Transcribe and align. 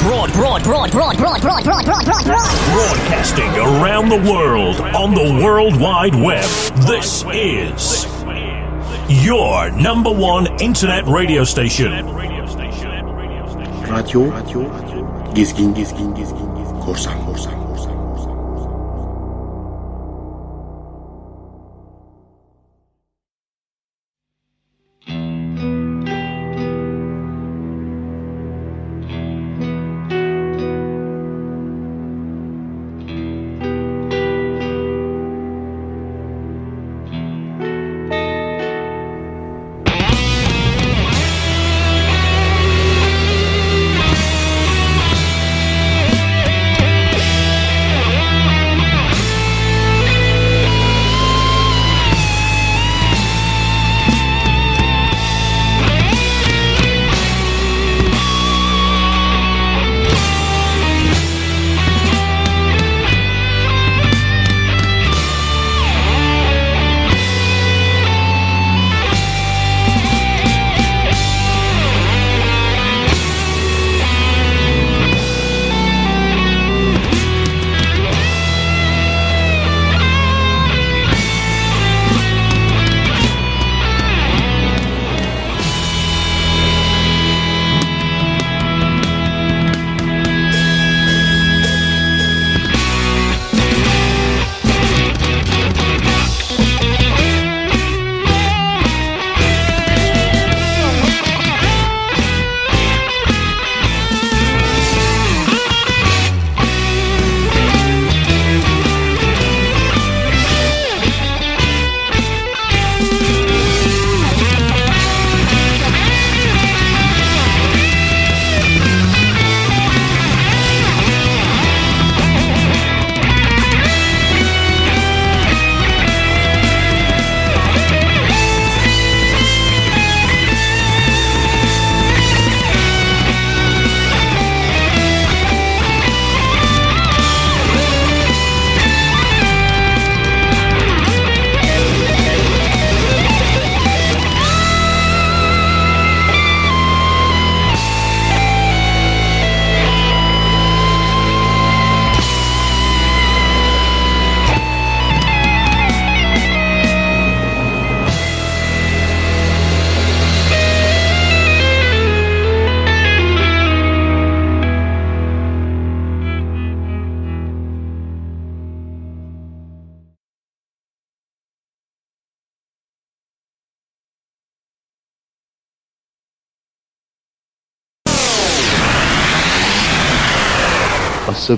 broad, 0.00 0.32
broad, 0.32 0.62
broad, 0.62 0.90
broad, 0.92 1.16
broad, 1.18 1.42
broad, 1.42 1.64
broad, 1.64 1.84
broad, 1.84 2.04
broad, 2.04 2.24
broad. 2.24 2.72
Broadcasting 2.72 3.50
around 3.56 4.08
the 4.08 4.16
world 4.30 4.80
on 4.94 5.14
the 5.14 5.42
World 5.44 5.78
Wide 5.80 6.14
Web. 6.14 6.44
This 6.86 7.24
is 7.32 8.06
your 9.24 9.70
number 9.72 10.10
one 10.10 10.46
internet 10.60 11.06
radio 11.06 11.42
station. 11.44 11.90
Radio, 12.14 12.44
radio, 14.30 14.62
Gezgin, 15.34 15.74
Gezgin, 15.74 16.14
Gezgin, 16.14 16.82
Korsan, 16.82 17.18
Korsan, 17.24 17.57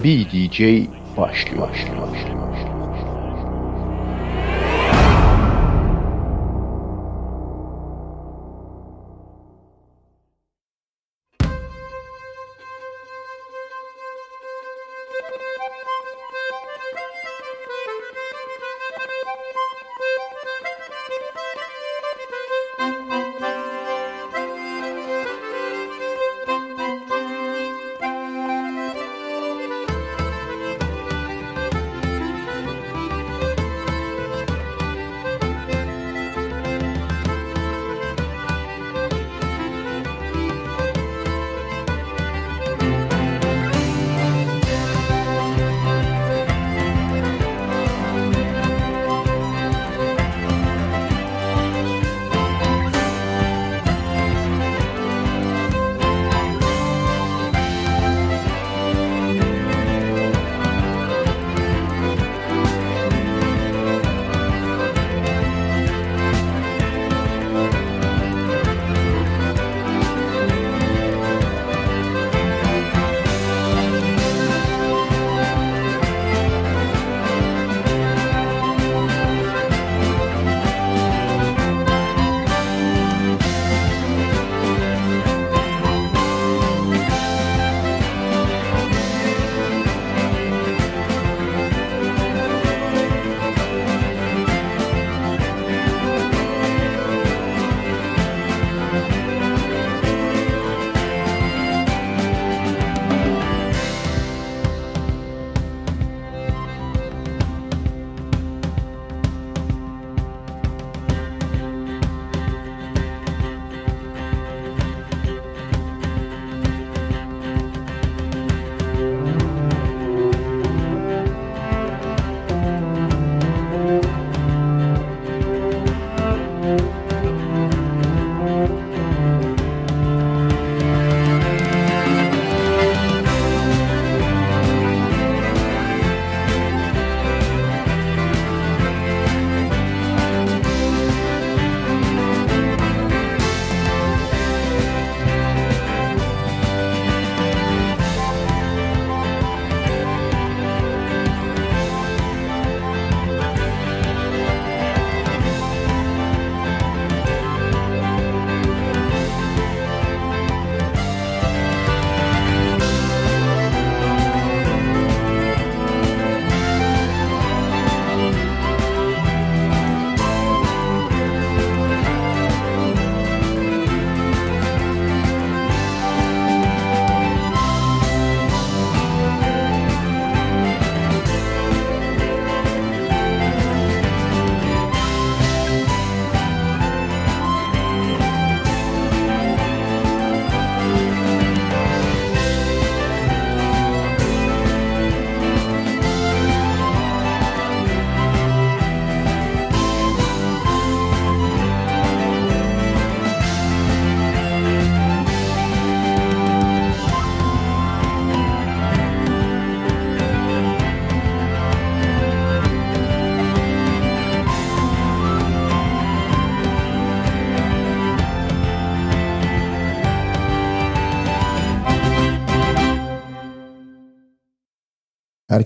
Arabi 0.00 0.26
DJ 0.30 0.60
başlıyor. 1.16 1.68
başlıyor, 1.68 2.02
başlıyor. 2.02 2.29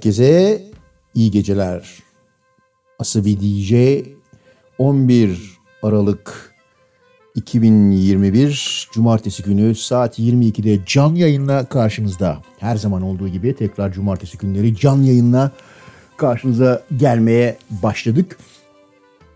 Herkese 0.05 0.63
iyi 1.15 1.31
geceler. 1.31 1.99
Asabi 2.99 3.41
DJ 3.41 3.75
11 4.79 5.59
Aralık 5.83 6.55
2021 7.35 8.89
Cumartesi 8.93 9.43
günü 9.43 9.75
saat 9.75 10.19
22'de 10.19 10.81
canlı 10.87 11.19
yayınla 11.19 11.65
karşınızda. 11.65 12.43
Her 12.59 12.77
zaman 12.77 13.03
olduğu 13.03 13.29
gibi 13.29 13.55
tekrar 13.55 13.93
Cumartesi 13.93 14.39
günleri 14.39 14.77
canlı 14.77 15.05
yayınla 15.07 15.53
karşınıza 16.17 16.83
gelmeye 16.97 17.57
başladık. 17.71 18.39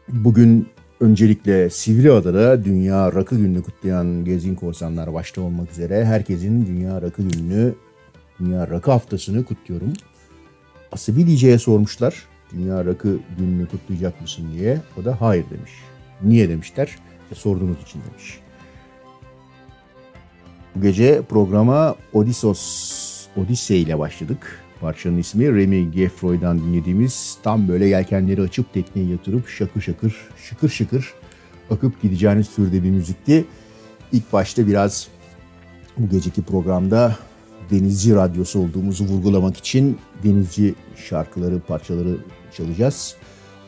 Bugün 0.09 0.69
öncelikle 1.01 1.71
Sivriada'da 1.71 2.65
Dünya 2.65 3.13
Rakı 3.15 3.37
Günü'nü 3.37 3.63
kutlayan 3.63 4.25
Gezgin 4.25 4.55
Korsanlar 4.55 5.15
başta 5.15 5.41
olmak 5.41 5.71
üzere 5.71 6.05
herkesin 6.05 6.67
Dünya 6.67 7.03
Rakı 7.03 7.23
Günü'nü, 7.23 7.75
Dünya 8.41 8.71
Rakı 8.71 8.91
Haftası'nı 8.91 9.45
kutluyorum. 9.45 9.93
Asibi 10.93 11.27
DJ'ye 11.27 11.59
sormuşlar. 11.59 12.27
Dünya 12.53 12.85
Rakı 12.85 13.19
Günü'nü 13.39 13.67
kutlayacak 13.67 14.21
mısın 14.21 14.47
diye. 14.55 14.81
O 15.01 15.05
da 15.05 15.21
hayır 15.21 15.45
demiş. 15.51 15.73
Niye 16.23 16.49
demişler? 16.49 16.97
E, 17.33 17.35
sorduğunuz 17.35 17.83
için 17.83 18.01
demiş. 18.11 18.41
Bu 20.77 20.83
gece 20.83 21.23
programa 21.23 21.95
Odysseus, 22.13 23.27
Odyssey 23.37 23.83
ile 23.83 23.99
başladık. 23.99 24.61
Parçanın 24.81 25.19
ismi 25.19 25.57
Remy 25.57 25.91
Geffroy'dan 25.91 26.59
dinlediğimiz 26.59 27.39
tam 27.43 27.69
böyle 27.69 27.87
yelkenleri 27.87 28.43
açıp 28.43 28.73
tekneyi 28.73 29.11
yatırıp 29.11 29.49
şakır 29.49 29.81
şakır, 29.81 30.17
şıkır 30.37 30.69
şıkır 30.69 31.15
akıp 31.71 32.03
gideceğiniz 32.03 32.55
türde 32.55 32.83
bir 32.83 32.91
müzikti. 32.91 33.45
İlk 34.13 34.33
başta 34.33 34.67
biraz 34.67 35.09
bu 35.99 36.09
geceki 36.09 36.43
programda 36.43 37.17
denizci 37.71 38.15
radyosu 38.15 38.61
olduğumuzu 38.61 39.05
vurgulamak 39.05 39.57
için 39.57 39.99
denizci 40.25 40.75
şarkıları, 41.09 41.61
parçaları 41.61 42.17
çalacağız. 42.53 43.15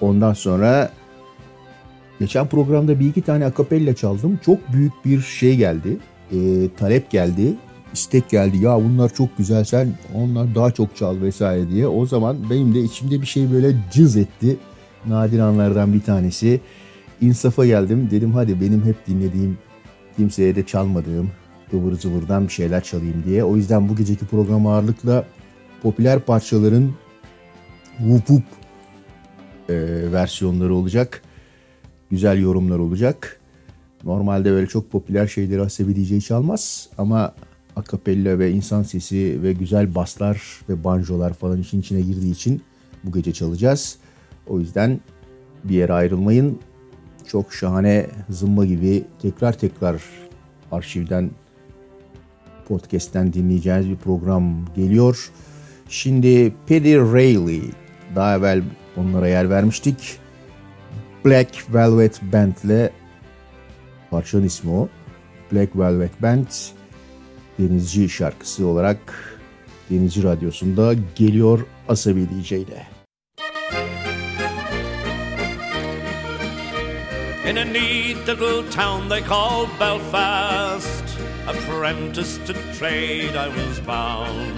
Ondan 0.00 0.32
sonra 0.32 0.90
geçen 2.20 2.46
programda 2.46 3.00
bir 3.00 3.08
iki 3.08 3.22
tane 3.22 3.44
akapella 3.44 3.94
çaldım. 3.94 4.40
Çok 4.44 4.72
büyük 4.72 4.92
bir 5.04 5.20
şey 5.20 5.56
geldi. 5.56 5.96
E, 6.32 6.38
talep 6.78 7.10
geldi. 7.10 7.54
istek 7.92 8.30
geldi. 8.30 8.56
Ya 8.64 8.76
bunlar 8.76 9.14
çok 9.14 9.38
güzel 9.38 9.64
sen 9.64 9.98
onlar 10.14 10.54
daha 10.54 10.70
çok 10.70 10.96
çal 10.96 11.20
vesaire 11.20 11.70
diye. 11.70 11.86
O 11.86 12.06
zaman 12.06 12.36
benim 12.50 12.74
de 12.74 12.80
içimde 12.80 13.20
bir 13.20 13.26
şey 13.26 13.52
böyle 13.52 13.76
cız 13.92 14.16
etti. 14.16 14.56
Nadir 15.06 15.38
anlardan 15.38 15.92
bir 15.92 16.00
tanesi. 16.00 16.60
İnsafa 17.20 17.66
geldim. 17.66 18.08
Dedim 18.10 18.32
hadi 18.32 18.60
benim 18.60 18.84
hep 18.84 19.06
dinlediğim 19.06 19.58
kimseye 20.16 20.56
de 20.56 20.66
çalmadığım 20.66 21.30
ıvır 21.74 21.92
zıvırdan 21.92 22.44
bir 22.44 22.52
şeyler 22.52 22.82
çalayım 22.82 23.24
diye. 23.26 23.44
O 23.44 23.56
yüzden 23.56 23.88
bu 23.88 23.96
geceki 23.96 24.26
program 24.26 24.66
ağırlıkla 24.66 25.24
popüler 25.82 26.20
parçaların 26.20 26.92
vup 28.00 28.30
vup 28.30 28.44
e, 29.68 29.74
versiyonları 30.12 30.74
olacak. 30.74 31.22
Güzel 32.10 32.40
yorumlar 32.42 32.78
olacak. 32.78 33.40
Normalde 34.04 34.50
böyle 34.50 34.66
çok 34.66 34.90
popüler 34.90 35.26
şeyleri 35.26 35.60
Asebi 35.60 35.96
DJ 35.96 36.26
çalmaz 36.26 36.88
ama 36.98 37.34
akapella 37.76 38.38
ve 38.38 38.50
insan 38.50 38.82
sesi 38.82 39.42
ve 39.42 39.52
güzel 39.52 39.94
baslar 39.94 40.60
ve 40.68 40.84
banjolar 40.84 41.32
falan 41.32 41.60
işin 41.60 41.80
içine 41.80 42.00
girdiği 42.00 42.32
için 42.32 42.62
bu 43.04 43.12
gece 43.12 43.32
çalacağız. 43.32 43.98
O 44.46 44.60
yüzden 44.60 45.00
bir 45.64 45.74
yere 45.74 45.92
ayrılmayın. 45.92 46.58
Çok 47.26 47.52
şahane 47.52 48.06
zımba 48.30 48.64
gibi 48.64 49.04
tekrar 49.22 49.58
tekrar 49.58 50.02
arşivden 50.72 51.30
podcast'ten 52.70 53.32
dinleyeceğiniz 53.32 53.90
bir 53.90 53.96
program 53.96 54.64
geliyor. 54.76 55.30
Şimdi 55.88 56.52
Paddy 56.68 56.96
Rayleigh 56.96 57.72
daha 58.14 58.36
evvel 58.36 58.62
onlara 58.96 59.28
yer 59.28 59.50
vermiştik. 59.50 60.18
Black 61.24 61.74
Velvet 61.74 62.22
Band 62.22 62.56
ile 62.64 62.90
parçanın 64.10 64.44
ismi 64.44 64.70
o. 64.70 64.88
Black 65.52 65.76
Velvet 65.76 66.22
Band 66.22 66.46
denizci 67.58 68.08
şarkısı 68.08 68.66
olarak 68.66 68.98
Denizci 69.90 70.22
Radyosu'nda 70.22 70.94
geliyor 71.14 71.66
Asabi 71.88 72.28
DJ 72.28 72.52
ile. 72.52 72.86
In 77.50 77.56
a 77.56 77.64
neat 77.64 78.28
little 78.28 78.70
town 78.70 79.08
they 79.08 79.20
call 79.28 79.66
Belfast, 79.80 80.99
apprentice 81.50 82.38
to 82.46 82.52
trade 82.74 83.34
I 83.34 83.48
was 83.48 83.80
bound, 83.80 84.56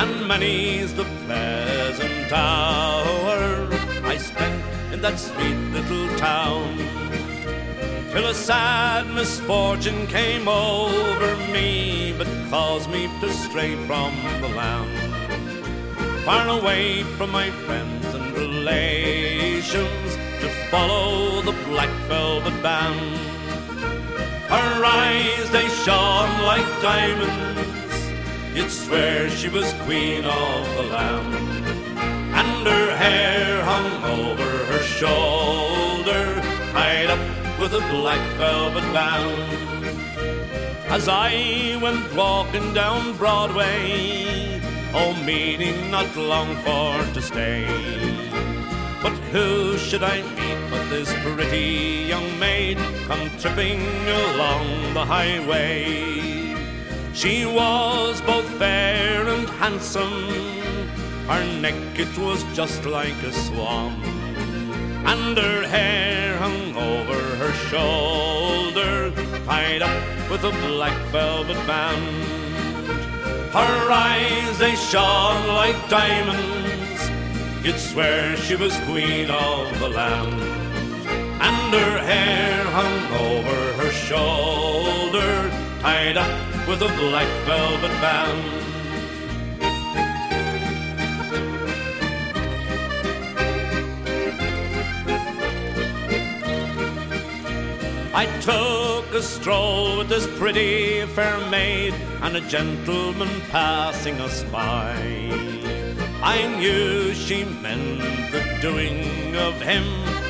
and 0.00 0.26
many's 0.26 0.94
the 0.94 1.04
pleasant 1.26 2.32
hour 2.32 3.68
I 4.02 4.16
spent 4.16 4.62
in 4.94 5.02
that 5.02 5.18
sweet 5.18 5.60
little 5.76 6.08
town. 6.16 6.78
Till 8.12 8.26
a 8.26 8.34
sad 8.34 9.12
misfortune 9.12 10.06
came 10.06 10.48
over 10.48 11.36
me, 11.52 12.14
but 12.16 12.28
caused 12.48 12.88
me 12.88 13.10
to 13.20 13.30
stray 13.32 13.74
from 13.86 14.14
the 14.40 14.48
land, 14.48 16.24
far 16.24 16.48
away 16.48 17.02
from 17.16 17.30
my 17.30 17.50
friends 17.66 18.06
and 18.14 18.32
relations, 18.32 20.16
to 20.40 20.48
follow 20.70 21.42
the 21.42 21.56
black 21.68 21.90
velvet 22.08 22.62
band. 22.62 23.33
Her 24.54 24.84
eyes 24.84 25.50
they 25.50 25.68
shone 25.84 26.32
like 26.44 26.68
diamonds, 26.80 27.98
you'd 28.54 28.70
swear 28.70 29.28
she 29.28 29.48
was 29.48 29.72
queen 29.84 30.24
of 30.24 30.76
the 30.76 30.84
land, 30.94 31.34
and 32.40 32.66
her 32.68 32.96
hair 32.96 33.64
hung 33.64 33.90
over 34.20 34.50
her 34.70 34.82
shoulder, 34.98 36.40
tied 36.70 37.10
up 37.10 37.18
with 37.58 37.74
a 37.74 37.80
black 37.90 38.24
velvet 38.38 38.86
band. 38.92 39.64
As 40.86 41.08
I 41.08 41.76
went 41.82 42.14
walking 42.14 42.72
down 42.72 43.16
Broadway, 43.16 44.60
oh, 44.94 45.20
meaning 45.26 45.90
not 45.90 46.14
long 46.14 46.54
for 46.58 47.12
to 47.14 47.20
stay. 47.20 48.13
But 49.04 49.16
who 49.32 49.78
should 49.78 50.02
I 50.02 50.16
meet 50.34 50.60
but 50.70 50.88
this 50.90 51.12
pretty 51.22 52.06
young 52.08 52.38
maid 52.40 52.78
come 53.06 53.30
tripping 53.38 53.82
along 54.08 54.94
the 54.94 55.04
highway? 55.04 56.56
She 57.12 57.46
was 57.46 58.20
both 58.22 58.48
fair 58.58 59.28
and 59.28 59.48
handsome, 59.62 60.26
her 61.28 61.44
neck 61.60 61.76
it 61.96 62.18
was 62.18 62.42
just 62.54 62.84
like 62.84 63.22
a 63.22 63.32
swan 63.32 63.92
and 65.06 65.36
her 65.36 65.66
hair 65.66 66.36
hung 66.38 66.74
over 66.76 67.20
her 67.36 67.52
shoulder, 67.68 69.12
tied 69.44 69.82
up 69.82 70.30
with 70.30 70.44
a 70.44 70.50
black 70.66 70.98
velvet 71.08 71.60
band. 71.66 72.24
Her 73.52 73.90
eyes 73.92 74.58
they 74.58 74.74
shone 74.74 75.46
like 75.48 75.76
diamonds, 75.88 76.83
you'd 77.64 77.78
swear 77.78 78.36
she 78.36 78.54
was 78.56 78.76
queen 78.80 79.30
of 79.30 79.78
the 79.80 79.88
land. 79.88 80.34
And 81.40 81.74
her 81.74 81.98
hair 81.98 82.62
hung 82.64 82.98
over 83.26 83.72
her 83.80 83.90
shoulder, 83.90 85.50
tied 85.80 86.18
up 86.18 86.68
with 86.68 86.82
a 86.82 86.88
black 86.98 87.26
velvet 87.46 87.90
band. 88.02 88.60
I 98.16 98.26
took 98.40 99.12
a 99.14 99.22
stroll 99.22 99.98
with 99.98 100.08
this 100.10 100.26
pretty 100.38 101.06
fair 101.06 101.38
maid 101.50 101.94
and 102.20 102.36
a 102.36 102.40
gentleman 102.42 103.40
passing 103.50 104.20
us 104.20 104.44
by. 104.44 105.63
I 106.26 106.46
knew 106.56 107.12
she 107.12 107.44
meant 107.44 108.00
the 108.32 108.42
doing 108.62 109.36
of 109.36 109.60
him 109.60 109.84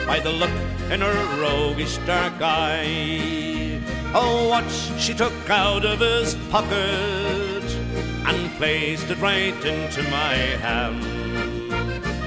by 0.09 0.19
the 0.19 0.33
look 0.33 0.51
in 0.91 1.01
her 1.01 1.41
roguish 1.41 1.99
dark 1.99 2.33
eye. 2.41 3.81
Oh, 4.13 4.47
A 4.47 4.49
watch 4.49 4.75
she 4.99 5.15
took 5.15 5.33
out 5.49 5.85
of 5.85 6.01
his 6.01 6.35
pocket 6.51 7.65
and 8.27 8.51
placed 8.57 9.09
it 9.09 9.19
right 9.21 9.65
into 9.65 10.03
my 10.11 10.35
hand. 10.67 11.05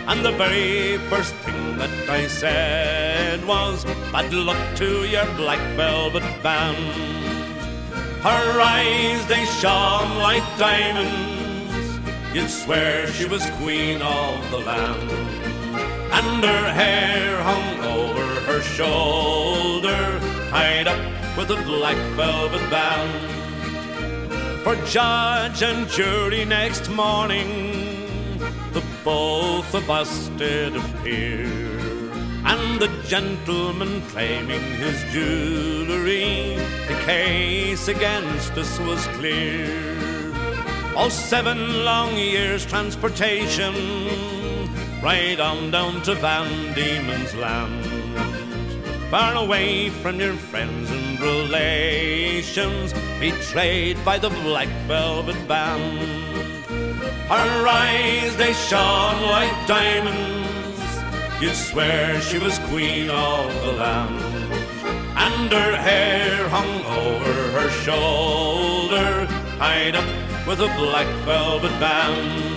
And 0.08 0.24
the 0.24 0.32
very 0.32 0.98
first 1.10 1.36
thing 1.44 1.78
that 1.78 2.10
I 2.10 2.28
said 2.28 3.46
was, 3.46 3.84
Bad 4.14 4.34
luck 4.34 4.78
to 4.78 5.06
your 5.06 5.26
black 5.36 5.60
velvet 5.76 6.24
band. 6.42 6.78
Her 8.24 8.62
eyes, 8.62 9.28
they 9.28 9.44
shone 9.60 10.20
like 10.20 10.48
diamonds. 10.58 11.37
You'd 12.38 12.52
swear 12.52 13.08
she 13.08 13.26
was 13.26 13.44
queen 13.62 14.00
of 14.00 14.52
the 14.52 14.60
land. 14.60 15.10
And 16.14 16.44
her 16.46 16.72
hair 16.72 17.36
hung 17.42 17.80
over 17.84 18.26
her 18.42 18.62
shoulder, 18.62 20.20
tied 20.52 20.88
up 20.88 21.02
with 21.36 21.50
a 21.50 21.60
black 21.64 21.98
velvet 22.16 22.62
band. 22.70 24.62
For 24.64 24.76
judge 24.86 25.64
and 25.64 25.88
jury 25.90 26.46
next 26.46 26.92
morning, 26.92 27.50
the 28.72 28.84
both 29.04 29.74
of 29.74 29.90
us 29.90 30.28
did 30.38 30.76
appear. 30.76 31.48
And 32.46 32.80
the 32.80 32.92
gentleman 33.08 34.04
claiming 34.10 34.62
his 34.76 35.02
jewellery, 35.12 36.56
the 36.88 37.02
case 37.04 37.88
against 37.88 38.52
us 38.52 38.80
was 38.82 39.04
clear. 39.18 40.07
All 40.98 41.12
seven 41.12 41.86
long 41.86 42.18
years' 42.18 42.66
transportation, 42.66 43.76
right 45.00 45.40
on 45.40 45.70
down 45.70 46.02
to 46.02 46.16
Van 46.16 46.74
Diemen's 46.74 47.36
Land. 47.36 47.86
Far 49.12 49.36
away 49.36 49.90
from 49.90 50.20
your 50.20 50.34
friends 50.34 50.90
and 50.90 51.20
relations, 51.20 52.94
betrayed 53.20 54.04
by 54.04 54.18
the 54.18 54.32
black 54.42 54.70
velvet 54.88 55.38
band. 55.48 56.00
Her 57.30 57.68
eyes, 57.68 58.36
they 58.36 58.54
shone 58.54 59.22
like 59.22 59.68
diamonds, 59.68 60.82
you'd 61.40 61.54
swear 61.54 62.20
she 62.22 62.40
was 62.40 62.58
queen 62.70 63.12
of 63.12 63.54
the 63.62 63.74
land. 63.74 64.20
And 65.16 65.52
her 65.52 65.76
hair 65.78 66.50
hung 66.50 66.84
over 66.86 67.34
her 67.52 67.70
shoulder, 67.86 69.28
tied 69.60 69.96
up 69.96 70.37
with 70.48 70.62
a 70.62 70.68
black 70.78 71.08
velvet 71.26 71.82
band. 71.82 72.48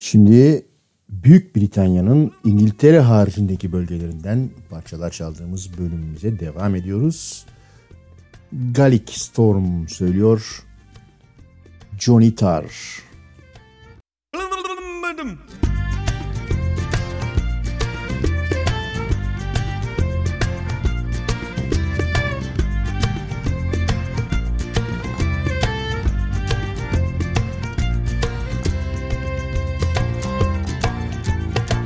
Şimdi 0.00 0.66
Büyük 1.08 1.56
Britanya'nın 1.56 2.32
İngiltere 2.44 3.00
haricindeki 3.00 3.72
bölgelerinden 3.72 4.50
parçalar 4.70 5.10
çaldığımız 5.10 5.78
bölümümüze 5.78 6.38
devam 6.38 6.74
ediyoruz. 6.74 7.46
Gaelic 8.52 9.10
Storm 9.10 9.88
söylüyor. 9.88 10.64
Johnny 11.98 12.34
Tarr. 12.34 12.64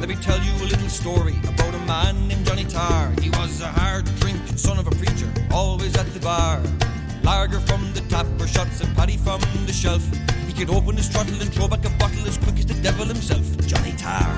Let 0.01 0.09
me 0.09 0.17
tell 0.17 0.39
you 0.39 0.53
a 0.53 0.67
little 0.67 0.89
story 0.89 1.35
about 1.45 1.75
a 1.75 1.79
man 1.87 2.29
named 2.29 2.47
Johnny 2.47 2.65
Tarr. 2.65 3.13
He 3.21 3.31
was 3.31 3.61
a 3.61 3.69
hard 3.69 4.05
drinking 4.21 4.57
son 4.57 4.79
of 4.79 4.87
a 4.87 4.91
preacher, 4.91 5.22
always 5.53 5.97
at 5.97 6.07
the 6.15 6.21
bar. 6.21 6.61
Lager 7.23 7.61
from 7.61 7.93
the 7.93 8.01
tap 8.09 8.27
or 8.41 8.47
shots 8.47 8.81
of 8.81 8.93
paddy 8.95 9.17
from 9.17 9.41
the 9.67 9.73
shelf. 9.73 10.05
He 10.47 10.53
could 10.53 10.71
open 10.71 10.97
his 10.97 11.09
throttle 11.09 11.41
and 11.41 11.53
throw 11.53 11.69
back 11.69 11.85
a 11.85 11.91
bottle 11.91 12.27
as 12.27 12.39
quick 12.39 12.59
as 12.59 12.67
the 12.67 12.75
devil 12.83 13.05
himself. 13.05 13.45
Johnny 13.67 13.93
Tarr. 13.93 14.33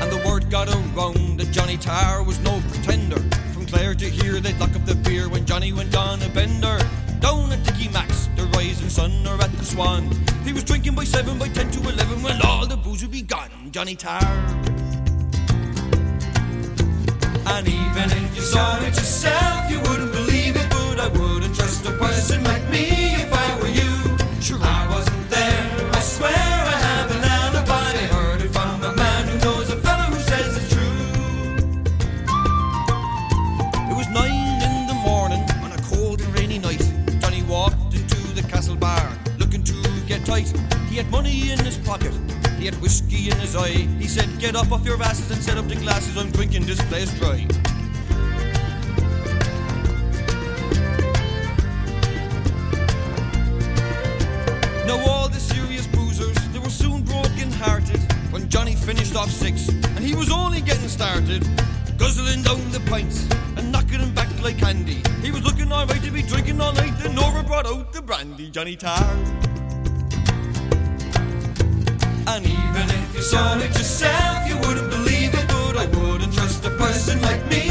And 0.00 0.10
the 0.10 0.22
word 0.26 0.50
got 0.50 0.68
around 0.68 1.38
that 1.38 1.50
Johnny 1.52 1.76
Tarr 1.76 2.22
was 2.22 2.40
no 2.40 2.60
pretender. 2.70 3.22
Clare 3.74 3.94
to 3.96 4.08
hear 4.08 4.38
they'd 4.38 4.56
lock 4.60 4.76
up 4.76 4.86
the 4.86 4.94
beer 4.94 5.28
when 5.28 5.44
Johnny 5.44 5.72
went 5.72 5.96
on 5.96 6.22
a 6.22 6.28
bender. 6.28 6.78
Down 7.18 7.50
at 7.50 7.64
Dickie 7.64 7.88
Max, 7.88 8.28
the 8.36 8.44
rising 8.54 8.88
sun, 8.88 9.26
or 9.26 9.34
at 9.42 9.50
the 9.50 9.64
Swan. 9.64 10.08
He 10.44 10.52
was 10.52 10.62
drinking 10.62 10.94
by 10.94 11.02
seven, 11.02 11.40
by 11.40 11.48
ten 11.48 11.72
to 11.72 11.80
eleven, 11.80 12.22
when 12.22 12.40
all 12.42 12.68
the 12.68 12.76
booze 12.76 13.02
would 13.02 13.10
be 13.10 13.22
gone. 13.22 13.50
Johnny 13.72 13.96
Tarr. 13.96 14.22
And 17.46 17.66
even 17.66 18.08
if 18.22 18.36
you 18.36 18.42
saw 18.42 18.76
it 18.76 18.94
yourself, 18.94 19.68
you 19.68 19.80
wouldn't 19.80 20.12
believe 20.12 20.54
it, 20.54 20.70
but 20.70 21.00
I 21.00 21.08
wouldn't 21.08 21.56
trust 21.56 21.84
a 21.84 21.90
person 21.98 22.44
like 22.44 22.70
me 22.70 23.03
pocket, 41.98 42.12
he 42.58 42.64
had 42.64 42.74
whiskey 42.82 43.30
in 43.30 43.36
his 43.38 43.54
eye. 43.54 43.86
He 44.02 44.08
said, 44.08 44.28
Get 44.40 44.56
up 44.56 44.72
off 44.72 44.84
your 44.84 45.00
asses 45.00 45.30
and 45.30 45.40
set 45.40 45.56
up 45.56 45.68
the 45.68 45.76
glasses, 45.76 46.16
I'm 46.16 46.30
drinking 46.32 46.66
this 46.66 46.82
place 46.86 47.12
dry. 47.20 47.46
Now 54.88 54.98
all 55.08 55.28
the 55.28 55.38
serious 55.38 55.86
boozers, 55.86 56.36
they 56.52 56.58
were 56.58 56.68
soon 56.68 57.02
broken 57.02 57.52
hearted 57.52 58.00
when 58.32 58.48
Johnny 58.48 58.74
finished 58.74 59.14
off 59.14 59.30
six, 59.30 59.68
and 59.68 60.00
he 60.00 60.16
was 60.16 60.32
only 60.32 60.62
getting 60.62 60.88
started, 60.88 61.46
guzzling 61.96 62.42
down 62.42 62.58
the 62.72 62.82
pints 62.90 63.28
and 63.56 63.70
knocking 63.70 63.98
them 63.98 64.12
back 64.12 64.30
like 64.42 64.58
candy. 64.58 65.00
He 65.22 65.30
was 65.30 65.44
looking 65.44 65.70
alright 65.70 66.02
to 66.02 66.10
be 66.10 66.22
drinking 66.22 66.60
all 66.60 66.72
night, 66.72 66.94
then 66.98 67.14
Nora 67.14 67.44
brought 67.44 67.66
out 67.66 67.92
the 67.92 68.02
brandy, 68.02 68.50
Johnny 68.50 68.74
Tarr. 68.74 69.53
You 73.24 73.62
it 73.62 73.68
yourself, 73.68 74.46
you 74.46 74.56
wouldn't 74.58 74.90
believe 74.90 75.32
it, 75.32 75.48
but 75.48 75.76
I 75.78 75.86
wouldn't 75.86 76.34
trust 76.34 76.62
a 76.66 76.70
person 76.70 77.22
like 77.22 77.42
me 77.48 77.63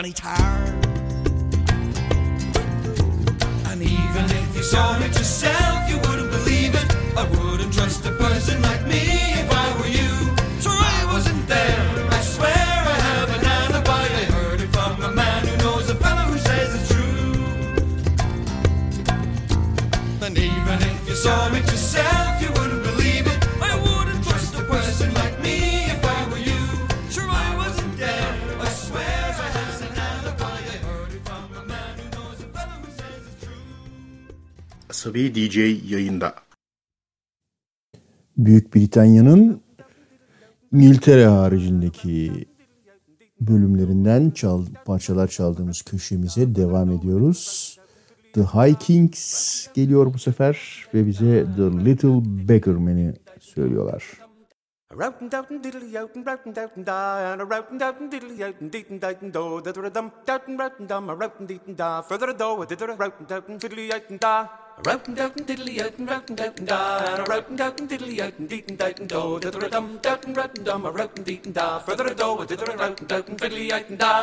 Johnny 0.00 0.14
Tarr. 0.14 0.79
Asabi 35.20 35.34
DJ 35.34 35.56
yayında. 35.92 36.34
Büyük 38.36 38.74
Britanya'nın 38.74 39.60
İngiltere 40.72 41.26
haricindeki 41.26 42.44
bölümlerinden 43.40 44.30
çal, 44.30 44.66
parçalar 44.84 45.28
çaldığımız 45.28 45.82
köşemize 45.82 46.54
devam 46.54 46.90
ediyoruz. 46.90 47.78
The 48.32 48.42
High 48.42 48.78
Kings 48.78 49.66
geliyor 49.74 50.14
bu 50.14 50.18
sefer 50.18 50.86
ve 50.94 51.06
bize 51.06 51.46
The 51.56 51.84
Little 51.84 52.48
Beggarman'i 52.48 53.14
söylüyorlar. 53.40 54.04
Routin' 54.90 55.30
doutin' 55.30 55.62
diddly 55.64 55.98
outin' 56.00 56.24
routin' 56.24 56.54
doutin' 56.54 56.86
da 56.86 57.32
and 57.32 57.40
a 57.40 57.44
routin' 57.44 57.80
doutin' 57.80 58.10
diddly 58.12 58.44
outin' 58.44 58.72
deetin' 58.72 59.00
dightin' 59.00 59.34
do 59.34 59.64
da 59.64 59.74
da 59.74 59.94
dum 59.94 60.10
doutin' 60.26 60.58
routin' 60.58 60.88
dum 60.88 61.10
a 61.10 61.14
routin' 61.14 61.48
deetin' 61.48 61.78
da 61.78 62.02
further 62.02 62.28
a 62.28 62.38
do 62.38 62.62
a 62.62 62.68
didder 62.68 62.88
routin' 62.98 63.28
doutin' 63.28 63.60
diddly 63.60 63.92
outin' 63.94 64.18
da 64.18 64.50
routin' 64.86 65.14
doutin' 65.14 65.46
diddly 65.46 65.74
outin' 65.84 66.06
routin' 66.06 66.36
doutin' 66.36 66.66
da 66.66 66.78
and 67.08 67.22
a 67.22 67.24
routin' 67.30 67.56
doutin' 67.56 67.88
diddly 67.88 68.20
outin' 68.26 68.46
deetin' 68.52 68.76
dightin' 68.76 69.06
do 69.06 69.38
da 69.38 69.50
da 69.50 69.68
dum 69.68 69.98
doutin' 70.02 70.34
routin' 70.34 70.64
dum 70.64 70.86
a 70.86 70.90
routin' 70.90 71.24
deetin' 71.24 71.52
da 71.52 71.78
further 71.78 72.06
a 72.12 72.14
do 72.14 72.28
a 72.40 72.46
didder 72.46 72.76
routin' 72.82 73.06
doutin' 73.06 73.36
fiddly 73.42 73.66
outin' 73.78 73.98
da 74.04 74.14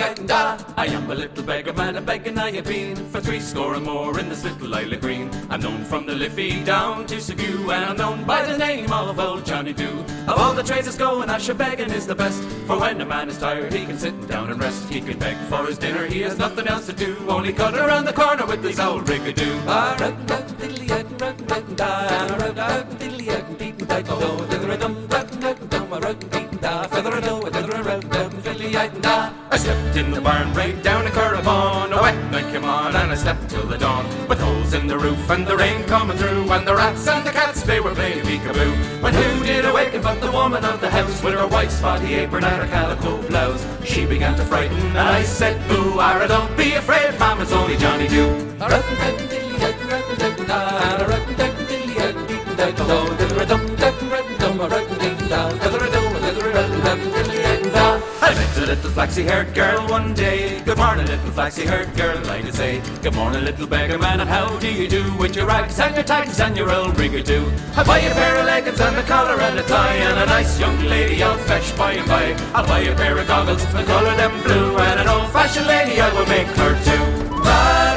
and 0.00 0.30
I 0.30 0.86
am 0.86 1.10
a 1.10 1.14
little 1.16 1.42
beggar 1.42 1.72
man 1.72 1.96
a 1.96 2.00
begging 2.00 2.38
I 2.38 2.52
have 2.52 2.66
been. 2.66 2.94
For 3.10 3.20
three 3.20 3.40
score 3.40 3.74
and 3.74 3.84
more 3.84 4.16
in 4.20 4.28
this 4.28 4.44
little 4.44 4.72
Isle 4.72 4.96
Green. 5.00 5.28
I'm 5.50 5.60
known 5.60 5.82
from 5.82 6.06
the 6.06 6.14
Liffey 6.14 6.62
down 6.64 7.04
to 7.06 7.20
Seguin 7.20 7.62
and 7.62 7.72
I'm 7.72 7.96
known 7.96 8.24
by 8.24 8.44
the 8.44 8.56
name 8.56 8.92
of 8.92 9.18
old 9.18 9.44
Johnny 9.44 9.72
Doo. 9.72 10.04
Of 10.28 10.38
all 10.38 10.54
the 10.54 10.62
trades 10.62 10.84
that's 10.86 10.96
going 10.96 11.28
Asher 11.28 11.54
begging 11.54 11.90
is 11.90 12.06
the 12.06 12.14
best. 12.14 12.44
For 12.68 12.78
when 12.78 13.00
a 13.00 13.04
man 13.04 13.28
is 13.28 13.38
tired 13.38 13.72
he 13.72 13.84
can 13.86 13.98
sit 13.98 14.28
down 14.28 14.52
and 14.52 14.60
rest. 14.60 14.88
He 14.88 15.00
can 15.00 15.18
beg 15.18 15.36
for 15.48 15.66
his 15.66 15.78
dinner 15.78 16.06
he 16.06 16.20
has 16.20 16.38
nothing 16.38 16.68
else 16.68 16.86
to 16.86 16.92
do. 16.92 17.16
Only 17.28 17.52
cut 17.52 17.74
around 17.74 18.04
the 18.04 18.12
corner 18.12 18.46
with 18.46 18.62
his 18.62 18.78
old 18.78 19.06
rigadoo. 19.06 19.48
Rotin' 19.66 19.66
da 19.66 19.88
and 19.96 20.00
a 20.00 20.04
rotin' 20.04 20.26
dotin' 20.26 20.56
diddly 20.58 20.90
outin' 20.90 21.07
I 29.50 29.56
slept 29.56 29.96
in 29.96 30.10
the 30.10 30.20
barn 30.20 30.52
right 30.52 30.80
down 30.82 31.06
a 31.06 31.10
Currabon 31.10 31.92
A 31.92 32.02
wet 32.02 32.30
night 32.30 32.52
came 32.52 32.64
on 32.64 32.94
and 32.94 33.10
I 33.10 33.14
slept 33.14 33.48
till 33.48 33.66
the 33.66 33.78
dawn 33.78 34.06
With 34.28 34.38
holes 34.40 34.74
in 34.74 34.86
the 34.86 34.98
roof 34.98 35.30
and 35.30 35.46
the 35.46 35.56
rain 35.56 35.84
coming 35.84 36.16
through 36.16 36.50
And 36.52 36.66
the 36.66 36.74
rats 36.74 37.08
and 37.08 37.26
the 37.26 37.30
cats 37.30 37.62
they 37.62 37.80
were 37.80 37.94
playing 37.94 38.24
peekaboo. 38.24 39.02
When 39.02 39.14
who 39.14 39.44
did 39.44 39.64
awaken 39.64 40.02
but 40.02 40.20
the 40.20 40.30
woman 40.30 40.64
of 40.64 40.80
the 40.80 40.90
house 40.90 41.22
With 41.22 41.34
her 41.34 41.46
white 41.46 41.70
spotty 41.70 42.14
apron 42.14 42.44
and 42.44 42.62
her 42.62 42.68
calico 42.68 43.22
blouse? 43.28 43.66
She 43.84 44.04
began 44.04 44.36
to 44.36 44.44
frighten 44.44 44.78
and 44.78 44.98
I 44.98 45.22
said 45.22 45.66
boo 45.68 46.00
Ara 46.00 46.28
don't 46.28 46.54
be 46.56 46.74
afraid 46.74 47.18
mom 47.18 47.40
it's 47.40 47.52
only 47.52 47.76
Johnny 47.76 48.08
Doo 48.08 48.28
I 50.50 50.98
a 58.58 58.66
little 58.66 58.90
flaxy-haired 58.90 59.54
girl 59.54 59.86
one 59.88 60.14
day. 60.14 60.60
Good 60.64 60.78
morning, 60.78 61.06
little 61.06 61.30
flaxy-haired 61.30 61.94
girl, 61.96 62.18
I 62.28 62.42
did 62.42 62.54
say. 62.54 62.82
Good 63.02 63.14
morning, 63.14 63.44
little 63.44 63.66
beggar 63.66 63.98
man, 63.98 64.20
and 64.20 64.28
how 64.28 64.58
do 64.58 64.72
you 64.72 64.88
do 64.88 65.04
with 65.16 65.36
your 65.36 65.46
rags 65.46 65.78
and 65.78 65.94
your 65.94 66.04
tags 66.04 66.40
and 66.40 66.56
your 66.56 66.72
old 66.72 66.94
rigadoo? 66.94 67.50
I'll 67.76 67.84
buy 67.84 68.00
you 68.00 68.10
a 68.10 68.14
pair 68.14 68.36
of 68.36 68.46
leggings 68.46 68.80
and 68.80 68.96
a 68.96 69.02
collar 69.04 69.40
and 69.40 69.58
a 69.58 69.62
tie, 69.62 69.94
and 69.94 70.18
a 70.18 70.26
nice 70.26 70.58
young 70.58 70.82
lady 70.84 71.22
I'll 71.22 71.38
fetch 71.38 71.76
by 71.76 71.92
and 71.92 72.08
by. 72.08 72.34
I'll 72.52 72.66
buy 72.66 72.80
you 72.80 72.92
a 72.92 72.94
pair 72.96 73.16
of 73.16 73.26
goggles 73.28 73.62
and 73.74 73.86
colour 73.86 74.16
them 74.16 74.42
blue, 74.42 74.76
and 74.76 75.00
an 75.00 75.08
old-fashioned 75.08 75.66
lady 75.66 76.00
I 76.00 76.12
will 76.12 76.26
make 76.26 76.48
her 76.48 76.74
too. 76.84 77.04
Ba-da-ding-da-ding-da, 77.38 77.87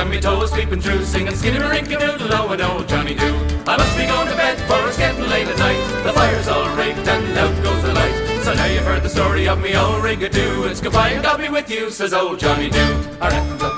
in 0.00 0.10
me 0.10 0.20
toes 0.20 0.50
peeping 0.50 0.80
through 0.80 1.04
Singing 1.04 1.34
skinny 1.34 1.58
rinky 1.58 1.98
doodle 1.98 2.28
oh 2.32 2.52
and 2.52 2.62
oh 2.62 2.84
Johnny 2.84 3.14
Doo. 3.14 3.34
I 3.66 3.76
must 3.76 3.96
be 3.96 4.06
going 4.06 4.28
to 4.28 4.36
bed 4.36 4.58
for 4.68 4.86
it's 4.88 4.98
getting 4.98 5.28
late 5.28 5.48
at 5.48 5.58
night. 5.58 6.04
The 6.04 6.12
fire's 6.12 6.48
all 6.48 6.76
raked 6.76 7.06
and 7.08 7.38
out 7.38 7.64
goes 7.64 7.82
the 7.82 7.92
light. 7.92 8.44
So 8.44 8.54
now 8.54 8.66
you've 8.66 8.84
heard 8.84 9.02
the 9.02 9.08
story 9.08 9.48
of 9.48 9.60
me 9.60 9.74
oh, 9.74 9.94
old 9.94 10.04
rigadoo 10.04 10.70
It's 10.70 10.80
goodbye 10.80 11.10
and 11.10 11.22
God 11.22 11.38
be 11.38 11.48
with 11.48 11.70
you 11.70 11.90
says 11.90 12.14
old 12.14 12.38
Johnny 12.38 12.70
Doo. 12.70 13.08
Şimdi 13.20 13.77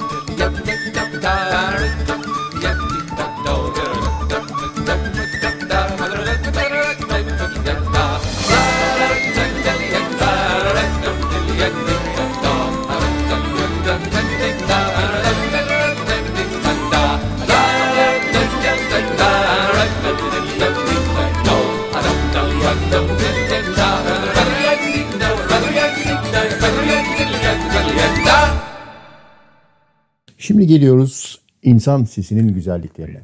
geliyoruz 30.71 31.41
insan 31.63 32.05
sesinin 32.05 32.55
güzelliklerine. 32.55 33.21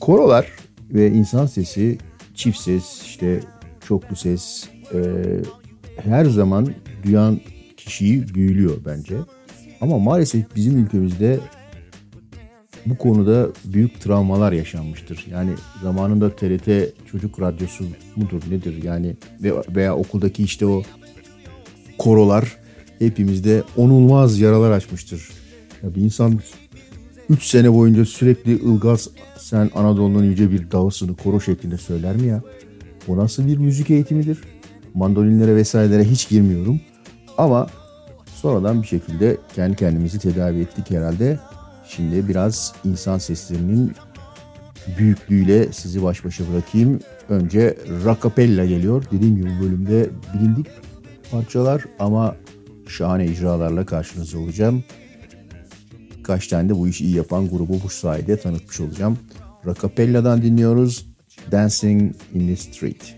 Korolar 0.00 0.46
ve 0.90 1.10
insan 1.10 1.46
sesi, 1.46 1.98
çift 2.34 2.58
ses, 2.58 3.02
işte 3.02 3.40
çoklu 3.88 4.16
ses 4.16 4.68
e, 4.94 5.00
her 5.96 6.24
zaman 6.24 6.68
duyan 7.04 7.40
kişiyi 7.76 8.34
büyülüyor 8.34 8.76
bence. 8.86 9.16
Ama 9.80 9.98
maalesef 9.98 10.56
bizim 10.56 10.84
ülkemizde 10.84 11.40
bu 12.86 12.96
konuda 12.96 13.48
büyük 13.64 14.00
travmalar 14.00 14.52
yaşanmıştır. 14.52 15.26
Yani 15.30 15.50
zamanında 15.82 16.36
TRT 16.36 16.68
çocuk 17.12 17.40
radyosu 17.40 17.84
mudur 18.16 18.42
nedir 18.50 18.82
yani 18.82 19.16
veya 19.68 19.96
okuldaki 19.96 20.42
işte 20.42 20.66
o 20.66 20.82
korolar 21.98 22.56
hepimizde 22.98 23.62
onulmaz 23.76 24.40
yaralar 24.40 24.70
açmıştır. 24.70 25.41
Ya 25.82 25.94
bir 25.94 26.00
insan 26.00 26.40
3 27.28 27.44
sene 27.44 27.74
boyunca 27.74 28.04
sürekli 28.04 28.52
Ilgaz 28.52 29.08
sen 29.38 29.70
Anadolu'nun 29.74 30.24
yüce 30.24 30.50
bir 30.50 30.70
dağısını 30.70 31.16
koro 31.16 31.40
şeklinde 31.40 31.78
söyler 31.78 32.16
mi 32.16 32.26
ya? 32.26 32.42
Bu 33.08 33.16
nasıl 33.16 33.46
bir 33.46 33.56
müzik 33.56 33.90
eğitimidir? 33.90 34.38
Mandolinlere 34.94 35.56
vesairelere 35.56 36.04
hiç 36.04 36.28
girmiyorum. 36.28 36.80
Ama 37.38 37.66
sonradan 38.34 38.82
bir 38.82 38.86
şekilde 38.86 39.36
kendi 39.54 39.76
kendimizi 39.76 40.18
tedavi 40.18 40.60
ettik 40.60 40.90
herhalde. 40.90 41.38
Şimdi 41.88 42.28
biraz 42.28 42.74
insan 42.84 43.18
seslerinin 43.18 43.92
büyüklüğüyle 44.98 45.72
sizi 45.72 46.02
baş 46.02 46.24
başa 46.24 46.44
bırakayım. 46.52 47.00
Önce 47.28 47.76
Rockapella 48.04 48.64
geliyor. 48.64 49.04
Dediğim 49.12 49.36
gibi 49.36 49.50
bu 49.58 49.64
bölümde 49.64 50.10
bilindik 50.34 50.66
parçalar 51.30 51.84
ama 51.98 52.36
şahane 52.88 53.26
icralarla 53.26 53.86
karşınızda 53.86 54.38
olacağım. 54.38 54.84
Kaç 56.22 56.46
tane 56.46 56.68
de 56.68 56.78
bu 56.78 56.88
işi 56.88 57.04
iyi 57.04 57.16
yapan 57.16 57.48
grubu 57.48 57.80
bu 57.84 57.88
sayede 57.88 58.40
tanıtmış 58.40 58.80
olacağım. 58.80 59.18
Rockapella'dan 59.66 60.42
dinliyoruz 60.42 61.06
Dancing 61.52 62.14
in 62.34 62.46
the 62.46 62.56
Street. 62.56 63.16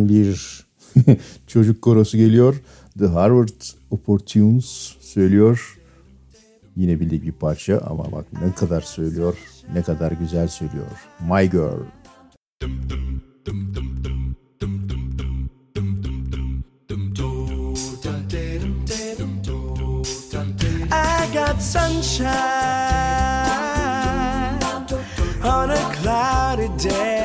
Harvard'dan 0.00 0.08
bir 0.08 0.66
çocuk 1.46 1.82
korosu 1.82 2.16
geliyor. 2.16 2.60
The 2.98 3.06
Harvard 3.06 3.62
Opportunes 3.90 4.96
söylüyor. 5.00 5.78
Yine 6.76 7.00
bildiği 7.00 7.22
bir 7.22 7.32
parça 7.32 7.78
ama 7.78 8.12
bak 8.12 8.26
ne 8.32 8.54
kadar 8.54 8.80
söylüyor, 8.80 9.36
ne 9.74 9.82
kadar 9.82 10.12
güzel 10.12 10.48
söylüyor. 10.48 10.86
My 11.20 11.50
Girl. 11.50 11.84
I 20.92 21.30
got 21.32 21.62
sunshine 21.62 22.30
on 25.44 25.70
a 25.70 25.92
cloudy 26.02 26.68
day. 26.88 27.19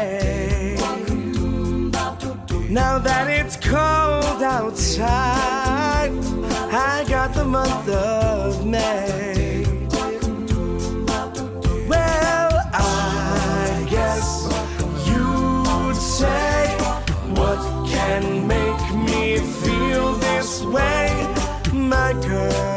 Now 2.75 2.99
that 2.99 3.29
it's 3.29 3.55
cold 3.55 4.43
outside, 4.43 6.11
I 6.73 7.05
got 7.07 7.33
the 7.33 7.45
month 7.45 7.88
of 7.88 8.65
May. 8.65 9.63
Well, 11.88 12.51
I 12.73 13.88
guess 13.89 14.43
you'd 15.07 15.95
say, 15.95 16.75
What 17.39 17.61
can 17.88 18.45
make 18.45 18.83
me 19.09 19.38
feel 19.38 20.11
this 20.15 20.61
way, 20.63 21.33
my 21.71 22.11
girl? 22.27 22.74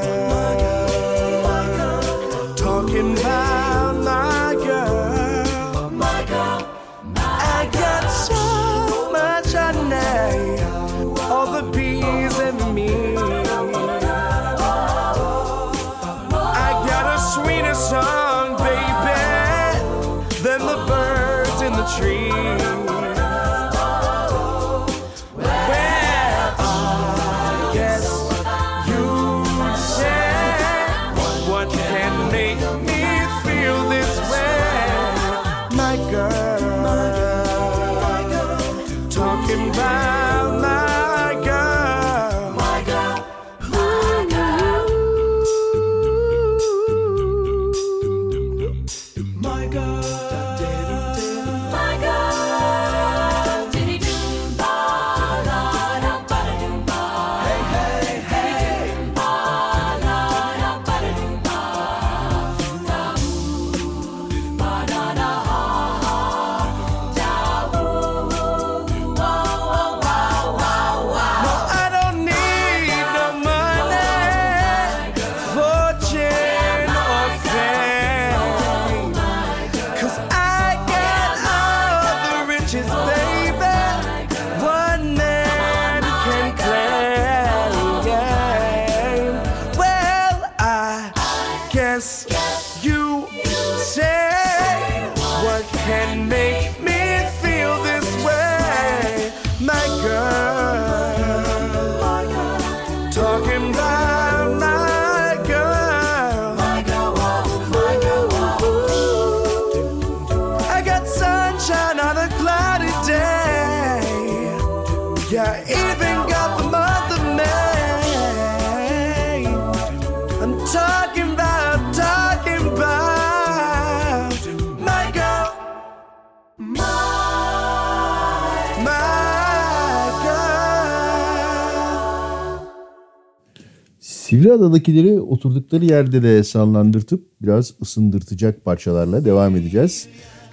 Sivriada'dakileri 134.49 135.21
oturdukları 135.21 135.85
yerde 135.85 136.23
de 136.23 136.45
sallandırtıp 136.45 137.27
biraz 137.43 137.75
ısındırtacak 137.83 138.65
parçalarla 138.65 139.25
devam 139.25 139.57
edeceğiz. 139.57 140.07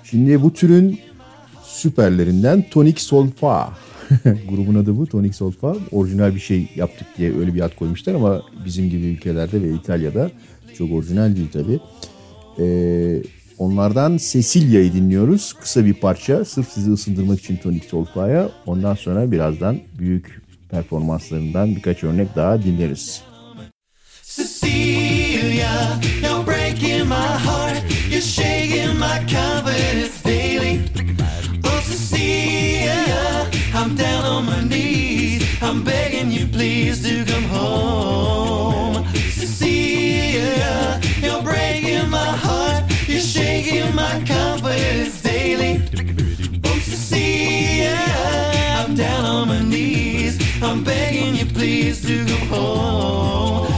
Şimdi 0.03 0.41
bu 0.41 0.53
türün 0.53 0.99
süperlerinden 1.63 2.65
Tonic 2.71 3.01
Solfa. 3.01 3.73
Grubun 4.49 4.75
adı 4.75 4.97
bu 4.97 5.08
Tonic 5.08 5.34
Solfa. 5.34 5.75
Orijinal 5.91 6.36
bir 6.36 6.39
şey 6.39 6.69
yaptık 6.75 7.08
diye 7.17 7.38
öyle 7.38 7.53
bir 7.53 7.62
ad 7.62 7.75
koymuşlar 7.79 8.13
ama 8.15 8.41
bizim 8.65 8.89
gibi 8.89 9.05
ülkelerde 9.05 9.62
ve 9.62 9.73
İtalya'da 9.73 10.31
çok 10.77 10.91
orijinal 10.91 11.36
değil 11.36 11.49
tabii. 11.53 11.79
Ee, 12.60 13.23
onlardan 13.58 14.17
Cecilia'yı 14.17 14.93
dinliyoruz. 14.93 15.53
Kısa 15.53 15.86
bir 15.86 15.93
parça. 15.93 16.45
Sırf 16.45 16.69
sizi 16.69 16.91
ısındırmak 16.91 17.39
için 17.39 17.58
Tonic 17.58 17.88
Solfa'ya. 17.88 18.49
Ondan 18.65 18.95
sonra 18.95 19.31
birazdan 19.31 19.79
büyük 19.99 20.41
performanslarından 20.69 21.75
birkaç 21.75 22.03
örnek 22.03 22.36
daha 22.36 22.63
dinleriz. 22.63 23.35
Cecilia, 24.36 25.98
you're 26.21 26.43
breaking 26.43 27.08
my 27.08 27.15
heart. 27.48 27.82
You're 28.10 28.19
shaking 28.19 29.00
my 29.00 29.19
confidence 29.32 30.21
daily. 30.24 30.84
Oh, 31.63 31.80
Cecilia, 31.82 33.50
I'm 33.74 33.95
down 33.95 34.26
on 34.26 34.45
my 34.45 34.62
knees. 34.62 35.41
I'm 35.62 35.86
begging 35.86 36.32
you, 36.32 36.48
please, 36.48 37.02
to 37.08 37.24
come 37.24 37.43
home. 37.43 39.08
Cecilia, 39.13 41.00
you're 41.21 41.41
breaking 41.41 42.10
my 42.10 42.32
heart. 42.45 42.84
You're 43.08 43.21
shaking 43.21 43.95
my 43.95 44.21
confidence 44.28 45.21
daily. 45.21 45.82
Oh, 46.65 46.80
Cecilia, 46.80 47.95
I'm 48.80 48.95
down 48.95 49.24
on 49.24 49.48
my 49.48 49.62
knees. 49.63 50.38
I'm 50.62 50.84
begging 50.84 51.36
you, 51.36 51.45
please, 51.45 52.02
to 52.02 52.26
come 52.26 52.48
home. 52.50 53.74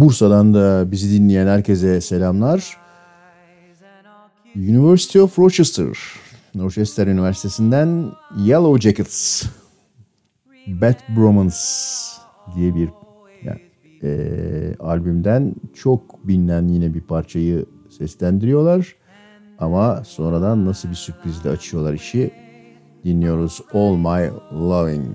Bursa'dan 0.00 0.54
da 0.54 0.92
bizi 0.92 1.18
dinleyen 1.18 1.46
herkese 1.46 2.00
selamlar. 2.00 2.76
University 4.56 5.20
of 5.20 5.38
Rochester, 5.38 5.98
Rochester 6.56 7.06
Üniversitesi'nden 7.06 8.12
Yellow 8.36 8.80
Jackets, 8.80 9.44
Bad 10.66 11.16
Bromance 11.16 11.56
diye 12.56 12.74
bir 12.74 12.88
yani, 13.44 13.60
eee, 14.02 14.76
albümden 14.80 15.54
çok 15.74 16.28
bilinen 16.28 16.68
yine 16.68 16.94
bir 16.94 17.00
parçayı 17.00 17.66
seslendiriyorlar. 17.98 18.96
Ama 19.58 20.02
sonradan 20.04 20.66
nasıl 20.66 20.90
bir 20.90 20.94
sürprizle 20.94 21.50
açıyorlar 21.50 21.94
işi 21.94 22.30
dinliyoruz. 23.04 23.60
All 23.74 23.96
My 23.96 24.30
Loving. 24.52 25.06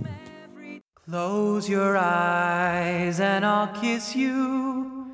Close 1.06 1.68
your 1.68 1.98
eyes 1.98 3.20
and 3.20 3.46
I'll 3.46 3.74
kiss 3.82 4.16
you. 4.16 5.06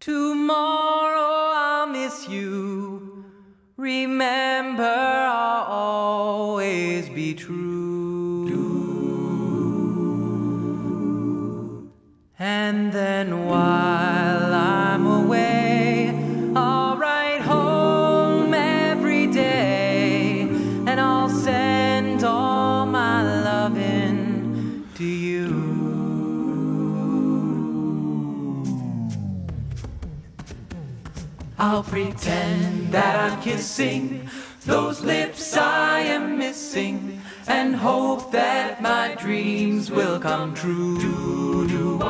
Tomorrow 0.00 1.52
I'll 1.54 1.86
miss 1.86 2.28
you. 2.28 3.24
Remember, 3.76 4.82
I'll 4.82 5.66
always 5.66 7.08
be 7.08 7.32
true. 7.34 7.78
And 12.40 12.92
then 12.92 13.46
while 13.46 14.07
I'll 31.60 31.82
pretend 31.82 32.92
that 32.92 33.16
I'm 33.16 33.42
kissing 33.42 34.30
those 34.64 35.00
lips 35.00 35.56
I 35.56 36.00
am 36.00 36.38
missing 36.38 37.20
and 37.48 37.74
hope 37.74 38.30
that 38.30 38.80
my 38.80 39.16
dreams 39.18 39.90
will 39.90 40.20
come 40.20 40.54
true. 40.54 42.00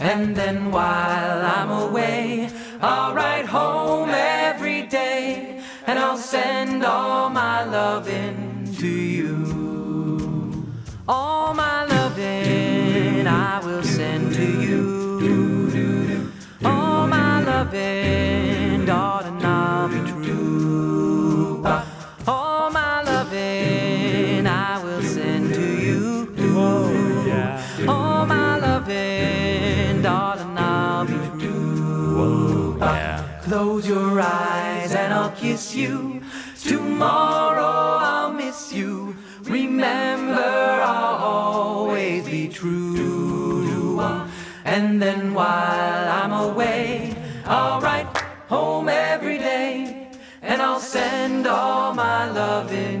And 0.00 0.34
then 0.34 0.72
while 0.72 1.44
I'm 1.44 1.70
away, 1.70 2.50
I'll 2.80 3.14
write 3.14 3.44
home 3.44 4.08
every 4.10 4.82
day 4.82 5.62
and 5.86 5.98
I'll 5.98 6.16
send 6.16 6.82
all 6.84 7.28
my 7.30 7.64
loving 7.64 8.66
to 8.78 8.88
you. 8.88 10.66
All 11.06 11.54
my 11.54 11.84
loving 11.84 13.26
I 13.26 13.59
eyes 34.20 34.94
and 34.94 35.12
I'll 35.12 35.32
kiss 35.32 35.74
you. 35.74 36.22
Tomorrow 36.62 37.98
I'll 38.10 38.32
miss 38.32 38.72
you. 38.72 39.16
Remember, 39.42 40.42
I'll 40.92 41.16
always 41.16 42.26
be 42.26 42.48
true. 42.48 43.00
And 44.64 45.02
then 45.02 45.34
while 45.34 46.08
I'm 46.20 46.32
away, 46.32 47.14
I'll 47.44 47.80
write 47.80 48.06
home 48.48 48.88
every 48.88 49.38
day. 49.38 50.08
And 50.42 50.62
I'll 50.62 50.80
send 50.80 51.46
all 51.46 51.92
my 51.92 52.30
loving 52.30 52.99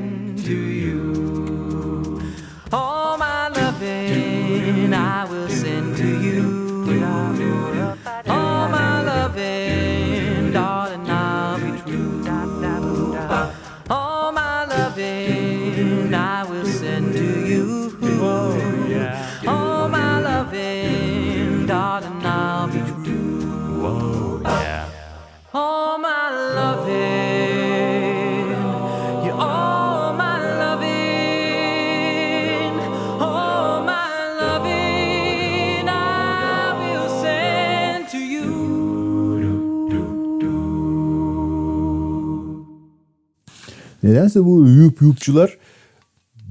Nedense 44.02 44.44
bu 44.44 44.66
yup 44.66 45.02
yupçular 45.02 45.58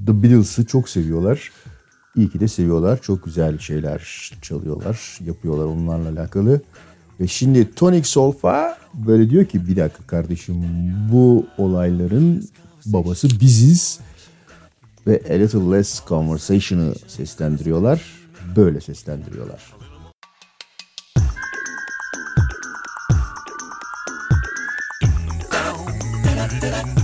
The 0.06 0.22
Beatles'ı 0.22 0.64
çok 0.64 0.88
seviyorlar. 0.88 1.50
İyi 2.16 2.30
ki 2.30 2.40
de 2.40 2.48
seviyorlar. 2.48 3.02
Çok 3.02 3.24
güzel 3.24 3.58
şeyler 3.58 4.30
çalıyorlar, 4.42 5.18
yapıyorlar 5.24 5.64
onlarla 5.64 6.08
alakalı. 6.08 6.62
Ve 7.20 7.26
şimdi 7.26 7.74
Tonic 7.74 8.08
Solfa 8.08 8.78
böyle 8.94 9.30
diyor 9.30 9.44
ki 9.44 9.66
bir 9.66 9.76
dakika 9.76 10.06
kardeşim 10.06 10.64
bu 11.12 11.46
olayların 11.58 12.48
babası 12.86 13.40
biziz. 13.40 14.00
Ve 15.06 15.22
A 15.30 15.32
Little 15.32 15.76
Less 15.76 16.02
Conversation'ı 16.08 16.94
seslendiriyorlar. 17.06 18.02
Böyle 18.56 18.80
seslendiriyorlar. 18.80 19.74
A 26.62 26.99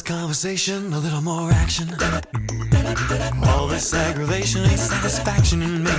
less 0.00 0.02
conversation, 0.02 0.92
a 0.92 0.98
little 0.98 1.20
more 1.20 1.50
action. 1.52 1.88
All 3.48 3.66
this 3.66 3.92
aggravation 3.92 4.62
ain't 4.62 4.78
satisfaction 4.78 5.62
in 5.62 5.84
me. 5.84 5.90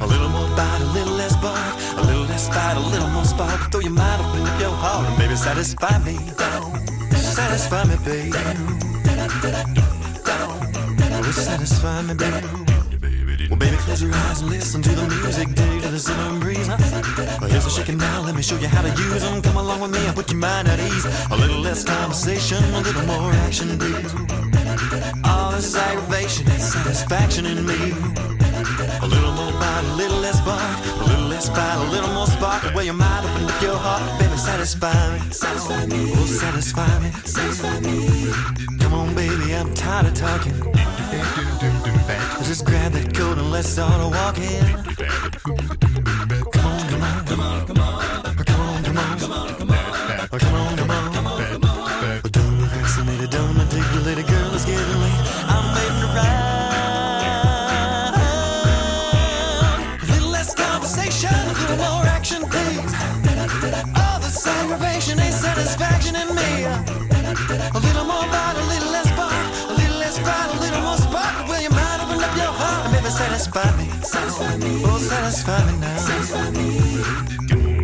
A 0.00 0.06
little 0.06 0.28
more 0.28 0.48
bite, 0.56 0.80
a 0.80 0.92
little 0.92 1.14
less 1.14 1.36
bark, 1.36 1.74
a 1.96 2.02
little 2.02 2.24
less 2.24 2.48
fight, 2.48 2.76
a 2.76 2.80
little 2.80 3.08
more 3.08 3.24
spark. 3.24 3.72
Throw 3.72 3.80
your 3.80 3.92
mind, 3.92 4.22
open 4.22 4.42
up 4.42 4.60
your 4.60 4.70
heart, 4.70 5.08
and 5.08 5.18
baby, 5.18 5.36
satisfy 5.36 5.98
me. 6.04 6.18
Satisfy 7.16 7.84
me, 7.84 7.96
baby. 8.04 8.32
Satisfy 11.32 12.02
me, 12.02 12.14
baby. 12.14 12.67
Close 13.88 14.02
your 14.02 14.14
eyes 14.14 14.42
and 14.42 14.50
listen 14.50 14.82
to 14.82 14.90
the 14.90 15.08
music, 15.08 15.48
dig 15.54 15.80
to 15.80 15.88
the 15.88 15.98
summer 15.98 16.38
breeze. 16.38 16.66
Here's 17.50 17.64
a 17.64 17.70
shaking 17.70 17.96
now, 17.96 18.20
let 18.20 18.34
me 18.34 18.42
show 18.42 18.58
you 18.58 18.68
how 18.68 18.82
to 18.82 18.90
use 18.90 19.22
them. 19.22 19.40
Come 19.40 19.56
along 19.56 19.80
with 19.80 19.92
me 19.92 20.04
and 20.04 20.14
put 20.14 20.30
your 20.30 20.38
mind 20.38 20.68
at 20.68 20.78
ease. 20.78 21.06
A 21.30 21.36
little 21.36 21.60
less 21.62 21.84
conversation, 21.84 22.62
a 22.74 22.80
little 22.80 23.06
more 23.06 23.32
action, 23.48 23.78
please. 23.78 24.12
All 25.24 25.52
this 25.52 25.74
aggravation 25.74 26.46
and 26.50 26.60
satisfaction 26.60 27.46
in 27.46 27.64
me. 27.64 27.94
A 29.00 29.06
little 29.06 29.32
more 29.32 29.52
bite, 29.52 29.84
a 29.84 29.94
little 29.96 30.18
less 30.18 30.38
bark, 30.42 30.78
a 31.00 31.04
little 31.08 31.28
less 31.28 31.48
fight, 31.48 31.78
a 31.88 31.90
little 31.90 32.12
more 32.12 32.26
spark. 32.26 32.62
Where 32.74 32.84
your 32.84 32.92
mind 32.92 33.24
open 33.24 33.44
up 33.44 33.62
your 33.62 33.78
heart, 33.78 34.20
baby, 34.20 34.36
satisfy 34.36 34.92
satisfy 35.32 35.86
me. 35.86 35.86
Satisfy 35.86 35.86
me. 35.86 36.12
Oh, 36.14 36.26
satisfy 36.26 36.98
me. 37.00 37.10
Satisfy 37.24 37.80
me. 37.80 38.78
Come 38.80 38.92
on, 38.92 39.14
baby, 39.14 39.54
I'm 39.54 39.72
tired 39.72 40.08
of 40.08 40.14
talking. 40.14 40.52
Just 42.44 42.64
grab 42.64 42.92
that 42.92 43.14
coat 43.14 43.36
and 43.36 43.50
let's 43.50 43.68
start 43.68 44.00
walking. 44.00 44.64
Come 46.52 46.66
on, 46.66 46.88
come 46.88 47.02
on, 47.02 47.26
come 47.26 47.40
on, 47.40 47.66
come 47.66 47.80
on. 47.80 48.06
Come 48.06 48.26
on, 48.26 48.27
satisfy 73.38 73.70
me? 73.76 73.86
Oh, 74.84 74.98
satisfy 74.98 75.64
me 75.70 75.78
now. 75.78 75.96
Satisfy 75.96 76.50
me. 76.50 76.66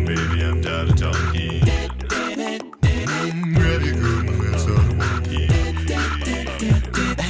Baby, 0.05 0.43
I'm 0.43 0.61
tired 0.61 0.89
of 0.89 0.95
talking. 0.97 1.61
Ready, 3.55 3.91
good, 3.91 4.25
let's 4.51 4.63
start 4.63 4.93
walking. 4.99 5.47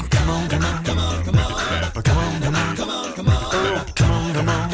Come 0.10 0.30
on, 0.30 0.50
come 0.50 0.64
on, 0.64 0.84
come 0.84 0.98
on, 0.98 1.24
come 1.24 1.38
on. 1.38 1.52
Come 1.94 2.18
on, 2.18 2.42
come 2.42 2.56
on, 2.56 2.76
come 2.76 2.90
on, 2.90 3.14
come 3.14 3.30
on. 3.30 3.54
Come 3.94 4.12
on, 4.12 4.34
come 4.34 4.50
on. 4.50 4.66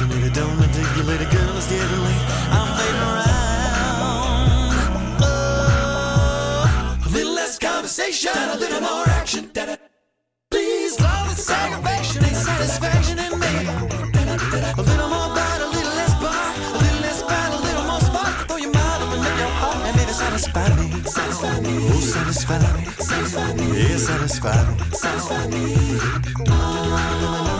Don't 0.00 0.24
it, 0.24 0.34
don't 0.34 0.60
articulate 0.60 1.20
it, 1.20 1.30
girl, 1.30 1.56
it's 1.56 1.66
getting 1.68 2.02
late. 2.02 2.24
I'm 2.50 2.68
waiting 2.78 3.02
around. 3.10 3.30
Oh, 5.22 7.02
a 7.06 7.08
little 7.10 7.34
less 7.34 7.58
conversation, 7.58 8.32
a 8.34 8.56
little 8.56 8.80
more 8.80 9.08
action. 9.08 9.39
Me. 25.48 27.59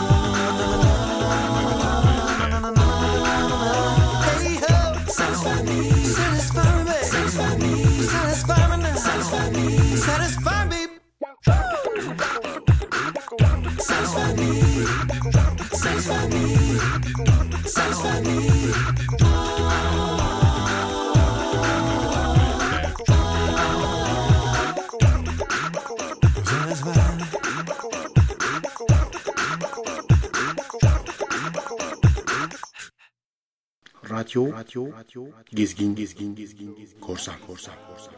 Radyo, 34.31 34.51
radyo, 34.53 34.85
radyo, 34.85 35.23
gezgin, 35.53 35.95
gezgin, 35.95 36.35
gezgin, 36.35 36.75
gezgin, 36.75 36.99
korsan, 37.01 37.35
korsan, 37.47 37.73
korsan. 37.89 38.13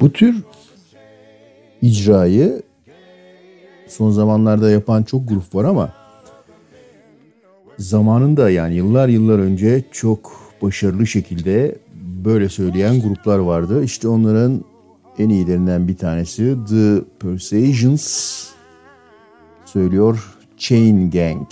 Bu 0.00 0.12
tür 0.12 0.36
icrayı 1.82 2.62
son 3.86 4.10
zamanlarda 4.10 4.70
yapan 4.70 5.02
çok 5.02 5.28
grup 5.28 5.54
var 5.54 5.64
ama 5.64 5.92
zamanında 7.78 8.50
yani 8.50 8.74
yıllar 8.74 9.08
yıllar 9.08 9.38
önce 9.38 9.84
çok 9.92 10.52
başarılı 10.62 11.06
şekilde 11.06 11.78
böyle 12.24 12.48
söyleyen 12.48 13.00
gruplar 13.00 13.38
vardı. 13.38 13.84
İşte 13.84 14.08
onların 14.08 14.64
en 15.18 15.28
iyilerinden 15.28 15.88
bir 15.88 15.96
tanesi 15.96 16.56
The 16.68 17.00
Persuasions 17.20 18.44
söylüyor 19.64 20.36
Chain 20.56 21.10
Gang. 21.10 21.48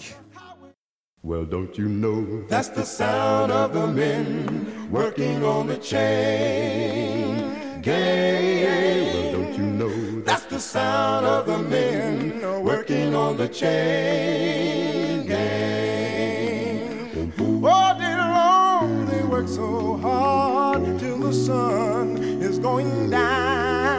Well, 1.27 1.45
don't 1.45 1.77
you 1.77 1.89
know 1.89 2.45
That's 2.47 2.69
the 2.69 2.85
sound 2.85 3.51
of 3.51 3.75
the 3.75 3.89
men 3.89 4.89
working 4.93 5.45
on 5.45 5.67
the 5.67 5.77
chain 5.77 7.83
gang. 7.83 9.13
Well, 9.13 9.33
don't 9.33 9.59
you 9.59 9.65
know 9.65 10.21
That's 10.21 10.45
the 10.45 10.61
sound 10.61 11.27
of 11.27 11.47
the 11.47 11.59
men 11.59 12.63
working 12.63 13.17
on 13.17 13.37
the 13.37 13.49
chain 13.49 15.27
gang. 15.27 17.33
All 17.65 17.99
day 17.99 18.17
long 18.17 19.07
they 19.07 19.25
work 19.25 19.49
so 19.49 19.97
hard 19.97 20.97
till 21.01 21.19
the 21.19 21.33
sun 21.33 22.19
is 22.41 22.61
going 22.61 23.11
down. 23.11 23.99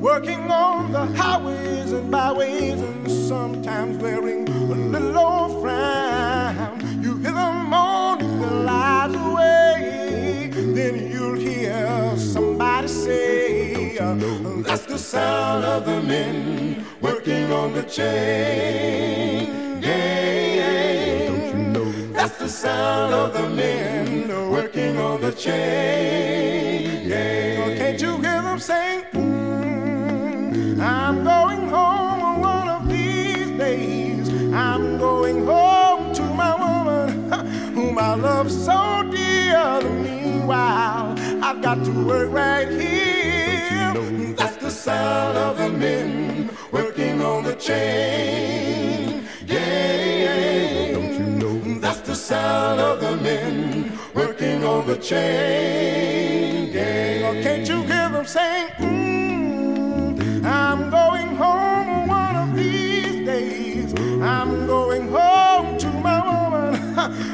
Working 0.00 0.52
on 0.52 0.92
the 0.92 1.06
highways 1.20 1.90
and 1.90 2.12
byways 2.12 2.80
and 2.80 3.10
sometimes 3.10 3.98
wearing 3.98 4.47
You 4.98 5.04
lives 8.64 9.14
away, 9.14 10.50
then 10.52 11.12
you'll 11.12 11.36
hear 11.36 12.16
somebody 12.16 12.88
say, 12.88 13.96
That's 14.64 14.86
the 14.86 14.98
sound 14.98 15.64
of 15.64 15.84
the 15.86 16.02
men 16.02 16.84
working 17.00 17.52
on 17.52 17.74
the 17.74 17.84
chain. 17.84 19.80
Gang. 19.80 21.72
That's 22.12 22.36
the 22.38 22.48
sound 22.48 23.14
of 23.14 23.34
the 23.34 23.48
men 23.50 24.50
working 24.50 24.96
on 24.98 25.20
the 25.20 25.30
chain. 25.30 27.08
Gang. 27.08 27.76
Can't 27.78 28.02
you 28.02 28.16
hear 28.16 28.42
them 28.42 28.58
saying, 28.58 29.04
"Mm, 29.12 30.80
I'm 30.80 31.22
going 31.22 31.68
home 31.68 31.97
Going 34.98 35.46
home 35.46 36.12
to 36.14 36.22
my 36.22 36.54
woman 36.54 37.30
whom 37.74 37.98
I 37.98 38.14
love 38.14 38.50
so 38.50 39.08
dear. 39.10 39.80
Meanwhile, 39.82 41.14
I've 41.42 41.62
got 41.62 41.84
to 41.84 41.92
work 42.04 42.30
right 42.32 42.68
here. 42.68 43.94
That's 44.34 44.56
the 44.56 44.70
sound 44.70 45.38
of 45.38 45.58
the 45.58 45.70
men 45.70 46.50
working 46.72 47.22
on 47.22 47.44
the 47.44 47.54
chain. 47.54 49.24
Don't 49.46 51.14
you 51.14 51.20
know 51.20 51.80
That's 51.80 52.00
the 52.00 52.14
sound 52.14 52.80
of 52.80 53.00
the 53.00 53.16
men 53.18 53.98
working 54.14 54.64
on 54.64 54.86
the 54.86 54.96
chain 54.96 56.72
gang. 56.72 57.24
Or 57.24 57.42
can't 57.42 57.68
you 57.68 57.82
hear 57.82 58.08
them 58.08 58.26
saying, 58.26 58.68
mm, 58.78 60.44
I'm 60.44 60.90
going 60.90 61.36
home 61.36 61.67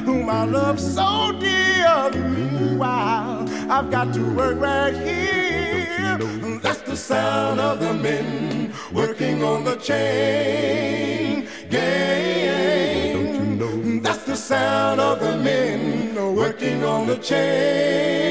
whom 0.05 0.29
I 0.29 0.45
love 0.45 0.79
so 0.79 1.33
dear. 1.41 2.11
Meanwhile, 2.13 3.49
I've 3.71 3.91
got 3.91 4.13
to 4.15 4.23
work 4.35 4.61
right 4.61 4.95
here. 4.95 6.19
That's 6.63 6.83
the 6.83 6.97
sound 6.97 7.61
of 7.61 7.81
the 7.81 7.95
men 7.95 8.73
working 8.93 9.43
on 9.43 9.65
the 9.65 9.77
chain 9.77 11.49
gang. 11.71 13.59
That's 14.03 14.25
the 14.25 14.37
sound 14.37 15.01
of 15.01 15.21
the 15.21 15.37
men 15.39 16.15
working 16.37 16.85
on 16.85 17.07
the 17.07 17.17
chain 17.17 18.24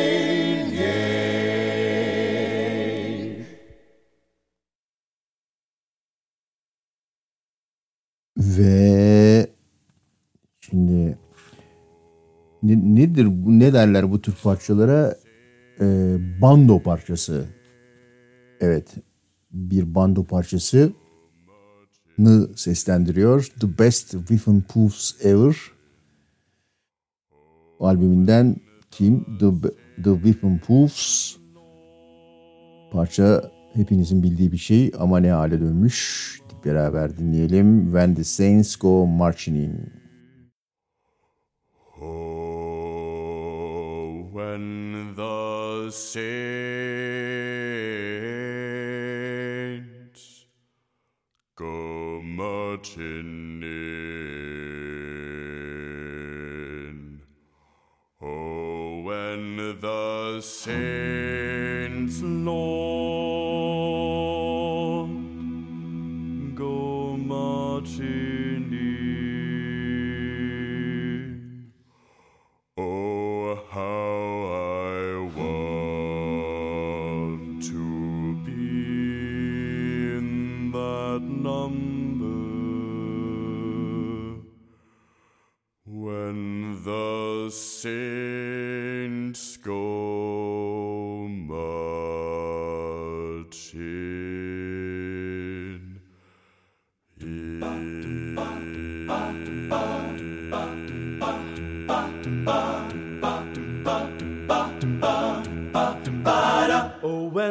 nedir 13.14 13.28
ne 13.46 13.74
derler 13.74 14.12
bu 14.12 14.22
tür 14.22 14.34
parçalara? 14.44 15.16
Ee, 15.82 16.18
bando 16.42 16.80
parçası. 16.80 17.46
Evet 18.62 18.96
bir 19.52 19.96
bando 19.96 20.24
parçası 20.24 20.92
seslendiriyor. 22.56 23.48
The 23.60 23.80
Best 23.80 24.12
Weapon 24.12 24.64
Proofs 24.74 25.26
Ever 25.26 25.56
albümünden 27.80 28.56
kim? 28.92 29.38
The, 29.40 29.70
The 30.04 30.14
Weapon 30.14 30.58
Proofs 30.58 31.36
parça 32.92 33.52
hepinizin 33.74 34.24
bildiği 34.24 34.52
bir 34.52 34.58
şey 34.58 34.92
ama 35.00 35.20
ne 35.20 35.32
hale 35.32 35.62
dönmüş? 35.62 36.30
Beraber 36.66 37.18
dinleyelim. 37.18 37.84
When 37.84 38.16
the 38.16 38.24
Saints 38.24 38.76
Go 38.76 39.08
Marching 39.08 39.58
In 39.58 40.03
and 44.54 45.16
the 45.16 45.90
saints 45.90 46.26
go 51.56 52.22
marching 52.22 53.64
in. 53.64 54.02
Oh, 58.22 59.02
when 59.02 59.80
the 59.80 60.42
saints. 60.42 61.13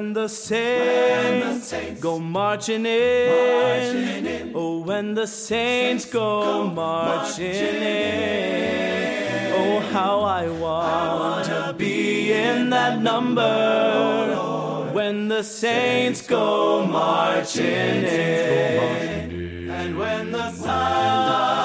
when 0.03 0.14
the 0.14 0.28
saints, 0.28 1.72
go 2.00 2.18
marching 2.18 2.86
in. 2.86 4.50
Oh, 4.53 4.80
when 4.80 5.14
the 5.14 5.28
saints, 5.28 6.07
go, 6.07 6.64
marching, 6.64 7.44
in. 7.44 9.53
Oh, 9.55 9.78
how 9.92 10.22
I 10.22 10.48
want 10.48 11.46
to 11.46 11.72
be 11.78 12.32
in 12.32 12.70
that 12.70 13.00
number. 13.00 14.90
When 14.92 15.28
the 15.28 15.44
saints. 15.44 16.26
Go 16.26 16.84
marching 16.84 17.64
in. 17.64 19.70
And 19.70 19.96
when 19.96 20.32
the 20.32 20.50
sun 20.50 21.61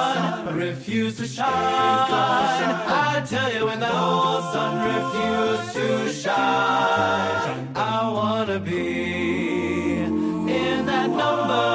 refuse 0.58 1.16
to 1.16 1.26
shine. 1.26 1.46
I 1.46 3.24
tell 3.26 3.52
you, 3.52 3.66
when 3.66 3.80
the 3.80 3.86
old 3.86 4.42
sun 4.52 4.72
refused 4.92 5.72
to 5.74 6.12
shine, 6.12 7.68
I 7.76 8.10
wanna 8.12 8.58
be 8.58 10.02
in 10.02 10.86
that 10.86 11.10
number, 11.10 11.68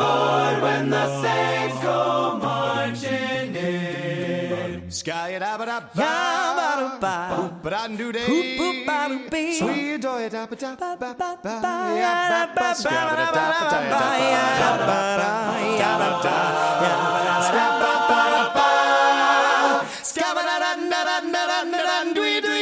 Lord, 0.00 0.62
when 0.62 0.90
the 0.90 1.06
saints 1.22 1.78
go 1.82 2.38
marching 2.42 3.54
in. 3.54 4.90
Sky 4.90 5.30
it 5.30 5.42
up, 5.42 5.60
up. 5.60 6.37
Brand 7.62 7.98
new 7.98 8.12
day. 8.12 8.26
Sweet 9.58 10.00
joy. 10.02 10.28
Scabba 20.02 20.42
da 20.42 20.58
da 20.58 20.86
da 20.90 21.20
da 21.20 21.46
da 21.46 21.64
da 21.64 22.40
da 22.42 22.57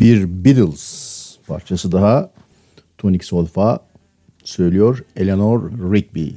Bir 0.00 0.44
Beatles 0.44 1.36
parçası 1.46 1.92
daha 1.92 2.30
Tonic 2.98 3.26
Solfa 3.26 3.80
söylüyor 4.44 5.04
Eleanor 5.16 5.70
Rigby. 5.70 6.28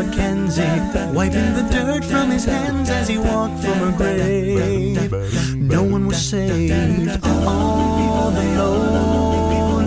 Mackenzie 0.00 0.80
wiping 1.12 1.52
the 1.52 1.68
dirt 1.70 2.04
from 2.06 2.30
his 2.30 2.46
hands 2.46 2.88
as 2.88 3.06
he 3.06 3.18
walked 3.18 3.62
from 3.62 3.78
her 3.84 3.92
grave. 3.92 5.12
No 5.56 5.82
one 5.82 6.06
was 6.06 6.16
saved. 6.30 7.10
All 7.22 8.30
the 8.30 8.44
lonely 8.56 9.40
people. 9.52 9.80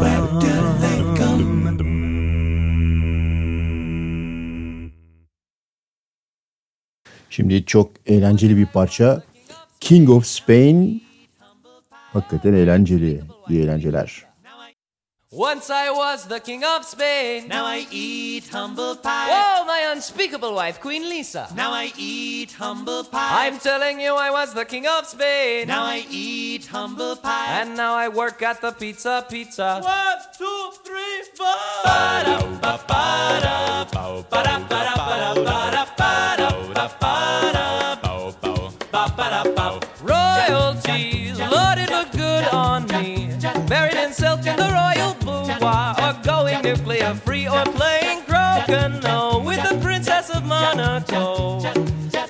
Where 0.00 0.26
do 0.40 0.52
they 0.82 1.00
come 1.18 1.50
Şimdi 7.30 7.64
çok 7.64 7.90
eğlenceli 8.06 8.56
bir 8.56 8.66
parça. 8.66 9.22
King 9.80 10.10
of 10.10 10.26
Spain. 10.26 11.09
Hakikaten 12.12 12.52
eğlenceli. 12.52 13.22
İyi 13.48 13.64
eğlenceler. 13.64 14.30
Once 15.32 15.70
I 15.70 15.90
was 15.90 16.28
the 16.28 16.40
king 16.40 16.64
of 16.64 16.84
Spain. 16.84 17.48
Now 17.48 17.64
I 17.64 17.86
eat 17.92 18.52
humble 18.52 18.96
pie. 19.00 19.28
Oh, 19.30 19.64
my 19.64 19.92
unspeakable 19.92 20.56
wife, 20.56 20.80
Queen 20.80 21.08
Lisa. 21.08 21.46
Now 21.56 21.72
I 21.72 21.92
eat 21.96 22.50
humble 22.58 23.04
pie. 23.04 23.46
I'm 23.46 23.60
telling 23.60 24.00
you, 24.00 24.16
I 24.16 24.30
was 24.30 24.54
the 24.54 24.64
king 24.64 24.88
of 24.88 25.06
Spain. 25.06 25.68
Now 25.68 25.84
I 25.84 26.04
eat 26.10 26.66
humble 26.66 27.14
pie. 27.14 27.60
And 27.60 27.76
now 27.76 27.94
I 27.94 28.08
work 28.08 28.42
at 28.42 28.60
the 28.60 28.72
pizza 28.72 29.24
pizza. 29.30 29.80
One, 29.84 30.18
two, 30.36 30.72
three, 30.84 31.22
four. 31.36 31.46
Royalties, 31.84 32.60
going 46.70 46.84
nuclear 46.84 47.14
free, 47.14 47.48
or 47.48 47.64
playing 47.64 48.22
crokinole 48.22 49.44
with 49.44 49.62
the 49.68 49.78
Princess 49.80 50.30
of 50.30 50.44
Monaco. 50.44 51.60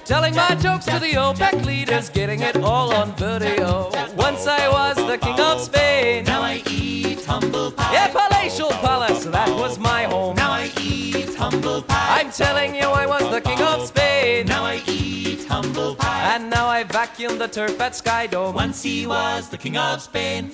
Telling 0.05 0.35
my 0.35 0.55
jokes 0.57 0.85
to 0.87 0.99
the 0.99 1.13
OPEC 1.13 1.65
leaders, 1.65 2.09
getting 2.09 2.41
it 2.41 2.57
all 2.57 2.93
on 2.93 3.15
video. 3.17 3.91
Once 4.17 4.47
I 4.47 4.69
was 4.69 4.97
the 4.97 5.19
king 5.19 5.39
of 5.39 5.61
Spain. 5.61 6.25
Now 6.25 6.43
I 6.43 6.63
eat 6.69 7.25
humble 7.25 7.71
pie. 7.73 7.93
Yeah, 7.93 8.09
palatial 8.09 8.71
palace, 8.81 9.25
that 9.25 9.49
was 9.49 9.79
my 9.79 10.05
home. 10.05 10.37
Now 10.37 10.53
I 10.53 10.71
eat 10.81 11.35
humble 11.35 11.83
pie. 11.83 12.21
I'm 12.21 12.31
telling 12.31 12.75
you, 12.75 12.89
I 12.89 13.07
was 13.07 13.31
the 13.31 13.41
king 13.41 13.61
of 13.61 13.87
Spain. 13.87 14.00
Now 16.51 16.67
I 16.67 16.85
vacuum 16.85 17.39
the 17.39 17.49
turf 17.49 17.81
at 17.81 17.95
Sky 17.95 18.27
Dome. 18.27 18.55
Once 18.55 18.83
he 18.83 19.07
was 19.07 19.49
the 19.49 19.57
king 19.57 19.77
of 19.77 20.03
Spain. 20.03 20.51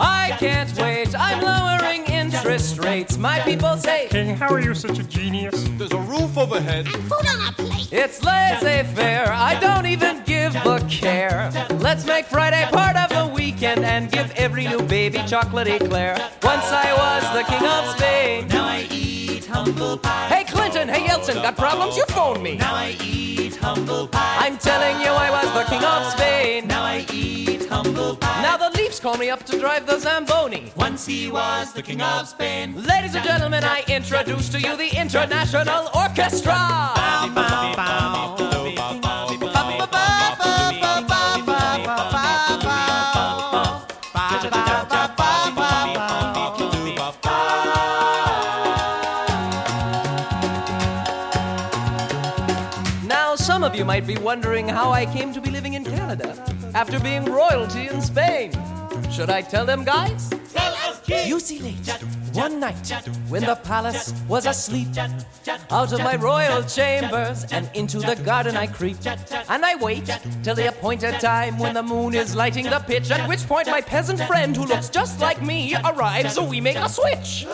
I 0.00 0.36
can't 0.38 0.76
wait, 0.76 1.14
I'm 1.18 1.40
lowering 1.42 2.04
interest 2.06 2.78
rates. 2.78 3.16
My 3.16 3.40
people 3.40 3.76
say, 3.76 4.08
King, 4.10 4.36
how 4.36 4.52
are 4.52 4.60
you 4.60 4.74
such 4.74 4.98
a 4.98 5.04
genius? 5.04 5.68
There's 5.78 5.92
a 5.92 5.98
roof 5.98 6.36
overhead. 6.36 6.86
It's 7.90 8.22
laissez 8.22 8.82
faire, 8.94 9.32
I 9.32 9.58
don't 9.60 9.86
even 9.86 10.22
give 10.24 10.54
a 10.56 10.80
care. 10.88 11.50
Let's 11.70 12.04
make 12.04 12.26
Friday 12.26 12.66
part 12.70 12.96
of 12.96 13.08
the 13.08 13.32
weekend 13.34 13.84
and 13.84 14.10
give 14.10 14.30
every 14.32 14.66
new 14.68 14.82
baby 14.82 15.22
chocolate 15.26 15.68
eclair. 15.68 16.16
Once 16.42 16.64
I 16.70 16.92
was 16.92 17.22
the 17.36 17.44
king 17.50 17.66
of 17.66 17.96
Spain. 17.96 18.48
Now 18.48 18.66
I 18.68 18.86
eat 18.90 19.07
humble 19.48 19.98
pie. 19.98 20.28
Hey 20.28 20.44
Clinton, 20.44 20.88
hey 20.88 21.06
Yeltsin, 21.06 21.42
got 21.42 21.56
problems? 21.56 21.96
You 21.96 22.04
phone 22.08 22.42
me. 22.42 22.56
Now 22.56 22.74
I 22.74 22.96
eat 23.02 23.56
humble 23.56 24.06
pie. 24.06 24.36
I'm 24.40 24.58
telling 24.58 25.00
you, 25.00 25.10
I 25.10 25.30
was 25.30 25.52
the 25.54 25.70
king 25.70 25.84
of 25.84 26.12
Spain. 26.12 26.68
Now 26.68 26.84
I 26.84 27.06
eat 27.12 27.66
humble 27.66 28.16
pie. 28.16 28.42
Now 28.42 28.56
the 28.56 28.70
Leafs 28.76 29.00
call 29.00 29.16
me 29.16 29.30
up 29.30 29.44
to 29.44 29.58
drive 29.58 29.86
the 29.86 29.98
Zamboni. 29.98 30.72
Once 30.76 31.06
he 31.06 31.30
was 31.30 31.72
the 31.72 31.82
king 31.82 32.00
of 32.00 32.28
Spain. 32.28 32.74
Ladies 32.84 33.14
and 33.14 33.24
gentlemen, 33.24 33.64
I 33.64 33.82
introduce 33.88 34.48
to 34.50 34.60
you 34.60 34.76
the 34.76 34.94
International 34.96 35.88
Orchestra. 35.94 36.54
Now, 36.54 36.98
might 53.88 54.06
be 54.06 54.18
wondering 54.18 54.68
how 54.68 54.90
I 54.92 55.06
came 55.06 55.32
to 55.32 55.40
be 55.40 55.50
living 55.50 55.72
in 55.72 55.82
Canada 55.82 56.36
after 56.74 57.00
being 57.00 57.24
royalty 57.24 57.88
in 57.88 58.02
Spain. 58.02 58.52
Should 59.18 59.30
I 59.30 59.42
tell 59.42 59.66
them, 59.66 59.82
guys? 59.82 60.30
Tell 60.52 60.72
us. 60.74 61.00
You 61.26 61.40
see, 61.40 61.58
late 61.58 61.88
one 62.34 62.60
night 62.60 62.88
when 63.28 63.42
the 63.42 63.56
palace 63.56 64.14
was 64.28 64.46
asleep, 64.46 64.86
out 65.72 65.92
of 65.92 65.98
my 66.04 66.14
royal 66.14 66.62
chambers 66.62 67.44
and 67.50 67.68
into 67.74 67.98
the 67.98 68.14
garden 68.14 68.56
I 68.56 68.68
creep, 68.68 68.98
and 69.48 69.64
I 69.64 69.74
wait 69.74 70.08
till 70.44 70.54
the 70.54 70.68
appointed 70.68 71.18
time 71.18 71.58
when 71.58 71.74
the 71.74 71.82
moon 71.82 72.14
is 72.14 72.36
lighting 72.36 72.66
the 72.66 72.78
pitch. 72.78 73.10
At 73.10 73.28
which 73.28 73.44
point 73.48 73.66
my 73.66 73.80
peasant 73.80 74.20
friend, 74.22 74.56
who 74.56 74.66
looks 74.66 74.88
just 74.88 75.18
like 75.18 75.42
me, 75.42 75.74
arrives, 75.84 76.34
so 76.34 76.44
we 76.44 76.60
make 76.60 76.76
a 76.76 76.88
switch. 76.88 77.44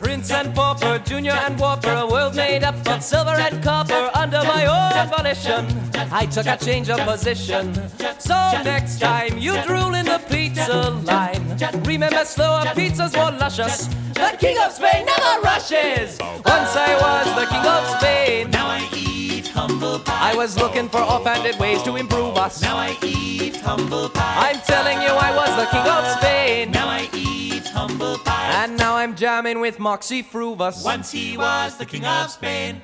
Prince 0.00 0.30
and 0.30 0.54
pauper, 0.54 0.98
junior 1.04 1.32
and 1.32 1.60
whopper, 1.60 1.92
a 1.92 2.06
world 2.06 2.34
made 2.34 2.64
up 2.64 2.74
of 2.88 3.02
silver 3.02 3.36
and 3.36 3.62
copper 3.62 4.10
under 4.14 4.42
my 4.44 4.64
own 4.64 5.10
volition. 5.10 5.66
I 6.10 6.24
took 6.24 6.46
a 6.46 6.56
change 6.56 6.88
of 6.88 7.00
position. 7.00 7.74
So 8.18 8.34
next 8.64 9.00
time 9.00 9.36
you 9.36 9.62
drool 9.64 9.92
in 9.94 10.06
the 10.06 10.18
pizza 10.66 10.90
line, 11.06 11.84
remember 11.84 12.24
slower 12.24 12.64
pizza's 12.74 13.14
more 13.14 13.30
luscious. 13.32 13.86
The 14.14 14.36
king 14.38 14.58
of 14.58 14.72
Spain 14.72 15.06
never 15.06 15.42
rushes. 15.42 16.18
Once 16.20 16.76
I 16.76 16.92
was 17.00 17.26
the 17.40 17.46
king 17.46 17.66
of 17.66 17.82
Spain. 17.98 18.50
Now 18.50 18.68
I 18.68 18.88
eat 18.94 19.46
humble 19.48 19.98
pie. 20.00 20.32
I 20.32 20.36
was 20.36 20.56
looking 20.58 20.88
for 20.88 20.98
offhanded 20.98 21.58
ways 21.58 21.82
to 21.82 21.96
improve 21.96 22.36
us. 22.36 22.60
Now 22.62 22.76
I 22.76 22.96
eat 23.02 23.56
humble 23.56 24.08
pie. 24.08 24.50
I'm 24.50 24.60
telling 24.60 25.00
you, 25.02 25.08
I 25.08 25.34
was 25.36 25.50
the 25.56 25.66
king 25.70 25.86
of 25.86 26.04
Spain. 26.18 26.70
Now 26.72 26.88
I 26.88 27.08
eat 27.14 27.66
humble 27.68 28.18
pie. 28.18 28.64
And 28.64 28.76
now 28.76 28.96
I'm 28.96 29.16
jamming 29.16 29.60
with 29.60 29.78
Moxy 29.78 30.22
Früvous. 30.22 30.84
Once 30.84 31.10
he 31.12 31.36
was 31.38 31.76
the 31.78 31.86
king 31.86 32.04
of 32.04 32.30
Spain. 32.30 32.76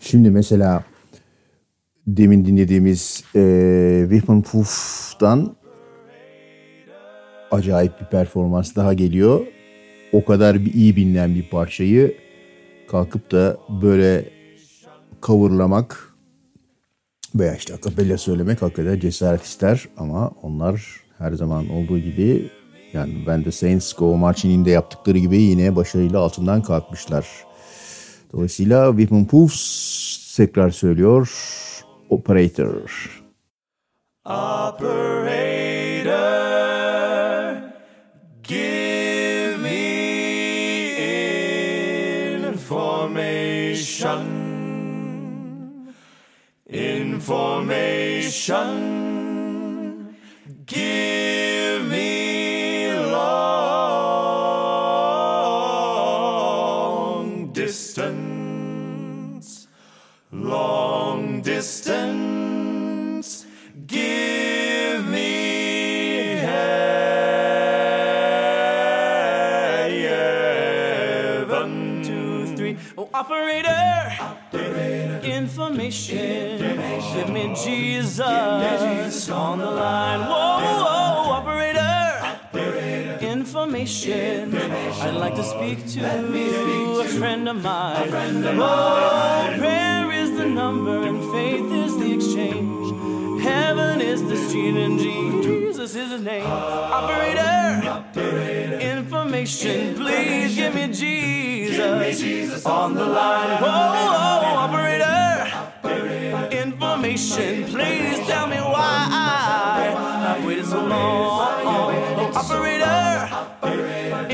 Şimdi 0.00 0.30
mesela 0.30 0.84
demin 2.06 2.44
dinlediğimiz 2.44 3.24
e, 3.34 3.40
Whiffenpoof'tan 4.10 5.56
acayip 7.54 8.00
bir 8.00 8.06
performans 8.06 8.76
daha 8.76 8.94
geliyor. 8.94 9.46
O 10.12 10.24
kadar 10.24 10.64
bir 10.64 10.74
iyi 10.74 10.96
bilinen 10.96 11.34
bir 11.34 11.50
parçayı 11.50 12.16
kalkıp 12.88 13.32
da 13.32 13.56
böyle 13.68 14.24
coverlamak 15.22 16.14
veya 17.34 17.56
işte 17.56 17.74
akapella 17.74 18.18
söylemek 18.18 18.62
hakikaten 18.62 19.00
cesaret 19.00 19.42
ister 19.42 19.88
ama 19.96 20.32
onlar 20.42 20.82
her 21.18 21.32
zaman 21.32 21.68
olduğu 21.68 21.98
gibi 21.98 22.50
yani 22.92 23.24
ben 23.26 23.44
de 23.44 23.52
Saints 23.52 23.92
Go 23.92 24.16
Marching 24.16 24.54
In'de 24.54 24.70
yaptıkları 24.70 25.18
gibi 25.18 25.42
yine 25.42 25.76
başarıyla 25.76 26.18
altından 26.18 26.62
kalkmışlar. 26.62 27.26
Dolayısıyla 28.32 28.90
Weapon 28.90 29.24
Proofs 29.24 30.36
tekrar 30.36 30.70
söylüyor 30.70 31.30
Operator. 32.10 33.10
Operator, 34.24 35.63
Information. 47.24 48.68
Give 50.66 51.88
me 51.88 52.92
long 52.92 54.30
distance. 57.52 59.68
Long 60.32 61.40
distance. 61.40 63.46
Give 63.86 65.06
me 65.08 66.34
heaven. 66.44 66.92
Two, 72.04 72.54
three. 72.54 72.76
Oh, 72.98 73.08
operator, 73.14 73.83
information. 75.54 76.58
Give 77.14 77.28
me 77.28 77.54
Jesus 77.54 78.18
on 79.30 79.58
the 79.60 79.70
line. 79.70 80.20
Whoa, 80.20 80.58
whoa, 80.82 81.30
operator, 81.38 81.94
information. 83.24 84.56
I'd 84.56 85.14
like 85.14 85.36
to 85.36 85.44
speak 85.44 85.86
to 85.92 86.00
a 87.00 87.04
friend 87.04 87.48
of 87.48 87.58
oh, 87.58 87.60
mine. 87.60 88.10
Oh, 88.58 89.54
prayer 89.56 90.10
is 90.10 90.32
the 90.32 90.46
number 90.46 91.04
and 91.04 91.22
faith 91.32 91.70
is 91.70 91.96
the 91.98 92.14
exchange. 92.14 93.40
Heaven 93.40 94.00
is 94.00 94.24
the 94.24 94.36
street 94.36 94.76
and 94.76 94.98
Jesus 94.98 95.94
is 95.94 96.10
his 96.10 96.20
name. 96.20 96.46
Operator, 96.46 98.02
information, 98.80 99.94
please 99.94 100.56
give 100.56 100.74
me 100.74 100.88
Jesus 100.92 102.66
on 102.66 102.94
the 102.94 103.04
line. 103.04 103.62
Whoa, 103.62 103.68
whoa, 103.68 104.56
operator, 104.64 104.93
information, 107.14 107.64
please 107.72 108.18
tell 108.26 108.48
me 108.48 108.56
why 108.56 109.06
I've 109.08 110.44
waited 110.44 110.66
so 110.66 110.84
long. 110.84 111.62
Oh, 111.64 112.32
operator, 112.34 113.30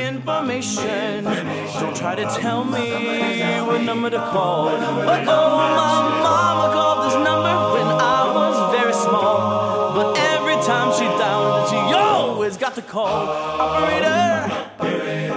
information, 0.01 1.25
don't 1.25 1.95
try 1.95 2.15
to 2.15 2.25
tell 2.41 2.65
me 2.65 3.61
what 3.67 3.83
number 3.83 4.09
to 4.09 4.19
call. 4.19 4.71
But 4.71 5.29
Oh, 5.29 5.57
my 5.57 5.69
mama 6.25 6.73
called 6.73 7.05
this 7.07 7.15
number 7.17 7.55
when 7.75 7.87
I 8.01 8.33
was 8.35 8.75
very 8.75 8.95
small. 8.95 9.93
But 9.95 10.17
every 10.33 10.55
time 10.65 10.93
she 10.95 11.05
dialed 11.05 11.69
she 11.69 11.77
always 11.77 12.57
got 12.57 12.75
the 12.75 12.83
call. 12.83 13.29
Operator, 13.61 14.49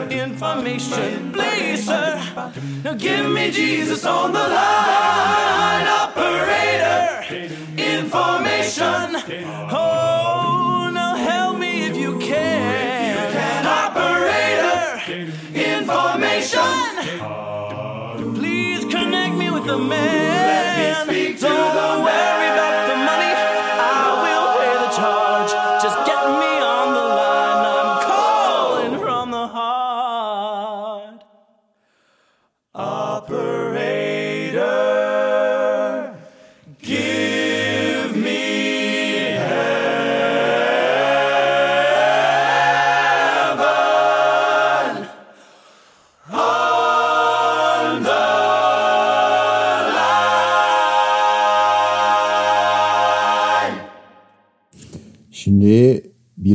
information, 0.09 1.33
please, 1.33 1.85
sir. 1.85 2.21
Now 2.85 2.93
give 2.93 3.29
me 3.29 3.51
Jesus 3.51 4.05
on 4.05 4.31
the 4.31 4.39
line. 4.39 6.12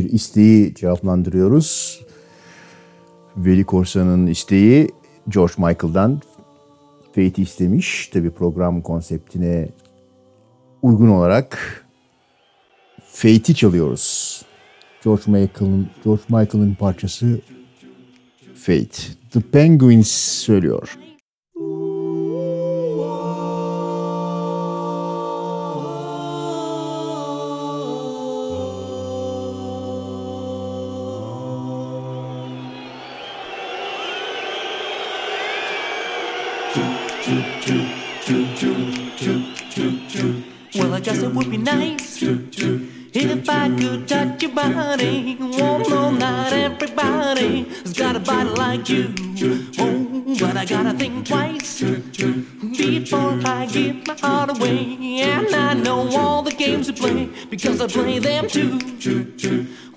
İsteği 0.09 0.75
cevaplandırıyoruz. 0.75 2.01
Veli 3.37 3.63
Korsan'ın 3.63 4.27
isteği 4.27 4.89
George 5.29 5.53
Michael'dan 5.57 6.21
Fate'i 7.07 7.41
istemiş. 7.41 8.07
Tabi 8.07 8.29
program 8.29 8.81
konseptine 8.81 9.69
uygun 10.81 11.09
olarak 11.09 11.85
Fate'i 13.05 13.55
çalıyoruz. 13.55 14.41
George 15.03 15.23
Michael'ın 15.27 15.89
George 16.03 16.23
Michael'ın 16.29 16.75
parçası 16.75 17.41
Fate. 18.55 18.89
The 19.31 19.39
Penguins 19.39 20.11
söylüyor. 20.45 20.97
It 41.23 41.33
would 41.33 41.49
be 41.51 41.57
nice 41.57 42.21
if 42.21 43.49
I 43.49 43.69
could 43.77 44.07
touch 44.07 44.41
your 44.41 44.51
body 44.51 45.35
one 45.35 45.89
more 45.89 46.11
night. 46.11 46.53
Everybody 46.53 47.63
has 47.63 47.93
got 47.93 48.15
a 48.15 48.19
body 48.19 48.49
like 48.49 48.89
you. 48.89 49.13
Oh, 49.79 50.35
but 50.39 50.55
I 50.57 50.65
gotta 50.65 50.93
think 50.93 51.27
twice 51.27 51.81
before 51.81 53.39
I 53.45 53.67
give 53.71 54.07
my 54.07 54.15
heart 54.15 54.49
away. 54.57 54.97
And 55.21 55.53
I 55.53 55.73
know 55.73 56.07
all 56.15 56.41
the 56.41 56.51
games 56.51 56.87
you 56.87 56.93
play 56.93 57.29
because 57.49 57.81
I 57.81 57.87
play 57.87 58.19
them 58.19 58.47
too. 58.47 58.79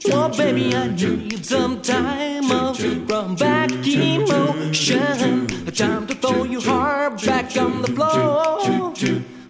Well, 0.06 0.28
baby, 0.30 0.74
I 0.74 0.88
need 0.88 1.44
some 1.46 1.80
time 1.82 2.50
off 2.50 2.78
from 2.78 3.36
back 3.36 3.70
emotion. 3.86 5.46
Time 5.72 6.06
to 6.06 6.14
throw 6.14 6.44
your 6.44 6.62
heart 6.62 7.24
back 7.24 7.56
on 7.56 7.82
the 7.82 7.88
floor. 7.88 8.92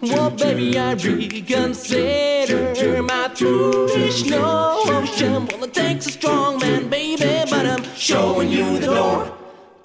Well, 0.02 0.30
baby, 0.30 0.76
I 0.76 0.94
reconsider 0.94 3.02
my 3.04 3.30
foolish 3.36 4.24
notion. 4.24 5.46
Well, 5.46 5.62
it 5.62 5.72
takes 5.72 6.08
a 6.08 6.10
strong 6.10 6.58
man, 6.58 6.88
baby, 6.88 7.22
but 7.48 7.66
I'm 7.66 7.84
showing 7.94 8.50
you 8.50 8.80
the 8.80 8.86
door. 8.86 9.32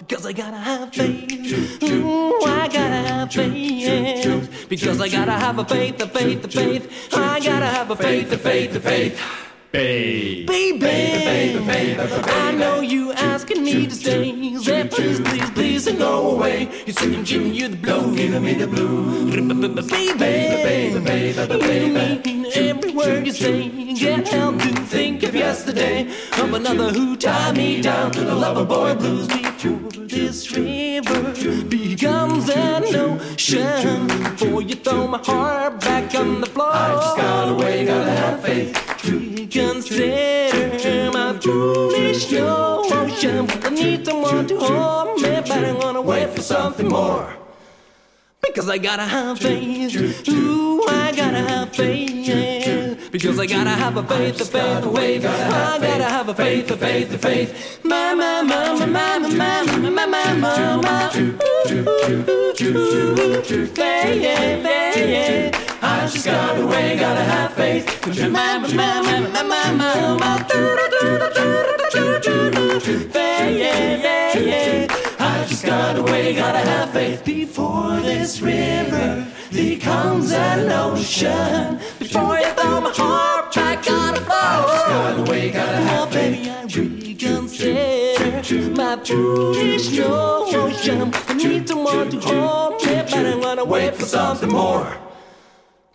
Because 0.00 0.26
I 0.26 0.32
gotta 0.32 0.56
have 0.56 0.92
faith. 0.92 1.80
Ooh, 1.84 2.42
I 2.42 2.66
gotta 2.66 3.08
have 3.08 3.32
faith. 3.32 4.68
Because 4.68 5.00
I 5.00 5.08
gotta 5.08 5.32
have 5.32 5.60
a 5.60 5.64
faith, 5.64 6.00
a 6.00 6.08
faith, 6.08 6.44
a 6.44 6.48
faith. 6.48 7.14
I 7.14 7.38
gotta 7.38 7.66
have 7.66 7.92
a 7.92 7.96
faith, 7.96 8.32
a 8.32 8.38
faith, 8.38 8.74
a 8.74 8.80
faith. 8.80 9.14
Babe. 9.14 9.47
Baby, 9.70 10.46
baby 10.46 10.78
baby, 10.78 11.66
baby, 11.66 12.00
I 12.00 12.52
know 12.52 12.80
you 12.80 13.12
asking 13.12 13.62
me 13.62 13.86
to 13.86 13.94
stay. 13.94 14.56
Say 14.56 14.88
please, 14.88 15.20
please, 15.20 15.50
please, 15.50 15.86
and 15.86 15.98
go 15.98 16.30
away. 16.30 16.70
You 16.86 16.94
say 16.94 17.14
I'm 17.14 17.22
giving 17.22 17.52
you 17.52 17.68
the 17.68 17.76
blow, 17.76 18.14
giving 18.14 18.42
me 18.42 18.54
the 18.54 18.66
blue. 18.66 19.30
Baby, 19.30 20.18
baby, 20.18 21.04
baby, 21.04 21.46
baby, 21.46 22.22
mean 22.24 22.46
every 22.54 22.92
word 22.92 23.26
you 23.26 23.32
say. 23.32 23.68
Can't 23.94 24.26
help 24.26 24.56
to 24.58 24.72
think 24.86 25.22
of 25.24 25.34
yesterday 25.34 26.08
of 26.38 26.54
another 26.54 26.90
who 26.90 27.14
tied 27.14 27.58
me 27.58 27.82
down 27.82 28.10
to 28.12 28.20
the 28.20 28.34
lover 28.34 28.64
boy 28.64 28.94
blues. 28.94 29.28
Before 29.28 29.92
this 30.06 30.50
river 30.50 31.34
becomes 31.64 32.48
an 32.48 32.84
ocean, 32.96 34.06
before 34.06 34.62
you 34.62 34.76
throw 34.76 35.08
my 35.08 35.18
heart 35.18 35.78
back 35.82 36.14
on 36.14 36.40
the 36.40 36.46
floor. 36.46 36.72
I 36.72 36.94
just 36.94 37.16
got 37.18 37.48
away, 37.50 37.84
gotta 37.84 38.10
have 38.12 38.42
faith. 38.42 38.87
Reconsider 39.10 41.10
my 41.12 41.38
foolish 41.40 42.30
notion. 42.30 43.48
I 43.64 43.70
need 43.70 44.04
someone 44.04 44.46
to 44.48 44.58
hold 44.58 45.20
me, 45.22 45.40
but 45.40 45.64
I 45.64 45.72
wanna 45.72 46.02
wait 46.02 46.28
for 46.30 46.42
something 46.42 46.88
more. 46.88 47.32
Because 48.42 48.68
I 48.68 48.76
gotta 48.78 49.02
have 49.02 49.38
faith. 49.38 50.28
Ooh, 50.28 50.82
I 50.88 51.12
gotta 51.16 51.38
have 51.38 51.74
faith. 51.74 53.10
Because 53.10 53.38
I 53.38 53.46
gotta 53.46 53.70
have 53.70 53.96
a 53.96 54.02
faith, 54.02 54.40
a 54.40 54.44
faith, 54.44 54.84
a 54.84 54.92
faith. 54.92 55.24
I 55.24 55.78
gotta 55.80 56.04
have 56.04 56.28
a 56.28 56.34
faith, 56.34 56.70
a 56.70 56.76
faith, 56.76 57.14
a 57.14 57.18
faith. 57.18 57.80
My, 57.84 58.14
my, 58.14 58.42
my, 58.42 58.84
my, 58.84 58.86
my, 58.86 59.18
my, 59.18 59.28
my, 59.28 59.62
my, 59.90 60.06
my, 60.06 60.34
my, 60.34 60.76
my. 60.76 61.08
Faith, 63.74 64.62
faith. 64.64 65.27
I 66.08 66.10
just 66.10 66.24
got 66.24 66.58
away, 66.58 66.96
gotta 66.96 67.20
have 67.20 67.52
faith. 67.52 67.86
I 75.20 75.44
just 75.46 75.66
got 75.66 75.98
away, 75.98 76.34
gotta 76.34 76.60
have 76.60 76.94
faith 76.94 77.26
before 77.26 78.00
this 78.00 78.40
river 78.40 79.26
becomes 79.52 80.32
an 80.32 80.70
ocean. 80.70 81.78
Before 81.98 82.38
you 82.38 82.52
throw 82.52 82.80
my 82.80 82.90
heart 82.90 83.54
back 83.54 83.82
the 83.82 83.90
floor. 83.90 84.32
I 84.32 84.64
just 84.66 84.86
got 84.86 85.18
away, 85.28 85.50
gotta 85.50 85.76
have 85.76 86.10
faith. 86.10 86.48
I 86.48 86.64
reconsider 86.64 88.72
my 88.74 88.96
foolish 89.04 89.90
notion. 89.90 91.12
I 91.28 91.34
need 91.34 91.68
someone 91.68 92.08
to 92.08 92.18
hold 92.18 92.82
me, 92.82 92.94
but 92.94 93.14
I 93.14 93.34
wanna 93.34 93.66
wait 93.66 93.94
for 93.94 94.06
something 94.06 94.48
more. 94.48 95.07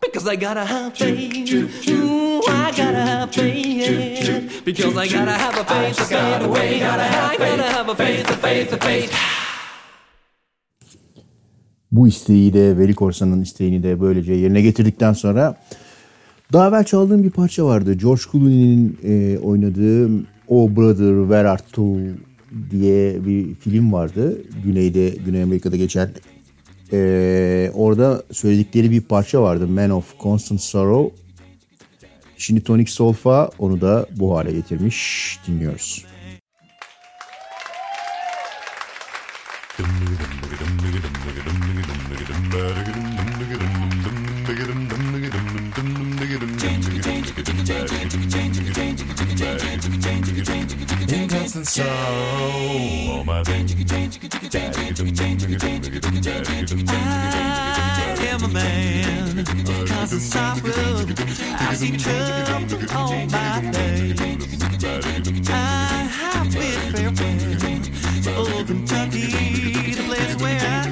Because 0.05 0.27
I 0.27 0.35
gotta 0.35 0.65
have 0.65 0.93
faith. 0.95 1.53
Ooh, 1.89 2.41
I 2.47 2.71
gotta 2.71 3.01
have 3.01 3.31
faith. 3.31 4.65
Because 4.65 4.97
I 4.97 5.07
gotta 5.07 5.31
have 5.31 5.57
a 5.57 5.63
faith, 5.63 5.99
a 5.99 6.05
faith, 6.05 6.41
a 6.41 6.47
way. 6.49 6.79
Gotta 6.79 7.03
have 7.03 7.31
I 7.31 7.37
gotta 7.37 7.63
have 7.63 7.89
a 7.89 7.95
faith, 7.95 8.29
a 8.29 8.37
faith, 8.37 8.73
a 8.73 8.77
faith. 8.77 9.13
bu 11.91 12.07
isteği 12.07 12.53
de 12.53 12.77
Veli 12.77 12.93
Korsan'ın 12.95 13.41
isteğini 13.41 13.83
de 13.83 14.01
böylece 14.01 14.33
yerine 14.33 14.61
getirdikten 14.61 15.13
sonra 15.13 15.55
daha 16.53 16.67
evvel 16.67 16.83
çaldığım 16.83 17.23
bir 17.23 17.29
parça 17.29 17.65
vardı. 17.65 17.93
George 17.93 18.21
Clooney'nin 18.31 18.97
e, 19.03 19.37
oynadığı 19.37 20.09
O 20.47 20.75
Brother 20.75 21.21
Where 21.21 21.49
Art 21.49 21.73
Thou 21.73 21.99
diye 22.71 23.25
bir 23.25 23.55
film 23.55 23.93
vardı. 23.93 24.41
Güneyde, 24.63 25.09
Güney 25.25 25.43
Amerika'da 25.43 25.75
geçen. 25.75 26.09
E, 26.93 27.71
orada 27.73 28.23
söyledikleri 28.31 28.91
bir 28.91 29.01
parça 29.01 29.41
vardı. 29.41 29.67
Man 29.67 29.89
of 29.89 30.19
Constant 30.19 30.61
Sorrow. 30.61 31.15
Şimdi 32.37 32.63
Tonic 32.63 32.91
Solfa 32.91 33.49
onu 33.59 33.81
da 33.81 34.05
bu 34.11 34.37
hale 34.37 34.51
getirmiş. 34.51 35.39
Dinliyoruz. 35.47 36.05
In 51.63 51.69
constant 51.69 51.87
sorrow, 51.87 53.15
oh 53.15 53.23
I 56.89 58.17
am 58.27 58.43
a 58.43 58.47
man 58.49 59.45
constant 59.87 60.21
sorrow. 60.21 61.05
I 61.59 61.73
see 61.73 61.95
trouble 61.95 62.83
all 62.93 63.15
my 63.27 63.61
days. 63.71 64.19
I 65.49 66.09
have 66.11 66.51
been 66.51 66.79
farewell. 66.91 67.47
Oh, 68.35 68.63
Kentucky, 68.67 69.27
the 69.93 70.03
place 70.03 70.35
where 70.41 70.59
I, 70.59 70.89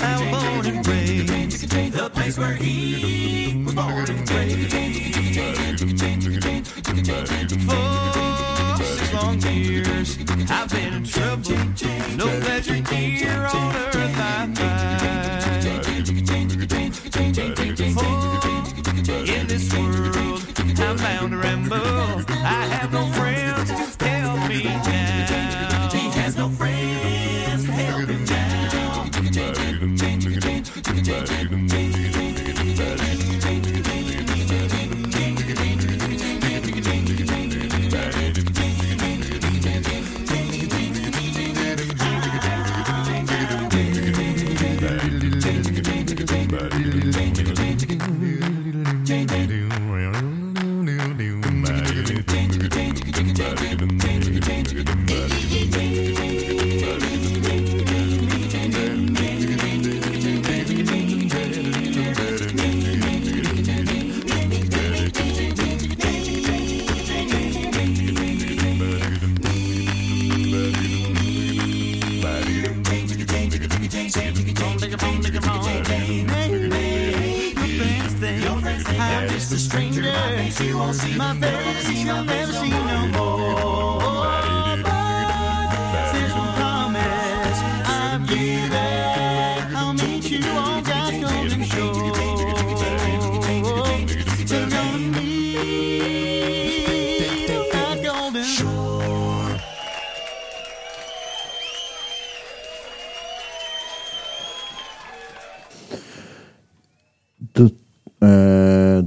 was 0.00 0.22
born 0.30 0.64
and 0.64 0.88
raised. 0.88 1.68
The 1.68 2.08
place 2.08 2.38
where 2.38 2.54
he 2.54 3.62
was 3.66 3.74
born 3.74 4.08
and 4.08 4.30
raised. 4.30 4.46
For 7.66 8.35
long 9.26 9.42
years, 9.42 10.18
I've 10.48 10.70
been 10.70 10.94
in 10.94 11.04
trouble. 11.04 11.50
No 12.16 12.26
pleasure 12.40 12.74
here 12.74 13.48
on 13.52 13.76
earth 13.76 13.96
I 13.96 14.12
find. 14.18 14.56
For 17.94 18.12
in 19.34 19.46
this 19.48 19.74
world, 19.74 20.42
I'm 20.78 20.96
bound 20.96 21.30
to 21.32 21.38
ramble. 21.38 22.35
My 80.58 81.34
face 81.34 81.90
you'll 81.90 82.24
never 82.24 82.52
see 82.52 82.70
no 82.70 82.78
more. 82.78 82.85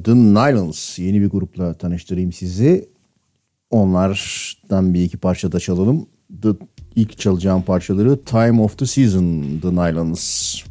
The 0.09 0.15
Nylons 0.15 0.99
yeni 0.99 1.21
bir 1.21 1.29
grupla 1.29 1.73
tanıştırayım 1.73 2.33
sizi. 2.33 2.89
Onlardan 3.69 4.93
bir 4.93 5.03
iki 5.03 5.17
parça 5.17 5.51
da 5.51 5.59
çalalım. 5.59 6.07
The, 6.41 6.49
ilk 6.95 7.17
çalacağım 7.17 7.61
parçaları 7.61 8.23
Time 8.23 8.61
of 8.61 8.77
the 8.77 8.85
Season 8.85 9.43
The 9.61 9.75
Nylons. 9.75 10.63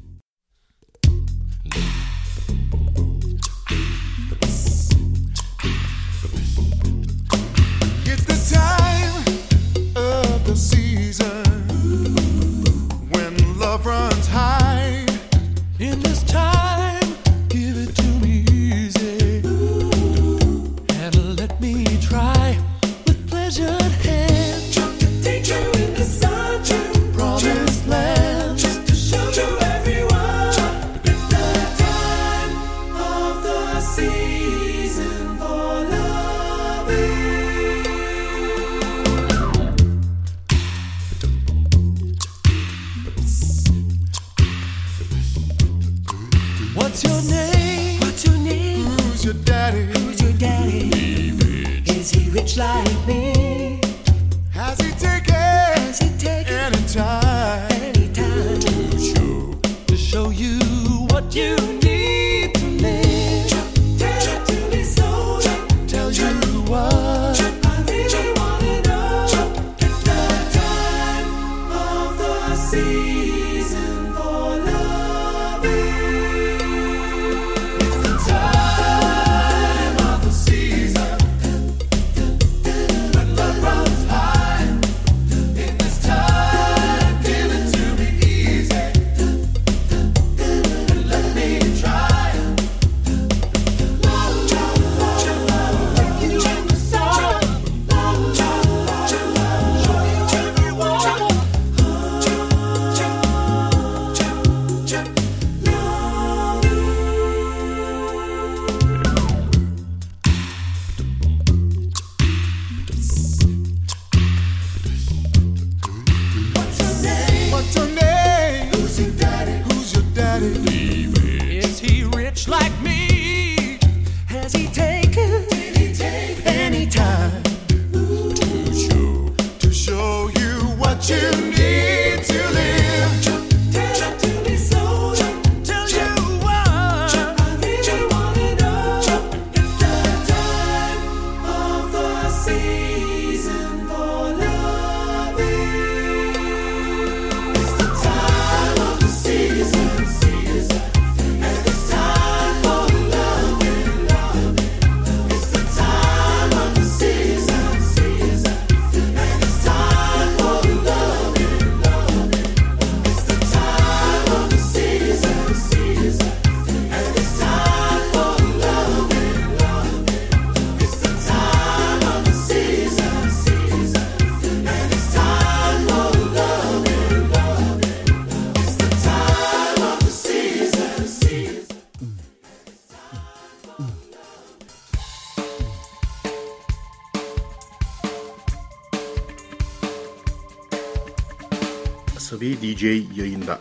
DJ 192.78 192.84
yayında. 193.18 193.58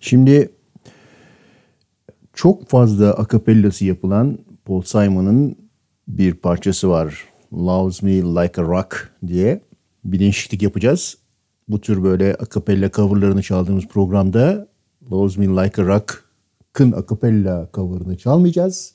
Şimdi 0.00 0.52
çok 2.32 2.68
fazla 2.68 3.12
akapellası 3.12 3.84
yapılan 3.84 4.38
Paul 4.64 4.82
Simon'ın 4.82 5.56
bir 6.08 6.34
parçası 6.34 6.88
var. 6.88 7.24
Loves 7.52 8.02
Me 8.02 8.22
Like 8.22 8.62
a 8.62 8.64
Rock 8.64 9.12
diye 9.26 9.60
bir 10.04 10.18
değişiklik 10.18 10.62
yapacağız. 10.62 11.18
Bu 11.68 11.80
tür 11.80 12.02
böyle 12.02 12.34
akapella 12.34 12.90
coverlarını 12.90 13.42
çaldığımız 13.42 13.86
programda 13.88 14.68
Loves 15.10 15.36
Me 15.36 15.46
Like 15.46 15.82
a 15.82 15.86
Rock'ın 15.86 16.92
akapella 16.92 17.68
coverını 17.74 18.18
çalmayacağız. 18.18 18.94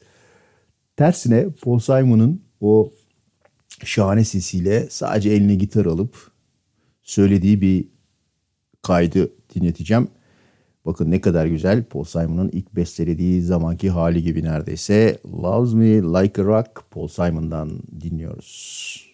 Tersine 0.98 1.48
Paul 1.64 1.80
Simon'ın 1.80 2.49
o 2.62 2.92
şahane 3.84 4.24
sesiyle 4.24 4.90
sadece 4.90 5.30
eline 5.30 5.56
gitar 5.56 5.86
alıp 5.86 6.32
söylediği 7.02 7.62
bir 7.62 7.88
kaydı 8.82 9.32
dinleteceğim. 9.56 10.08
Bakın 10.86 11.12
ne 11.12 11.22
kadar 11.22 11.46
güzel 11.46 11.84
Paul 11.84 12.04
Simon'ın 12.04 12.50
ilk 12.50 12.76
bestelediği 12.76 13.42
zamanki 13.42 13.90
hali 13.90 14.24
gibi 14.24 14.44
neredeyse. 14.44 15.20
Loves 15.26 15.74
Me 15.74 16.02
Like 16.02 16.42
a 16.42 16.46
Rock 16.46 16.86
Paul 16.92 17.08
Simon'dan 17.08 17.80
dinliyoruz. 18.02 19.06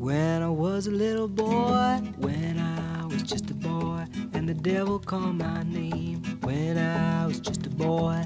When 0.00 0.42
I 0.42 0.48
was 0.48 0.86
a 0.86 0.90
little 0.90 1.28
boy, 1.28 2.00
when 2.22 2.56
I 2.56 3.04
was 3.04 3.22
just 3.22 3.50
a 3.50 3.54
boy, 3.54 4.04
and 4.34 4.48
the 4.48 4.54
devil 4.54 4.98
called 4.98 5.34
my 5.34 5.62
name. 5.62 6.22
When 6.42 6.78
I 6.78 7.26
was 7.26 7.40
just 7.42 7.66
a 7.66 7.70
boy, 7.70 8.24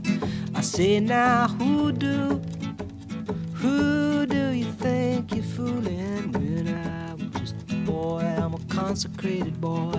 I 0.55 0.63
say 0.63 1.01
now, 1.01 1.49
who 1.49 1.93
do, 1.93 2.41
who 3.65 4.27
do 4.27 4.51
you 4.51 4.71
think 4.73 5.35
you're 5.35 5.43
fooling? 5.43 6.33
When 6.33 6.69
I 6.69 7.15
was 7.15 7.31
just 7.41 7.57
a 7.73 7.75
boy, 7.87 8.21
I'm 8.21 8.53
a 8.53 8.59
consecrated 8.69 9.59
boy. 9.59 9.95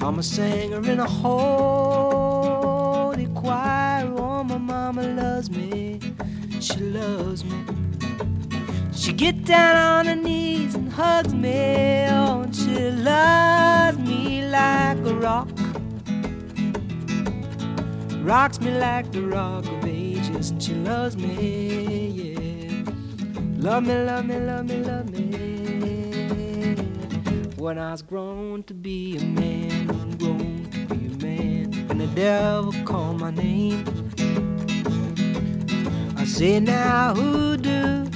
I'm 0.00 0.18
a 0.18 0.22
singer 0.22 0.82
in 0.90 0.98
a 0.98 1.10
holy 1.22 2.06
choir. 3.34 4.06
Oh, 4.16 4.42
my 4.44 4.56
mama 4.56 5.02
loves 5.02 5.50
me, 5.50 6.00
she 6.58 6.80
loves 6.80 7.44
me. 7.44 7.58
She 8.94 9.12
get 9.12 9.44
down 9.44 9.76
on 9.76 10.06
her 10.06 10.16
knees 10.16 10.74
and 10.74 10.90
hugs 10.90 11.34
me. 11.34 12.06
Oh, 12.08 12.40
and 12.44 12.56
she 12.56 12.90
loves 12.90 13.98
me 13.98 14.48
like 14.48 14.96
a 15.12 15.14
rock. 15.26 15.50
Rocks 18.22 18.58
me 18.60 18.70
like 18.78 19.12
the 19.12 19.20
rock 19.22 19.66
ages, 20.40 20.50
and 20.50 20.62
she 20.62 20.74
loves 20.74 21.16
me, 21.16 22.08
yeah. 22.08 22.84
Love 23.56 23.84
me, 23.84 23.94
love 23.94 24.24
me, 24.24 24.38
love 24.38 24.66
me, 24.66 24.76
love 24.82 25.10
me. 25.10 25.26
When 27.56 27.78
I 27.78 27.92
was 27.92 28.02
grown 28.02 28.62
to 28.64 28.74
be 28.74 29.16
a 29.18 29.24
man, 29.24 29.86
grown 30.16 30.68
to 30.70 30.86
be 30.86 31.06
a 31.06 31.16
man, 31.24 31.90
and 31.90 32.00
the 32.00 32.06
devil 32.08 32.72
called 32.84 33.20
my 33.20 33.30
name. 33.30 33.84
I 36.16 36.24
say 36.24 36.60
now, 36.60 37.14
who 37.14 37.56
do? 37.56 38.06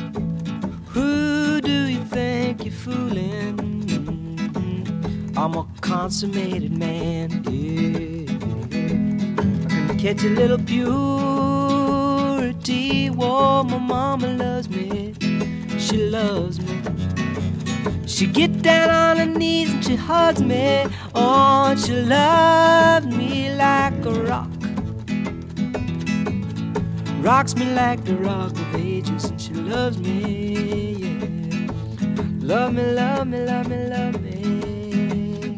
Who 0.87 1.61
do 1.61 1.89
you 1.89 2.05
think 2.05 2.65
you're 2.65 2.73
fooling? 2.73 3.61
I'm 5.37 5.55
a 5.55 5.67
consummated 5.81 6.73
man, 6.73 7.43
yeah. 7.45 8.33
I 9.75 9.89
can 9.89 9.99
catch 9.99 10.25
a 10.25 10.29
little 10.29 10.59
purity. 12.65 13.11
Whoa, 13.11 13.63
my 13.65 13.79
mama 13.79 14.29
loves 14.29 14.69
me. 14.69 15.15
She 15.79 16.09
loves 16.09 16.61
me. 16.61 16.81
She 18.07 18.27
get 18.27 18.63
down 18.63 18.91
on 18.91 19.17
her 19.17 19.39
knees 19.39 19.73
and 19.73 19.85
she 19.85 19.97
hugs 19.97 20.43
me. 20.43 20.87
Oh, 21.15 21.67
and 21.71 21.81
she 21.81 21.93
loves 21.93 23.07
me 23.07 23.55
like 23.55 24.05
a 24.05 24.11
rock. 24.11 24.49
Rocks 27.21 27.57
me 27.57 27.67
like 27.75 28.05
the 28.05 28.17
rock 28.17 28.53
of 28.53 28.75
ages, 28.75 29.25
and 29.25 29.41
she 29.41 29.55
loves 29.55 29.97
me, 29.97 30.93
yeah. 30.93 31.69
Love 32.41 32.75
me, 32.75 32.83
love 32.93 33.27
me, 33.27 33.39
love 33.47 33.69
me, 33.69 33.87
love 33.87 34.21
me. 34.21 35.57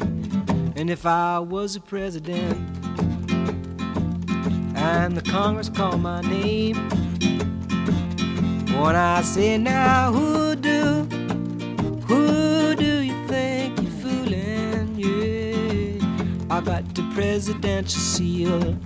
And 0.76 0.88
if 0.88 1.04
I 1.04 1.40
was 1.40 1.74
a 1.74 1.80
president 1.80 2.75
and 4.86 5.16
the 5.16 5.22
Congress 5.22 5.68
called 5.68 6.00
my 6.00 6.20
name, 6.20 6.76
when 8.80 8.94
I 8.94 9.22
say 9.22 9.58
now, 9.58 10.12
who 10.12 10.54
do, 10.54 11.06
who 12.06 12.76
do 12.76 13.00
you 13.02 13.26
think 13.26 13.80
you're 13.82 13.90
fooling? 14.02 14.94
Yeah, 14.96 15.98
I 16.56 16.60
got 16.60 16.94
the 16.94 17.02
presidential 17.14 18.00
seal. 18.00 18.76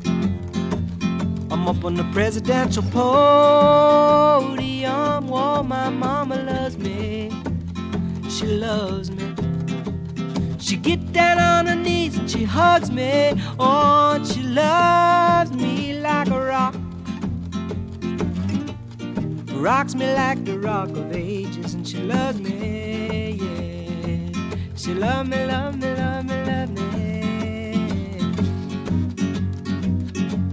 I'm 1.52 1.68
up 1.68 1.84
on 1.84 1.94
the 1.96 2.04
presidential 2.12 2.82
podium. 2.84 4.08
Whoa, 5.28 5.62
my 5.62 5.90
mama 5.90 6.36
loves 6.36 6.78
me. 6.78 7.30
She 8.30 8.46
loves 8.46 9.10
me. 9.10 9.34
She 10.58 10.76
get 10.76 11.12
down 11.12 11.38
on 11.38 11.66
her 11.66 11.74
knees 11.74 11.89
she 12.30 12.44
hugs 12.44 12.90
me. 12.92 13.32
Oh, 13.58 14.12
and 14.14 14.26
she 14.26 14.42
loves 14.42 15.52
me 15.52 15.98
like 16.00 16.28
a 16.28 16.40
rock. 16.40 16.74
Rocks 19.52 19.94
me 19.94 20.06
like 20.14 20.44
the 20.44 20.58
rock 20.58 20.90
of 20.90 21.12
ages, 21.14 21.74
and 21.74 21.86
she 21.86 21.98
loves 21.98 22.40
me, 22.40 23.32
yeah. 23.32 24.30
She 24.76 24.94
loves 24.94 25.28
me, 25.28 25.44
love 25.44 25.76
me, 25.78 25.94
love 25.94 26.24
me, 26.24 26.44
love 26.44 26.70
me. 26.70 26.80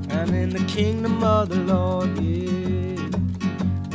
I'm 0.10 0.34
in 0.34 0.50
the 0.50 0.66
kingdom 0.68 1.24
of 1.24 1.50
the 1.50 1.58
Lord, 1.58 2.18
yeah. 2.18 2.98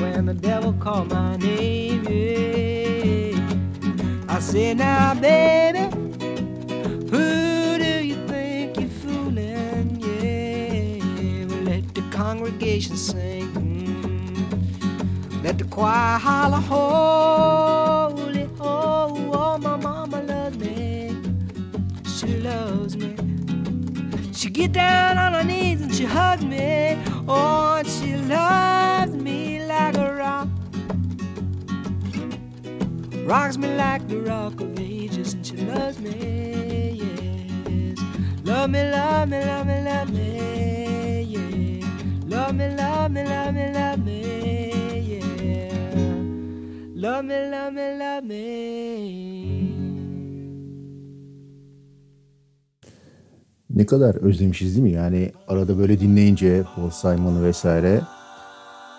When 0.01 0.27
the 0.27 0.35
devil 0.35 0.73
called 0.75 1.11
my 1.11 1.37
name, 1.37 2.05
yeah. 2.09 3.37
I 4.29 4.39
say 4.39 4.73
now, 4.73 5.15
baby, 5.15 5.91
who 7.11 7.42
congregation 12.73 12.97
sing. 12.97 13.53
Let 15.43 15.59
the 15.59 15.65
choir 15.65 16.19
holler, 16.19 16.57
holy, 16.57 18.49
oh, 18.61 19.31
oh, 19.35 19.59
my 19.59 19.77
mama 19.77 20.23
loves 20.23 20.57
me. 20.57 21.15
She 22.07 22.39
loves 22.39 22.97
me. 22.97 23.15
She 24.33 24.49
get 24.49 24.73
down 24.73 25.19
on 25.19 25.35
her 25.35 25.45
knees 25.45 25.83
and 25.83 25.95
she 25.95 26.05
hugs 26.05 26.45
me. 26.45 26.99
Oh, 27.29 27.77
and 27.79 27.87
she 27.89 28.17
loves 28.17 29.15
me 29.15 29.65
like 29.67 29.97
a 29.97 30.15
rock. 30.15 30.49
Rocks 33.27 33.59
me 33.59 33.69
like 33.77 34.09
the 34.09 34.21
rock 34.21 34.61
of 34.61 34.79
ages, 34.81 35.35
and 35.35 35.47
she 35.47 35.57
loves 35.57 35.99
me, 36.01 37.03
yes. 37.03 37.99
Love 38.45 38.71
me, 38.71 38.83
love 38.91 39.29
me, 39.29 39.45
love 39.45 39.67
me, 39.67 39.85
love 39.85 40.11
me. 40.13 41.12
Love 42.43 42.55
me, 42.55 42.77
love 42.77 43.09
me, 43.13 43.25
love 43.25 43.53
me, 43.53 43.73
love 43.73 44.05
me, 44.05 44.21
yeah. 45.07 45.71
Love 46.97 47.23
me, 47.23 47.51
love 47.51 47.73
me, 47.73 47.99
love 47.99 48.27
me. 48.27 48.43
Ne 53.71 53.87
kadar 53.87 54.15
özlemişiz 54.15 54.77
değil 54.77 54.83
mi? 54.83 54.93
Yani 54.93 55.33
arada 55.49 55.79
böyle 55.79 56.01
dinleyince 56.01 56.65
Paul 56.77 56.91
Simon'u 56.91 57.45
vesaire 57.45 58.01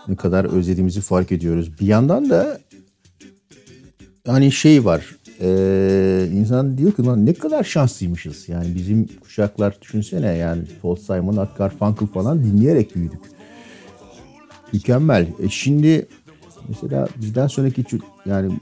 ne 0.08 0.16
kadar 0.16 0.46
özlediğimizi 0.46 1.02
fark 1.02 1.32
ediyoruz. 1.32 1.80
Bir 1.80 1.88
yandan 1.88 2.30
da 2.30 2.60
hani 4.28 4.52
şey 4.52 4.86
var. 4.86 5.16
Ee, 5.42 6.28
insan 6.34 6.78
diyor 6.78 6.92
ki 6.92 7.04
lan 7.04 7.26
ne 7.26 7.34
kadar 7.34 7.64
şanslıymışız. 7.64 8.50
Yani 8.50 8.76
bizim 8.76 9.08
kuşaklar 9.22 9.82
düşünsene 9.82 10.38
yani 10.38 10.62
Paul 10.82 10.96
Simon, 10.96 11.38
Art 11.38 11.58
Garfunkel 11.58 12.08
falan 12.08 12.44
dinleyerek 12.44 12.96
büyüdük. 12.96 13.33
Mükemmel. 14.74 15.28
E 15.44 15.50
şimdi 15.50 16.08
mesela 16.70 17.08
bizden 17.22 17.48
sonraki 17.48 17.86
yani 18.26 18.60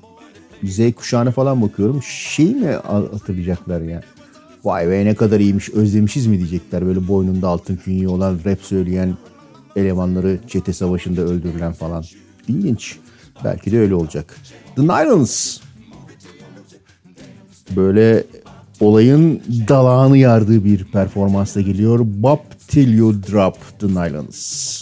Z 0.63 0.91
kuşağına 0.95 1.31
falan 1.31 1.61
bakıyorum. 1.61 2.03
Şey 2.03 2.55
mi 2.55 2.67
hatırlayacaklar 3.11 3.81
ya? 3.81 4.01
Vay 4.63 4.89
be 4.89 5.05
ne 5.05 5.15
kadar 5.15 5.39
iyiymiş 5.39 5.69
özlemişiz 5.69 6.27
mi 6.27 6.37
diyecekler. 6.37 6.85
Böyle 6.85 7.07
boynunda 7.07 7.47
altın 7.47 7.75
künye 7.75 8.07
olan 8.07 8.39
rap 8.45 8.61
söyleyen 8.61 9.17
elemanları 9.75 10.39
çete 10.47 10.73
savaşında 10.73 11.21
öldürülen 11.21 11.73
falan. 11.73 12.03
İlginç. 12.47 12.97
Belki 13.43 13.71
de 13.71 13.79
öyle 13.79 13.95
olacak. 13.95 14.35
The 14.75 14.81
Nylons. 14.81 15.59
Böyle 17.75 18.23
olayın 18.79 19.41
dalağını 19.67 20.17
yardığı 20.17 20.65
bir 20.65 20.83
performansla 20.83 21.61
geliyor. 21.61 21.99
Bob 21.99 22.39
Till 22.67 22.97
You 22.97 23.13
Drop 23.13 23.55
The 23.79 23.87
Nylons. 23.87 24.81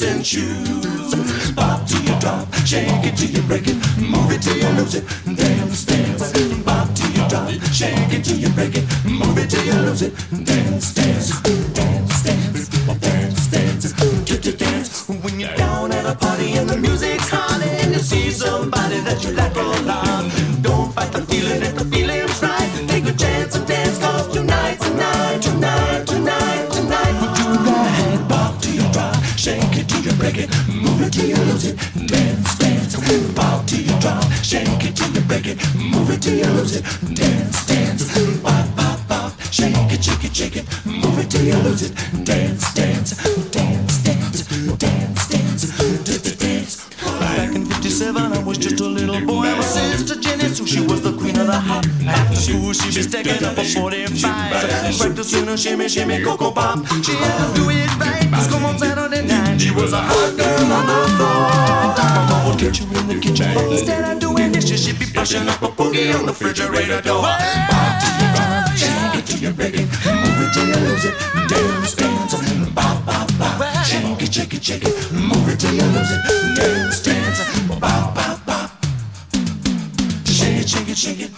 your 0.00 0.10
dancing 0.10 0.22
shoes. 0.22 1.52
Bop 1.52 1.86
till 1.86 2.02
you 2.02 2.20
drop, 2.20 2.52
shake 2.64 3.04
it 3.04 3.16
till 3.16 3.30
you 3.30 3.42
break 3.42 3.66
it, 3.66 3.76
move 3.98 4.30
it 4.32 4.42
till 4.42 4.56
you 4.56 4.68
lose 4.78 4.94
it, 4.94 5.04
dance, 5.36 5.84
dance. 5.84 6.32
Bop 6.64 6.88
till 6.94 7.10
you 7.10 7.28
drop, 7.28 7.50
shake 7.72 8.12
it 8.12 8.24
till 8.24 8.38
you 8.38 8.48
break 8.50 8.76
it, 8.76 8.84
move 9.04 9.38
it 9.38 9.50
till 9.50 9.64
you 9.64 9.72
lose 9.72 10.02
it, 10.02 10.14
dance, 10.44 10.94
dance, 10.94 11.40
dance, 11.40 12.22
dance, 12.22 12.22
dance, 12.22 13.48
dance. 13.50 13.92
To 14.26 14.52
dance 14.52 15.08
when 15.08 15.40
you're 15.40 15.56
down 15.56 15.90
at 15.90 16.06
a 16.06 16.14
party 16.14 16.52
and 16.52 16.68
the 16.68 16.76
music's 16.76 17.28
hot 17.30 17.60
and 17.62 17.94
you 17.94 17.98
see 17.98 18.30
somebody 18.30 19.00
that 19.00 19.24
you 19.24 19.30
like 19.30 19.56
a 19.56 19.62
lot. 19.82 20.30
Don't 20.62 20.92
fight 20.92 21.10
the 21.10 21.22
feeling 21.22 21.62
if 21.62 21.74
the 21.74 21.84
it 30.38 30.50
move 30.68 31.02
it 31.02 31.12
till 31.12 31.26
you 31.26 31.36
lose 31.36 31.64
it, 31.66 31.76
dance, 32.06 32.58
dance. 32.58 32.96
Bop 33.34 33.66
till 33.66 33.80
you 33.80 34.00
drop, 34.00 34.22
shake 34.42 34.84
it 34.84 34.96
till 34.96 35.12
you 35.12 35.20
break 35.22 35.46
it, 35.46 35.58
move 35.76 36.10
it 36.10 36.22
till 36.22 36.36
you 36.36 36.46
lose 36.56 36.76
it, 36.76 36.84
dance, 37.14 37.66
dance. 37.66 38.42
Bop, 38.42 38.76
bop, 38.76 39.08
bop, 39.08 39.32
shake 39.52 39.74
it, 39.92 40.02
shake 40.04 40.24
it, 40.24 40.36
shake 40.36 40.56
it, 40.56 40.66
move 40.86 41.18
it 41.18 41.30
till 41.30 41.44
you 41.44 41.56
lose 41.62 41.82
it, 41.82 42.24
dance, 42.24 42.74
dance, 42.74 43.45
School, 52.46 52.72
she 52.72 52.96
was 52.96 53.08
taking 53.08 53.42
up 53.42 53.58
a 53.58 53.64
45. 53.64 54.98
Practicing 54.98 55.48
a 55.48 55.56
shimmy, 55.58 55.88
shimmy, 55.88 56.22
cocoa 56.22 56.52
pop. 56.52 56.78
She 57.02 57.10
had 57.18 57.34
to 57.42 57.54
do 57.58 57.70
it 57.70 57.90
right, 57.98 58.30
cause 58.30 58.46
come 58.46 58.64
on 58.64 58.78
Saturday 58.78 59.26
night. 59.26 59.60
She 59.60 59.72
was 59.72 59.92
a 59.92 59.98
hot 59.98 60.36
girl 60.36 60.72
on 60.72 60.86
the 60.86 60.94
floor. 61.18 61.50
Mama 61.98 62.48
would 62.48 62.56
catch 62.60 62.78
her 62.78 63.00
in 63.00 63.08
the 63.08 63.18
kitchen, 63.18 63.52
but 63.52 63.72
instead 63.72 64.04
of 64.12 64.20
doing 64.20 64.52
dishes, 64.52 64.84
she'd 64.86 64.96
be 64.96 65.06
brushing 65.12 65.48
up 65.48 65.60
a 65.60 65.66
boogie 65.66 66.14
on 66.14 66.24
the 66.24 66.30
refrigerator 66.30 67.00
door. 67.02 67.22
Pop 67.22 67.98
till 67.98 68.14
you 68.14 68.30
rock, 68.38 68.76
shake 68.78 69.18
it 69.18 69.26
till 69.26 69.40
you 69.42 69.52
break 69.52 69.74
it, 69.74 69.88
move 70.06 70.38
it 70.38 70.54
till 70.54 70.66
you 70.70 70.78
lose 70.86 71.04
it, 71.04 71.14
dance, 71.50 71.94
dance, 71.96 72.34
bop, 72.70 73.04
bop, 73.04 73.26
bop, 73.40 73.84
shake 73.84 74.22
it, 74.22 74.32
shake 74.32 74.54
it, 74.54 74.62
shake 74.62 74.84
it, 74.84 74.94
move 75.10 75.48
it 75.50 75.58
till 75.58 75.74
you 75.74 75.82
lose 75.82 76.12
it, 76.14 76.22
dance, 76.54 77.02
dance, 77.02 77.42
bop, 77.66 78.14
bop, 78.14 78.46
bop, 78.46 78.70
shake 80.24 80.62
it, 80.62 80.68
shake 80.68 80.88
it, 80.88 80.96
shake 80.96 81.20
it, 81.22 81.35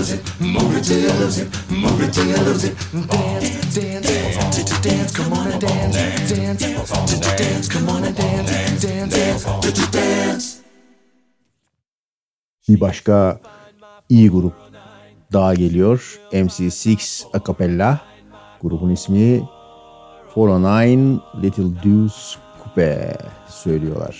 lose 0.00 0.12
it. 0.12 0.22
Move 0.40 0.76
it 0.76 0.84
till 0.84 1.00
you 1.00 1.12
lose 1.20 1.38
it. 1.42 1.48
Move 1.70 2.00
it 2.04 2.12
till 2.14 2.26
you 2.32 2.40
lose 2.48 2.64
it. 2.64 2.74
Dance, 2.92 3.76
dance, 3.76 4.08
dance, 4.08 4.82
dance. 4.84 5.12
Come 5.16 5.32
on 5.32 5.46
and 5.52 5.60
dance, 5.60 5.96
dance, 6.30 6.60
dance, 6.60 7.20
dance. 7.40 7.68
Come 7.68 7.88
on 7.88 8.04
and 8.04 8.16
dance, 8.16 8.82
dance, 8.82 9.16
dance, 9.16 9.92
dance. 9.92 10.60
Bir 12.68 12.80
başka 12.80 13.40
iyi 14.08 14.30
grup 14.30 14.54
daha 15.32 15.54
geliyor. 15.54 16.20
MC6 16.32 17.24
Acapella. 17.32 18.00
Grubun 18.62 18.90
ismi 18.90 19.48
409 20.36 21.20
Little 21.42 21.82
Deuce 21.82 22.38
Coupe 22.62 23.16
söylüyorlar. 23.48 24.16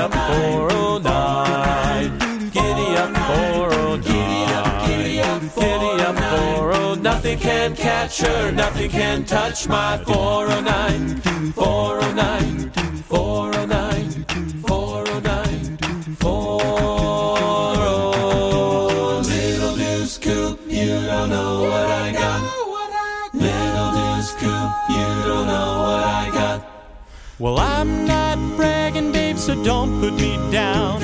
up 0.00 0.12
for 0.12 0.68
a 0.68 0.98
night. 1.00 2.10
Giddy 2.52 2.96
up 2.96 3.14
for 3.28 3.68
a 3.68 3.98
night. 3.98 4.86
Giddy 4.86 5.20
up 5.20 5.42
for 5.42 6.70
a 6.70 6.96
night. 6.96 7.02
Nothing 7.02 7.38
can 7.38 7.76
catch 7.76 8.20
her, 8.22 8.50
nothing 8.50 8.90
can 8.90 9.24
touch 9.24 9.68
my 9.68 9.98
for 9.98 10.46
a 10.46 10.62
night. 10.62 11.20
For 11.54 11.98
a 11.98 12.14
night. 12.14 12.70
For 13.04 13.52
a 13.52 13.66
night. 13.66 14.12
For 14.66 15.04
a 15.04 15.20
night. 15.20 15.84
For 16.18 16.62
a 17.82 19.20
little 19.20 19.76
deuce 19.76 20.16
coupe. 20.16 20.60
You 20.66 20.94
don't 21.10 21.28
know 21.28 21.60
what 21.64 21.90
I 22.04 22.12
got. 22.12 22.40
Little 23.34 23.90
deuce 23.98 24.32
coupe. 24.40 24.72
You 24.88 25.08
don't 25.28 25.46
know. 25.46 25.79
Well, 27.40 27.58
I'm 27.58 28.04
not 28.04 28.36
bragging, 28.54 29.12
babe, 29.12 29.38
so 29.38 29.54
don't 29.64 29.98
put 29.98 30.12
me 30.12 30.36
down. 30.52 31.00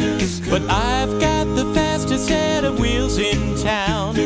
But 0.50 0.60
I've 0.68 1.18
got 1.18 1.44
the 1.56 1.64
fastest 1.72 2.28
set 2.28 2.62
of 2.62 2.78
wheels 2.78 3.16
in 3.16 3.56
town. 3.56 4.16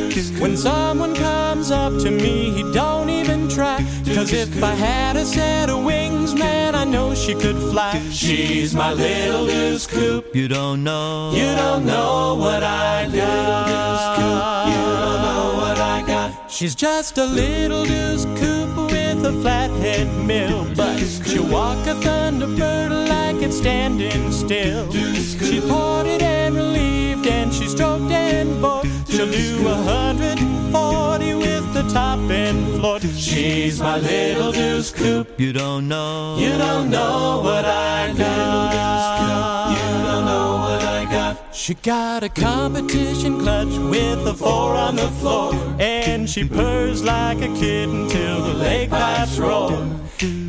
When 0.40 0.56
someone 0.56 1.14
comes 1.14 1.70
up 1.70 1.92
to 2.02 2.10
me, 2.10 2.50
he 2.50 2.62
don't 2.72 3.10
even 3.10 3.48
try. 3.48 3.76
Cause 4.12 4.32
if 4.32 4.60
I 4.60 4.74
had 4.74 5.16
a 5.16 5.24
set 5.24 5.70
of 5.70 5.84
wings, 5.84 6.34
man, 6.34 6.74
I 6.74 6.82
know 6.82 7.14
she 7.14 7.32
could 7.32 7.56
fly. 7.70 7.96
She's 8.10 8.74
my 8.74 8.92
little 8.92 9.46
deuce 9.46 9.86
coupe. 9.86 10.34
You 10.34 10.48
don't 10.48 10.82
know. 10.82 11.30
You 11.32 11.54
don't 11.54 11.86
know 11.86 12.34
what 12.34 12.64
I 12.64 13.04
got. 13.04 14.18
You 14.66 14.74
don't 14.74 15.22
know 15.22 15.58
what 15.60 15.78
I 15.78 16.02
got. 16.04 16.50
She's 16.50 16.74
just 16.74 17.18
a 17.18 17.24
little 17.24 17.84
deuce 17.84 18.24
coupe 18.24 18.89
a 19.30 19.42
flathead 19.42 20.08
mill, 20.26 20.66
but 20.74 20.98
she'll 20.98 21.46
walk 21.46 21.86
a 21.86 21.94
thunderbird 21.94 23.08
like 23.08 23.42
it's 23.42 23.58
standing 23.58 24.32
still. 24.32 24.90
She's 24.92 25.64
ported 25.64 26.22
and 26.22 26.54
relieved, 26.54 27.26
and 27.26 27.52
she 27.52 27.68
stroked 27.68 28.10
and 28.10 28.60
bored. 28.60 28.86
She'll 29.08 29.30
do 29.30 29.68
a 29.68 29.74
hundred 29.74 30.38
and 30.40 30.72
forty 30.72 31.34
with 31.34 31.72
the 31.74 31.82
top 31.92 32.18
end 32.30 32.80
floored. 32.80 33.02
She's 33.02 33.80
my 33.80 33.98
little 33.98 34.52
deuce 34.52 34.90
coupe. 34.90 35.38
You 35.38 35.52
don't 35.52 35.86
know. 35.86 36.36
You 36.38 36.56
don't 36.58 36.90
know 36.90 37.40
what 37.44 37.64
I 37.64 38.12
got. 38.16 39.19
She 41.60 41.74
got 41.74 42.22
a 42.22 42.30
competition 42.30 43.38
clutch 43.38 43.76
with 43.76 44.26
a 44.26 44.32
four 44.32 44.74
on 44.74 44.96
the 44.96 45.08
floor, 45.20 45.52
and 45.78 46.28
she 46.28 46.48
purrs 46.48 47.04
like 47.04 47.36
a 47.42 47.48
kitten 47.48 48.08
till 48.08 48.40
the 48.40 48.54
lake 48.54 48.88
pipes 48.88 49.38
roar. 49.38 49.72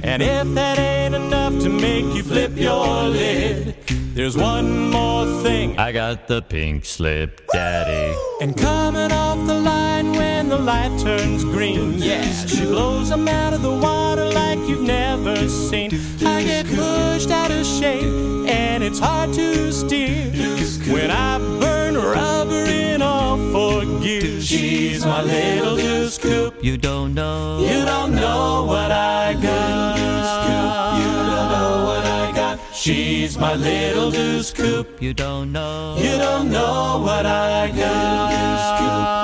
And 0.03 0.23
if 0.23 0.47
that 0.53 0.79
ain't 0.79 1.13
enough 1.13 1.59
to 1.63 1.69
make 1.69 2.05
you 2.15 2.23
flip 2.23 2.55
your 2.55 3.09
lid, 3.09 3.75
there's 4.15 4.37
one 4.37 4.89
more 4.89 5.25
thing. 5.43 5.77
I 5.77 5.91
got 5.91 6.29
the 6.29 6.41
pink 6.41 6.85
slip, 6.85 7.45
daddy. 7.51 8.17
And 8.39 8.55
coming 8.55 9.11
off 9.11 9.45
the 9.45 9.59
line 9.59 10.13
when 10.13 10.47
the 10.47 10.59
light 10.59 10.97
turns 10.97 11.43
green. 11.43 11.95
Yeah, 11.95 12.23
she 12.45 12.63
blows 12.63 13.09
them 13.09 13.27
out 13.27 13.51
of 13.51 13.61
the 13.61 13.75
water 13.75 14.31
like 14.31 14.59
you've 14.59 14.87
never 14.87 15.49
seen. 15.49 15.89
I 16.41 16.43
get 16.43 16.65
pushed 16.65 17.29
out 17.29 17.51
of 17.51 17.63
shape 17.63 18.01
and 18.49 18.83
it's 18.83 18.97
hard 18.97 19.31
to 19.33 19.71
steer. 19.71 20.31
When 20.91 21.11
I 21.11 21.37
burn 21.59 21.93
rubber 21.93 22.63
in 22.65 23.03
all 23.03 23.37
four 23.51 23.85
gears. 24.01 24.47
She's 24.47 25.05
my 25.05 25.21
little 25.21 25.75
deuce 25.75 26.17
coupe. 26.17 26.55
You 26.63 26.77
don't 26.77 27.13
know. 27.13 27.59
You 27.59 27.85
don't 27.85 28.15
know 28.15 28.65
what 28.65 28.91
I 28.91 29.33
got. 29.33 29.99
You 30.97 31.11
don't 31.35 31.51
know 31.55 31.85
what 31.85 32.05
I 32.07 32.31
got. 32.35 32.59
She's 32.73 33.37
my 33.37 33.53
little 33.53 34.09
deuce 34.09 34.51
coupe. 34.51 34.99
You 34.99 35.13
don't 35.13 35.51
know. 35.51 35.95
You 35.99 36.17
don't 36.17 36.49
know 36.49 37.03
what 37.05 37.27
I 37.27 37.67
got. 37.69 39.20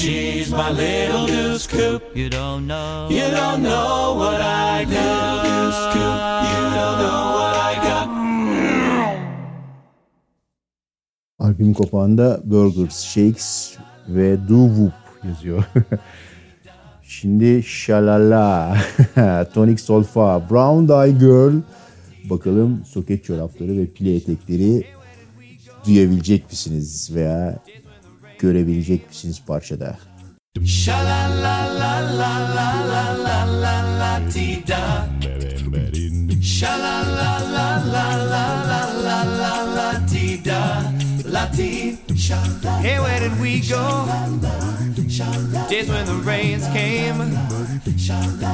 She's 0.00 0.50
my 0.50 0.70
little 0.70 1.26
deuce 1.26 1.68
coupe. 1.68 2.16
You 2.16 2.30
don't 2.30 2.66
know. 2.66 3.08
You 3.10 3.30
don't 3.30 3.62
know 3.62 4.14
what 4.16 4.40
I 4.40 4.84
got. 4.84 5.44
You 5.44 6.62
don't 6.76 6.98
know 7.04 7.22
what 7.36 7.54
I 7.54 7.74
got. 7.84 8.08
Albüm 11.38 11.74
kapağında 11.74 12.40
Burgers, 12.44 13.00
Shakes 13.04 13.76
ve 14.08 14.48
Do 14.48 14.68
Whoop 14.68 14.92
yazıyor. 15.24 15.64
Şimdi 17.02 17.62
Shalala, 17.62 18.76
Tonic 19.54 19.82
Solfa, 19.82 20.50
Brown 20.50 20.92
Eye 20.92 21.12
Girl. 21.12 21.54
Bakalım 22.30 22.84
soket 22.84 23.24
çorapları 23.24 23.78
ve 23.78 23.86
pile 23.86 24.16
etekleri 24.16 24.86
duyabilecek 25.86 26.50
misiniz 26.50 27.10
veya 27.14 27.58
görebilecek 28.40 29.08
misiniz 29.08 29.42
parçada. 29.46 29.98
Hey, 42.82 42.98
where 42.98 43.20
did 43.20 43.32
we 43.40 43.60
go? 43.60 44.06
Days 45.70 45.88
when 45.88 46.06
the 46.06 46.20
rains 46.26 46.64
came 46.72 47.18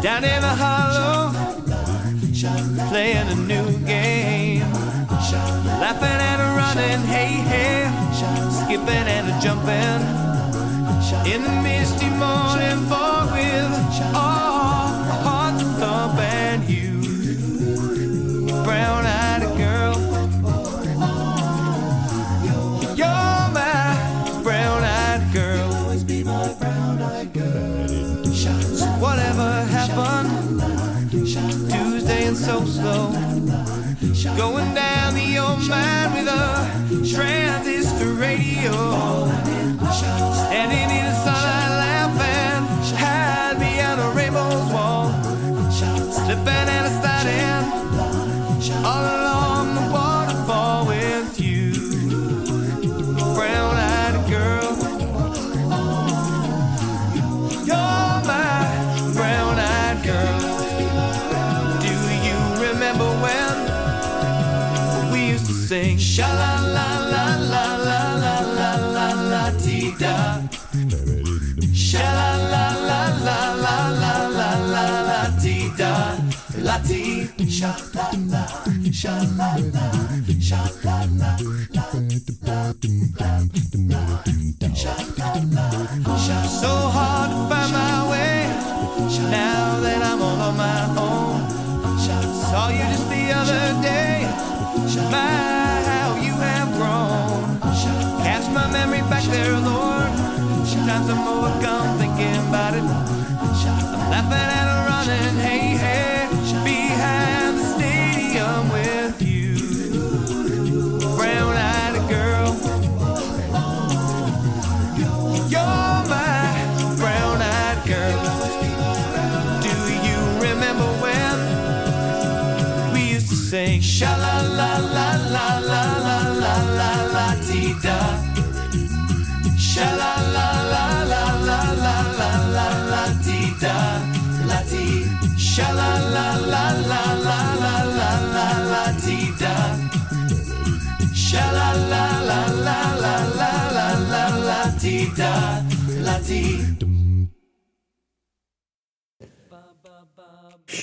down 0.03 0.25
in 0.25 0.41
the 0.41 0.55
hollow, 0.55 1.33
playing 2.89 3.29
a 3.29 3.35
new 3.35 3.87
game. 3.87 4.96
Laughing 5.33 6.21
and 6.31 6.43
a 6.43 6.49
running, 6.57 7.07
hey 7.07 7.33
hey, 7.51 7.91
skipping 8.51 8.89
and 8.89 9.29
a 9.31 9.41
jumping. 9.41 10.27
In 11.33 11.43
the 11.43 11.63
misty 11.63 12.09
morning 12.11 12.87
fog 12.89 13.33
with 13.33 14.15
all 14.15 14.36
Going 34.37 34.75
down 34.75 35.15
the 35.15 35.39
old 35.39 35.67
mine 35.67 36.13
with 36.13 36.29
a 36.29 37.11
transistor 37.11 38.13
radio 38.13 39.36
Sha 66.17 66.29
la 66.33 66.53
la 66.75 66.89
la 67.13 67.25
la 67.53 67.65
la 67.87 68.03
la 68.23 68.35
la 68.59 68.71
la 68.97 69.07
la 69.31 69.43
ti 69.63 69.95
da. 69.99 70.41
Sha 71.75 72.05
la 72.19 72.31
la 72.53 72.65
la 72.89 73.01
la 73.25 73.37
la 73.61 73.75
la 74.01 74.15
la 74.39 74.51
la 74.73 74.85
la 75.09 75.21
ti 75.43 75.71
da. 75.77 76.17
La 76.63 76.79
ti 76.79 77.29
sha 77.51 77.77
la 77.93 78.09
la 78.33 78.47
sha 78.91 79.13
la 79.37 79.51
la 79.75 79.85
sha 80.41 80.63
la 80.85 80.97
la 81.21 81.37
la. 81.61 81.77
So 86.61 86.73
hard 86.97 87.29
to 87.31 87.37
find 87.51 87.73
my 87.77 88.09
way 88.11 88.49
now 89.29 89.81
that 89.85 90.01
I'm 90.03 90.23
all 90.23 90.41
on 90.49 90.57
my 90.57 90.81
own. 90.97 91.45
Saw 92.01 92.69
you 92.71 92.85
just 92.89 93.07
the 93.11 93.23
other 93.37 93.83
day. 93.83 94.25
My, 95.11 95.66
my 98.67 98.73
memory 98.73 99.01
back 99.09 99.23
there, 99.25 99.53
Lord. 99.53 100.11
Sometimes 100.67 101.09
I'm 101.09 101.29
overcome 101.29 101.99
thinking 101.99 102.37
about 102.49 102.75
it. 102.75 102.83
I'm 102.83 104.11
laughing 104.11 104.33
and 104.33 104.76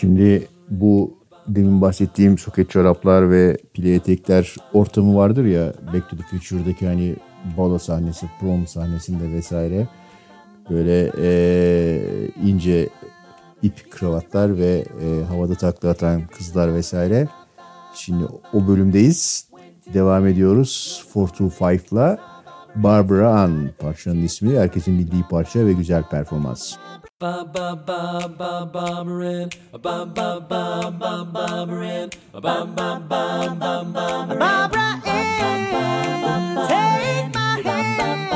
Şimdi 0.04 0.48
bu 0.70 1.18
demin 1.48 1.82
bahsettiğim 1.82 2.38
soket 2.38 2.70
çoraplar 2.70 3.32
ve 3.32 3.58
pile 3.74 3.96
etekler 3.96 4.56
ortamı 4.74 5.16
vardır 5.16 5.46
ya 5.46 5.74
Back 5.94 6.10
to 6.10 6.18
the 6.18 6.24
Future'daki 6.24 6.88
hani 6.88 7.16
balo 7.58 7.80
sahnesi, 7.80 8.26
prom 8.40 8.68
sahnesinde 8.68 9.32
vesaire. 9.32 9.88
Böyle 10.70 11.12
eee, 11.18 12.32
ince 12.44 12.90
ip 13.62 13.92
kravatlar 13.92 14.58
ve 14.58 14.86
eee, 15.02 15.24
havada 15.24 15.56
takla 15.56 15.90
atan 15.90 16.22
kızlar 16.28 16.76
vesaire. 16.76 17.28
Şimdi 17.96 18.24
o 18.54 18.68
bölümdeyiz. 18.68 19.48
Devam 19.94 20.28
ediyoruz 20.28 21.04
425'la. 21.14 22.18
Barbara 22.76 23.40
Ann 23.40 23.70
parçanın 23.80 24.22
ismi. 24.22 24.60
Herkesin 24.60 25.00
bildiği 25.00 25.24
parça 25.30 25.66
ve 25.66 25.74
güzel 25.74 26.04
performans. 26.04 26.76
Ba 27.24 27.48
ba 27.48 27.72
ba 27.74 28.28
ba 28.28 28.68
Barbarin, 28.68 29.48
ba 29.72 30.04
ba 30.04 30.44
ba 30.44 30.92
ba 30.92 31.24
Barbarin, 31.24 32.12
ba 32.34 32.68
ba 32.68 33.00
ba 33.00 33.00
ba 33.00 33.86
Barbarin. 33.88 34.40
Barbara 34.44 35.00
Ann, 35.08 36.68
take 36.68 37.32
my 37.34 37.64
hand. 37.64 38.28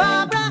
Barbara 0.00 0.44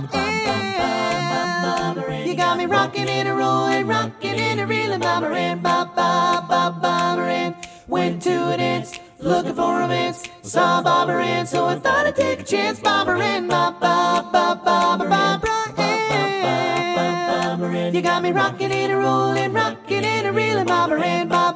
Ann, 2.14 2.27
you 2.27 2.36
got 2.36 2.60
me 2.60 2.65
rocking 2.68 3.10
and 3.10 3.27
a 3.27 3.34
rolling, 3.34 3.88
rocking 3.88 4.40
and 4.40 4.60
a 4.60 4.68
reeling. 4.68 5.02
Ann, 5.03 5.61
ba 5.64 5.90
ba 5.95 6.45
ba 6.48 6.77
Barbara 6.80 7.56
Went 7.88 8.22
to 8.22 8.53
a 8.53 8.57
dance, 8.57 8.99
looking 9.18 9.56
for 9.56 9.80
romance. 9.80 10.30
Saw 10.44 10.84
Barbara 10.84 11.26
Ann, 11.26 11.48
so 11.48 11.65
I 11.65 11.80
thought 11.80 12.06
I'd 12.06 12.15
take 12.15 12.41
a 12.41 12.44
chance. 12.44 12.80
Ann, 12.84 13.48
ba 13.48 13.76
ba 13.81 14.30
ba 14.31 14.57
ba 14.64 15.18
me 18.30 18.35
rocking 18.35 18.72
and 18.72 18.91
a 18.91 18.97
rolling, 18.97 19.53
rocking 19.53 20.06
and 20.06 20.27
a 20.27 20.31
reeling. 20.31 20.65
Ba 20.65 20.88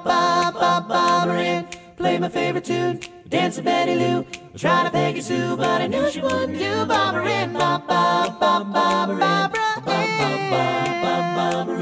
ba 0.03 0.51
ba 0.53 0.85
Barbara 0.87 1.39
Ann. 1.39 1.67
Play 1.97 2.17
my 2.17 2.29
favorite 2.29 2.65
tune, 2.65 2.99
dance 3.29 3.57
with 3.57 3.65
Betty 3.65 3.95
Lou. 3.95 4.25
Try 4.57 4.83
to 4.83 4.89
Peggy 4.89 5.21
Sue, 5.21 5.55
but 5.55 5.81
I 5.81 5.87
knew 5.87 6.09
she 6.09 6.21
wouldn't 6.21 6.57
do. 6.57 6.85
Barbara 6.85 7.25
Ann, 7.25 7.53
ba 7.53 7.81
ba 7.87 8.35
ba 8.39 8.65
ba 8.65 9.09
Barbara 9.13 9.23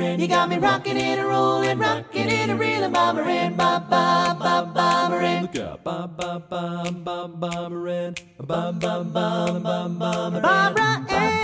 Ann. 0.04 0.20
You 0.20 0.28
got 0.28 0.50
me 0.50 0.58
rocking 0.58 0.98
and 0.98 1.22
a 1.22 1.26
rolling, 1.26 1.80
rocking 1.80 2.30
and 2.30 2.52
a 2.52 2.56
reeling. 2.56 2.92
Ba 2.92 3.14
ba 3.14 3.86
ba 3.90 4.70
Barbara 4.74 5.26
Ann. 5.26 5.42
Look 5.44 5.56
out, 5.58 5.84
ba 5.84 6.08
ba 6.18 6.42
ba 6.50 6.84
Barbarin, 6.92 8.18
ba 8.40 8.72
ba 8.74 9.04
ba 9.04 9.54
ba 9.60 9.90
Barbarin. 9.90 10.42
Barbara 10.42 10.84
Ann, 10.84 11.06
take 11.08 11.44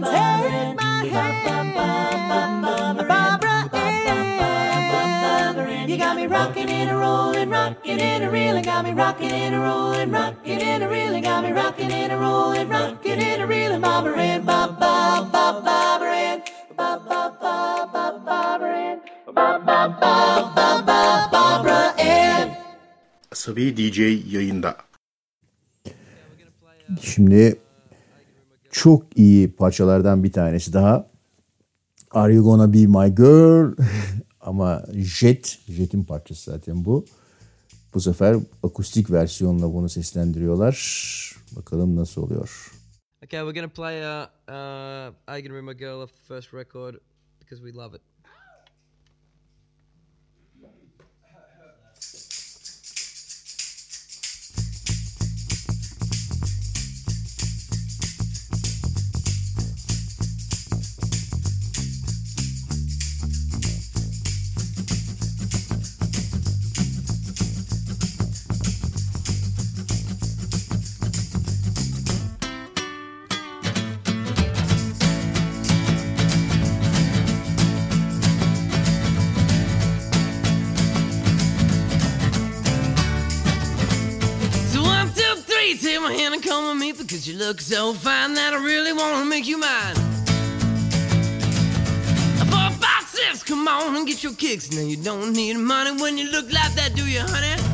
my 0.00 0.12
hand. 0.12 0.93
Barbara 1.10 1.28
Ann, 5.68 5.88
you 5.88 5.96
got 5.98 6.16
me 6.16 6.26
rocking 6.26 6.68
and 6.70 6.90
a 6.90 6.96
rolling, 6.96 7.50
rocking 7.50 8.00
and 8.00 8.24
a 8.24 8.30
reeling. 8.30 8.64
Got 8.64 8.84
me 8.84 8.92
rocking 8.92 9.30
and 9.30 9.54
a 9.54 9.58
rolling, 9.58 10.10
rocking 10.10 10.62
and 10.62 10.82
a 10.82 10.88
reeling. 10.88 11.22
Got 11.22 11.44
me 11.44 11.52
rocking 11.52 11.92
and 11.92 12.12
a 12.12 12.16
rolling, 12.16 12.68
rocking 12.68 13.20
and 13.20 13.42
a 13.42 13.46
reeling. 13.46 13.80
Barbara 13.80 14.16
Ann, 14.18 14.44
ba 14.44 14.76
ba 14.80 15.28
ba 15.32 15.60
Barbara 15.64 16.14
Ann, 16.14 16.42
ba 16.76 17.00
ba 17.08 17.36
ba 17.40 17.88
ba 17.92 18.22
Barbara 18.24 18.76
Ann, 18.76 19.00
ba 19.26 19.58
ba 19.66 19.88
ba 20.00 20.52
ba 20.56 20.82
ba 20.86 21.28
Barbara 21.32 21.94
Ann. 21.98 22.56
Asabi 23.30 23.76
DJ 23.76 23.98
yayında. 24.32 24.76
Şimdi 27.00 27.58
çok 28.74 29.18
iyi 29.18 29.52
parçalardan 29.52 30.24
bir 30.24 30.32
tanesi 30.32 30.72
daha. 30.72 31.06
Are 32.10 32.34
You 32.34 32.44
Gonna 32.44 32.72
Be 32.72 32.86
My 32.86 33.14
Girl? 33.14 33.76
Ama 34.40 34.84
Jet, 34.92 35.58
Jet'in 35.68 36.04
parçası 36.04 36.50
zaten 36.50 36.84
bu. 36.84 37.04
Bu 37.94 38.00
sefer 38.00 38.36
akustik 38.62 39.10
versiyonla 39.10 39.74
bunu 39.74 39.88
seslendiriyorlar. 39.88 40.76
Bakalım 41.56 41.96
nasıl 41.96 42.22
oluyor. 42.22 42.72
Okay, 43.24 43.40
we're 43.40 43.60
gonna 43.60 43.72
play 43.72 44.00
uh, 44.00 44.26
uh, 44.48 45.14
Are 45.26 45.40
You 45.40 45.54
Be 45.54 45.60
My 45.60 45.78
Girl 45.78 46.02
off 46.02 46.10
the 46.10 46.34
first 46.34 46.54
record 46.54 46.94
because 47.40 47.64
we 47.64 47.72
love 47.72 47.96
it. 47.96 48.13
Because 87.24 87.40
you 87.40 87.46
look 87.46 87.60
so 87.60 87.92
fine 87.94 88.34
that 88.34 88.52
I 88.52 88.56
really 88.56 88.92
want 88.92 89.16
to 89.18 89.24
make 89.24 89.46
you 89.46 89.58
mine. 89.58 89.94
Four, 92.50 92.70
five, 92.78 93.04
six, 93.08 93.42
come 93.42 93.66
on 93.66 93.96
and 93.96 94.06
get 94.06 94.22
your 94.22 94.34
kicks. 94.34 94.70
Now 94.72 94.82
you 94.82 94.96
don't 94.96 95.32
need 95.32 95.56
money 95.56 95.92
when 96.00 96.18
you 96.18 96.30
look 96.30 96.52
like 96.52 96.74
that, 96.74 96.94
do 96.94 97.06
you, 97.06 97.20
honey? 97.20 97.73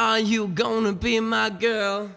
Are 0.00 0.18
you 0.18 0.48
gonna 0.48 0.94
be 0.94 1.20
my 1.20 1.50
girl? 1.50 2.10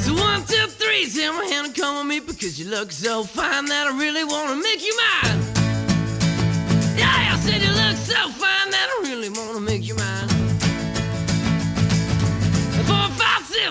So 0.00 0.12
one, 0.12 0.44
two, 0.44 0.66
three, 0.66 1.06
take 1.06 1.32
my 1.32 1.46
hand 1.46 1.68
and 1.68 1.74
come 1.74 1.96
with 1.96 2.06
me 2.08 2.20
because 2.20 2.60
you 2.60 2.68
look 2.68 2.92
so 2.92 3.24
fine 3.24 3.64
that 3.64 3.86
I 3.86 3.98
really 3.98 4.24
wanna 4.24 4.56
make 4.56 4.84
you 4.84 4.94
mine. 5.22 5.41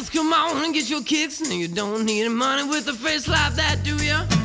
Six, 0.02 0.15
come 0.15 0.34
on 0.34 0.64
and 0.64 0.73
get 0.73 0.90
your 0.90 1.02
kicks. 1.03 1.41
Now 1.41 1.56
you 1.56 1.68
don't 1.68 2.06
need 2.06 2.28
money 2.30 2.68
with 2.68 2.88
a 2.88 2.94
face 2.94 3.28
like 3.28 3.53
that, 3.56 3.84
do 3.84 3.95
ya? 3.98 4.40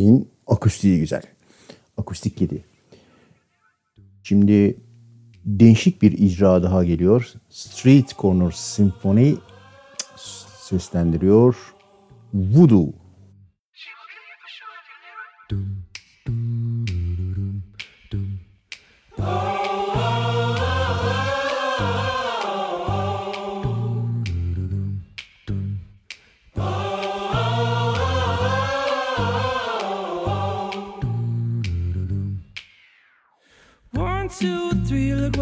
Şeyin 0.00 0.30
akustiği 0.46 0.98
güzel. 0.98 1.22
Akustik 1.96 2.36
kedi. 2.36 2.64
Şimdi 4.22 4.76
değişik 5.44 6.02
bir 6.02 6.12
icra 6.12 6.62
daha 6.62 6.84
geliyor. 6.84 7.32
Street 7.48 8.18
Corner 8.18 8.50
Symphony 8.50 9.36
seslendiriyor. 10.58 11.74
Voodoo. 12.34 12.92
One, 15.50 15.79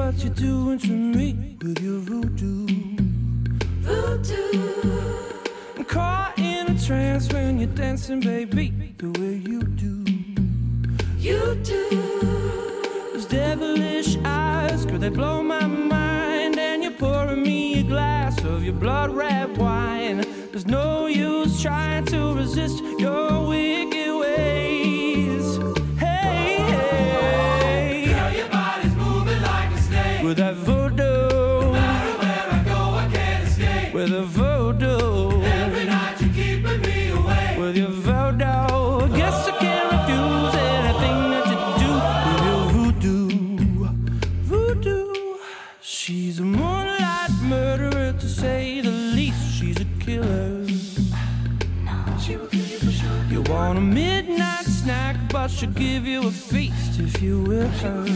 what 0.09 0.25
you're 0.25 0.33
doing 0.33 0.79
to 0.79 0.91
me 0.91 1.59
with 1.61 1.79
your 1.83 1.99
voodoo. 1.99 2.67
Voodoo. 3.83 4.73
I'm 5.77 5.85
caught 5.85 6.39
in 6.39 6.67
a 6.67 6.79
trance 6.79 7.31
when 7.31 7.59
you're 7.59 7.75
dancing, 7.75 8.21
baby, 8.21 8.95
the 8.97 9.11
way 9.21 9.35
you 9.37 9.63
do. 9.63 9.97
You 11.19 11.57
do. 11.63 11.91
Those 13.13 13.27
devilish 13.27 14.17
eyes, 14.25 14.87
girl, 14.87 14.99
they 14.99 15.11
blow 15.11 15.43
my 15.43 15.67
mind. 15.67 16.59
And 16.59 16.83
you're 16.83 16.93
pouring 16.93 17.43
me 17.43 17.81
a 17.81 17.83
glass 17.83 18.43
of 18.45 18.65
your 18.65 18.73
blood 18.73 19.11
red 19.11 19.59
wine. 19.59 20.25
There's 20.53 20.67
no 20.67 21.07
use 21.07 21.61
trying 21.61 22.07
to 22.07 22.33
resist 22.33 22.83
your 22.99 23.47
wicked 23.47 24.19
ways. 24.19 24.78
She'll 55.59 55.71
give 55.71 56.07
you 56.07 56.21
a 56.23 56.31
feast 56.31 57.01
if 57.01 57.21
you 57.21 57.43
will 57.43 57.67
her. 57.69 58.07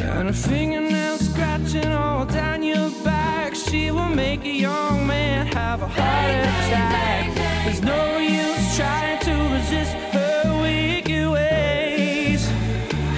And 0.00 0.28
a 0.30 0.32
fingernail 0.32 1.18
scratching 1.18 1.92
all 1.92 2.24
down 2.24 2.62
your 2.62 2.90
back. 3.04 3.54
She 3.54 3.90
will 3.90 4.08
make 4.08 4.42
a 4.44 4.48
young 4.48 5.06
man 5.06 5.46
have 5.48 5.82
a 5.82 5.86
heart 5.86 6.34
attack. 6.34 7.34
There's 7.64 7.82
no 7.82 8.16
use 8.16 8.76
trying 8.76 9.18
to 9.20 9.32
resist 9.54 9.92
her 10.14 10.62
ways. 10.62 12.48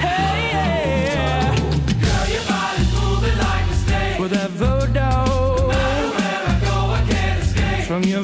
Hey. 0.00 1.54
Girl, 2.02 2.26
your 2.34 2.44
body's 2.48 2.90
moving 2.98 3.38
like 3.38 3.66
a 3.70 3.74
snake. 3.84 4.30
That 4.30 4.50
voodoo. 4.50 4.92
No 4.94 5.68
matter 5.68 6.08
where 6.18 6.42
I 6.48 6.60
go, 6.64 6.76
I 6.90 7.04
can't 7.08 7.42
escape. 7.44 7.84
From 7.86 8.02
your 8.02 8.22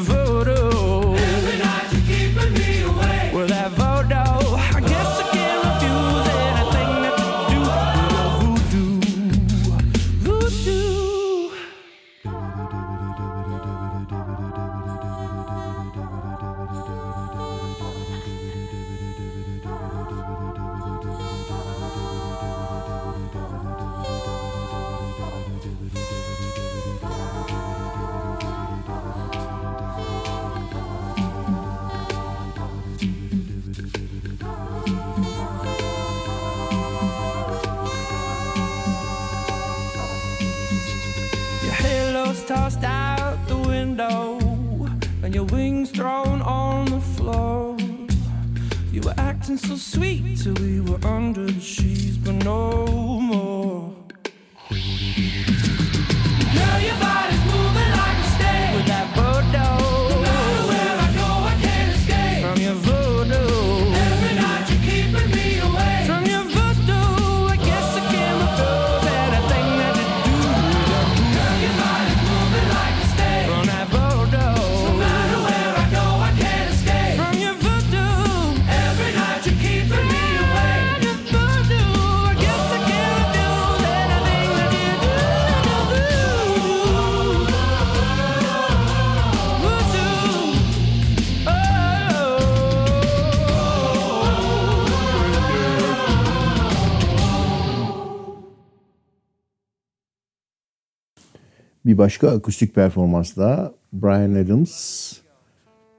başka 102.00 102.30
akustik 102.30 102.74
performansla 102.74 103.72
Brian 103.92 104.34
Adams 104.34 105.12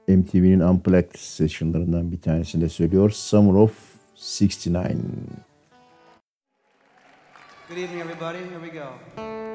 MTV'nin 0.08 0.60
Unplugged 0.60 1.18
sessionlarından 1.18 2.12
bir 2.12 2.20
tanesinde 2.20 2.68
söylüyor. 2.68 3.10
Summer 3.10 3.54
of 3.54 3.72
69. 4.16 4.74
Good 7.68 7.76
evening, 7.76 8.00
everybody. 8.00 8.38
Here 8.38 8.60
we 8.64 8.78
go. 8.78 9.51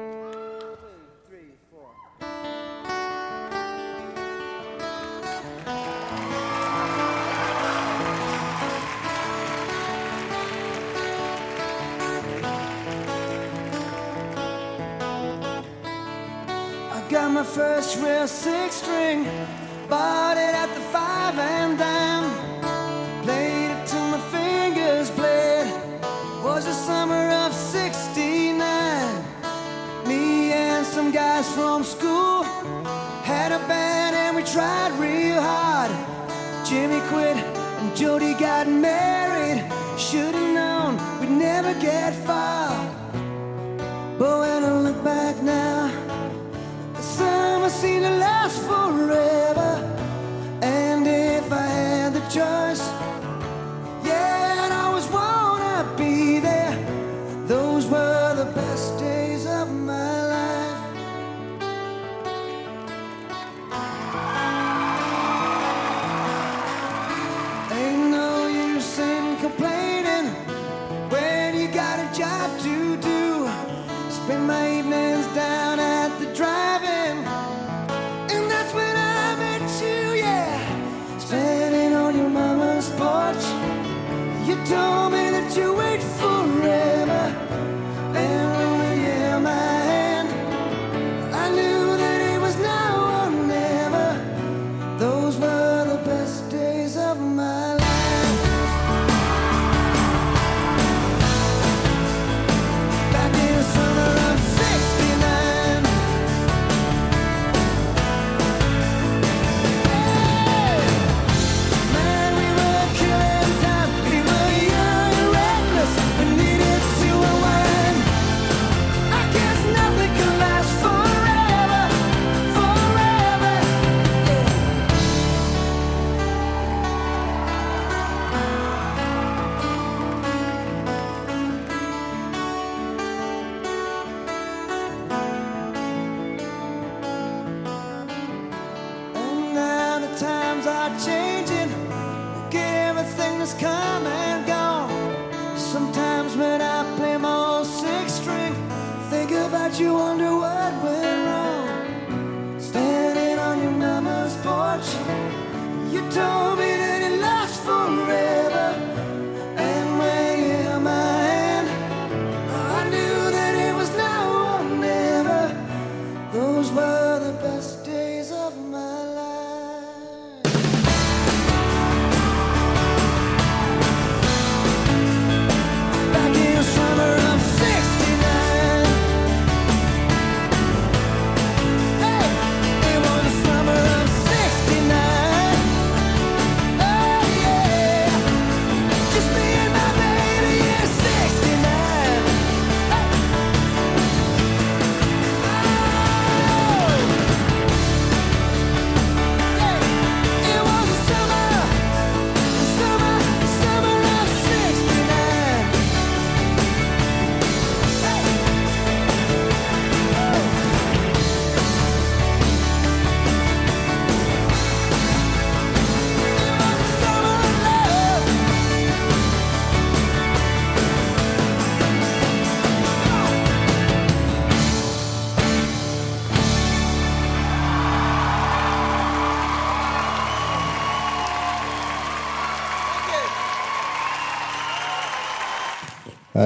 First 17.48 17.96
real 18.02 18.28
six 18.28 18.76
string, 18.76 19.24
bought 19.88 20.36
it 20.36 20.54
at 20.54 20.68
the 20.74 20.80
five 20.92 21.38
and 21.38 21.78
dime. 21.78 22.28
Played 23.22 23.70
it 23.70 23.86
till 23.86 24.08
my 24.08 24.20
fingers 24.36 25.10
bled. 25.10 25.66
Was 26.44 26.66
the 26.66 26.72
summer 26.72 27.30
of 27.44 27.52
'69. 27.54 28.58
Me 30.06 30.52
and 30.52 30.86
some 30.86 31.10
guys 31.10 31.48
from 31.54 31.84
school 31.84 32.42
had 33.24 33.50
a 33.52 33.58
band 33.66 34.14
and 34.14 34.36
we 34.36 34.42
tried 34.42 34.92
real 35.00 35.40
hard. 35.40 35.90
Jimmy 36.66 37.00
quit 37.08 37.36
and 37.80 37.96
Jody 37.96 38.34
got 38.34 38.68
married. 38.68 39.64
Should've 39.98 40.52
known 40.58 40.92
we'd 41.18 41.30
never 41.30 41.72
get 41.80 42.14
far. 42.26 42.68
But 44.18 44.38
when 44.40 44.64
I 44.64 44.80
look 44.80 45.02
back 45.02 45.42
now. 45.42 45.77
Seemed 47.80 48.02
to 48.02 48.10
last 48.10 48.58
forever. 48.62 49.72
And 50.62 51.06
if 51.06 51.52
I 51.52 51.66
had 51.66 52.12
the 52.12 52.20
choice, 52.22 52.84
yeah, 54.04 54.64
I'd 54.64 54.72
always 54.72 55.06
wanna 55.06 55.37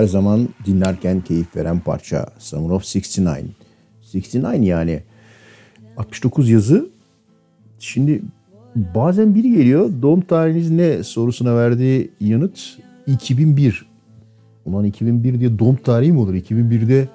Her 0.02 0.06
zaman 0.06 0.48
dinlerken 0.66 1.20
keyif 1.20 1.56
veren 1.56 1.80
parça. 1.80 2.26
Summer 2.38 2.70
of 2.70 2.82
69. 2.82 3.26
69 4.14 4.66
yani 4.66 5.02
69 5.96 6.50
yazı. 6.50 6.88
Şimdi 7.78 8.22
bazen 8.74 9.34
biri 9.34 9.50
geliyor 9.52 9.90
doğum 10.02 10.20
tarihiniz 10.20 10.70
ne 10.70 11.02
sorusuna 11.02 11.56
verdiği 11.56 12.10
yanıt 12.20 12.58
2001. 13.06 13.86
Ulan 14.64 14.84
2001 14.84 15.40
diye 15.40 15.58
doğum 15.58 15.76
tarihi 15.76 16.12
mi 16.12 16.18
olur? 16.18 16.34
2001'de 16.34 17.08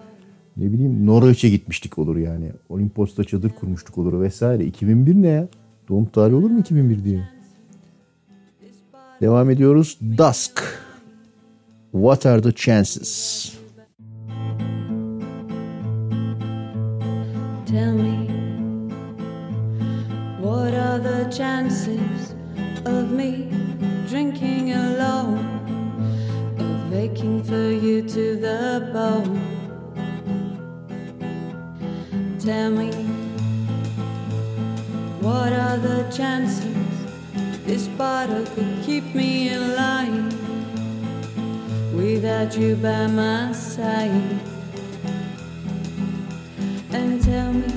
ne 0.58 0.74
bileyim 0.74 1.06
Norveç'e 1.06 1.50
gitmiştik 1.50 1.98
olur 1.98 2.18
yani. 2.18 2.52
Olimpos'ta 2.70 3.24
çadır 3.24 3.50
kurmuştuk 3.50 3.98
olur 3.98 4.22
vesaire. 4.22 4.66
2001 4.66 5.16
ne 5.16 5.28
ya? 5.28 5.48
Doğum 5.90 6.06
tarihi 6.06 6.36
olur 6.36 6.50
mu 6.50 6.60
2001 6.60 7.04
diye? 7.04 7.30
Devam 9.22 9.50
ediyoruz. 9.50 10.00
Dusk. 10.18 10.87
What 11.98 12.28
are 12.28 12.40
the 12.40 12.52
chances? 12.52 13.58
Tell 17.66 17.92
me, 17.92 18.28
what 20.40 20.76
are 20.76 21.00
the 21.00 21.28
chances 21.36 22.36
of 22.86 23.10
me 23.10 23.50
drinking 24.08 24.74
alone, 24.74 25.40
of 26.60 26.94
aching 26.94 27.44
for 27.44 27.72
you 27.72 28.04
to 28.04 28.36
the 28.36 28.92
bone? 28.94 29.42
Tell 32.38 32.70
me, 32.70 32.92
what 35.20 35.52
are 35.52 35.78
the 35.78 36.04
chances 36.16 36.78
this 37.66 37.88
bottle 37.88 38.46
could 38.54 38.84
keep 38.86 39.16
me 39.16 39.50
in 39.50 39.76
line 39.76 40.47
without 41.98 42.56
you 42.56 42.76
by 42.76 43.08
my 43.08 43.52
side? 43.52 44.40
and 46.92 47.22
tell 47.24 47.52
me 47.54 47.74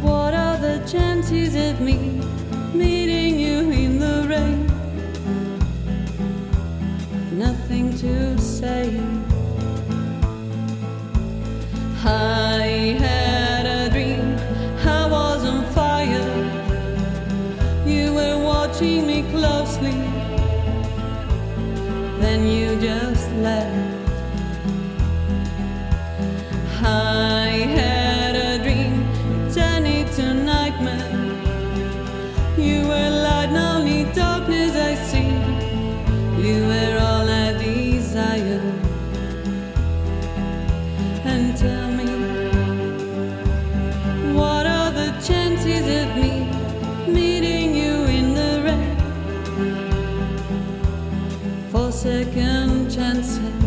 what 0.00 0.32
are 0.32 0.58
the 0.58 0.78
chances 0.86 1.54
of 1.54 1.80
me 1.80 2.20
meeting 2.72 3.38
you 3.38 3.70
in 3.82 3.98
the 3.98 4.16
rain? 4.28 4.66
Nothing 7.38 7.86
to 7.98 8.38
say. 8.38 9.00
I 12.06 12.96
had 13.00 13.23
just 22.84 23.30
left. 23.46 23.74
I 26.82 27.48
had 27.78 28.34
a 28.36 28.62
dream, 28.62 28.94
it 29.32 29.54
turned 29.54 29.86
into 29.86 30.24
nightmare. 30.34 31.12
You 32.58 32.78
were 32.90 33.10
light, 33.26 33.48
and 33.48 33.64
only 33.72 34.04
darkness 34.12 34.72
I 34.90 34.94
see. 35.10 35.32
You 36.46 36.56
were 36.70 36.94
all 37.08 37.26
I 37.44 37.46
desire. 37.68 38.64
And 41.32 41.56
tell 41.56 41.88
me, 42.00 42.10
what 44.38 44.66
are 44.66 44.90
the 45.00 45.10
chances 45.28 45.84
of 46.00 46.08
me 46.22 46.32
meeting 47.18 47.68
you 47.82 47.94
in 48.18 48.26
the 48.40 48.52
rain? 48.66 48.94
For 51.72 51.90
second 51.90 52.73
chances. 53.14 53.63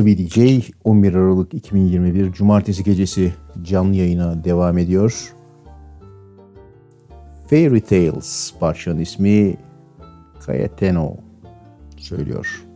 CBDJ 0.00 0.70
11 0.84 1.14
Aralık 1.14 1.54
2021 1.54 2.32
Cumartesi 2.32 2.84
gecesi 2.84 3.32
canlı 3.62 3.96
yayına 3.96 4.44
devam 4.44 4.78
ediyor. 4.78 5.34
Fairy 7.50 7.80
Tales 7.80 8.54
parçanın 8.60 8.98
ismi 9.00 9.56
Cayetano 10.46 11.16
söylüyor. 11.96 12.69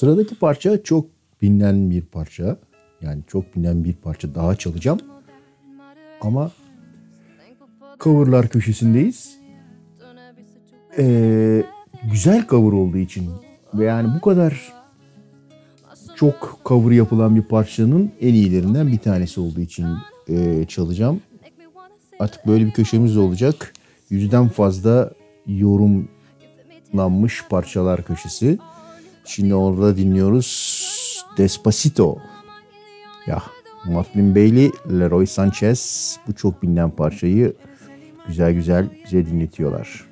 Sıradaki 0.00 0.34
parça 0.34 0.82
çok 0.82 1.06
bilinen 1.42 1.90
bir 1.90 2.02
parça. 2.02 2.56
Yani 3.00 3.22
çok 3.26 3.56
bilinen 3.56 3.84
bir 3.84 3.92
parça 3.92 4.34
daha 4.34 4.56
çalacağım. 4.56 4.98
Ama 6.20 6.50
coverlar 8.00 8.48
köşesindeyiz. 8.48 9.38
Ee, 10.98 11.64
güzel 12.12 12.46
cover 12.48 12.72
olduğu 12.72 12.98
için 12.98 13.30
ve 13.74 13.84
yani 13.84 14.08
bu 14.16 14.20
kadar 14.20 14.72
çok 16.16 16.60
cover 16.64 16.92
yapılan 16.92 17.36
bir 17.36 17.42
parçanın 17.42 18.12
en 18.20 18.34
iyilerinden 18.34 18.92
bir 18.92 18.98
tanesi 18.98 19.40
olduğu 19.40 19.60
için 19.60 19.86
e, 20.28 20.64
çalacağım. 20.64 21.20
Artık 22.18 22.46
böyle 22.46 22.66
bir 22.66 22.72
köşemiz 22.72 23.16
olacak. 23.16 23.72
Yüzden 24.10 24.48
fazla 24.48 25.10
yorumlanmış 25.46 27.44
parçalar 27.50 28.04
köşesi. 28.04 28.58
Şimdi 29.30 29.54
orada 29.54 29.96
dinliyoruz 29.96 31.24
Despacito. 31.36 32.18
Ya 33.26 33.42
Martin 33.86 34.34
Bailey, 34.34 34.70
Leroy 34.90 35.26
Sanchez 35.26 36.16
bu 36.26 36.34
çok 36.34 36.62
bilinen 36.62 36.90
parçayı 36.90 37.54
güzel 38.26 38.52
güzel 38.52 38.86
bize 39.04 39.26
dinletiyorlar. 39.26 40.10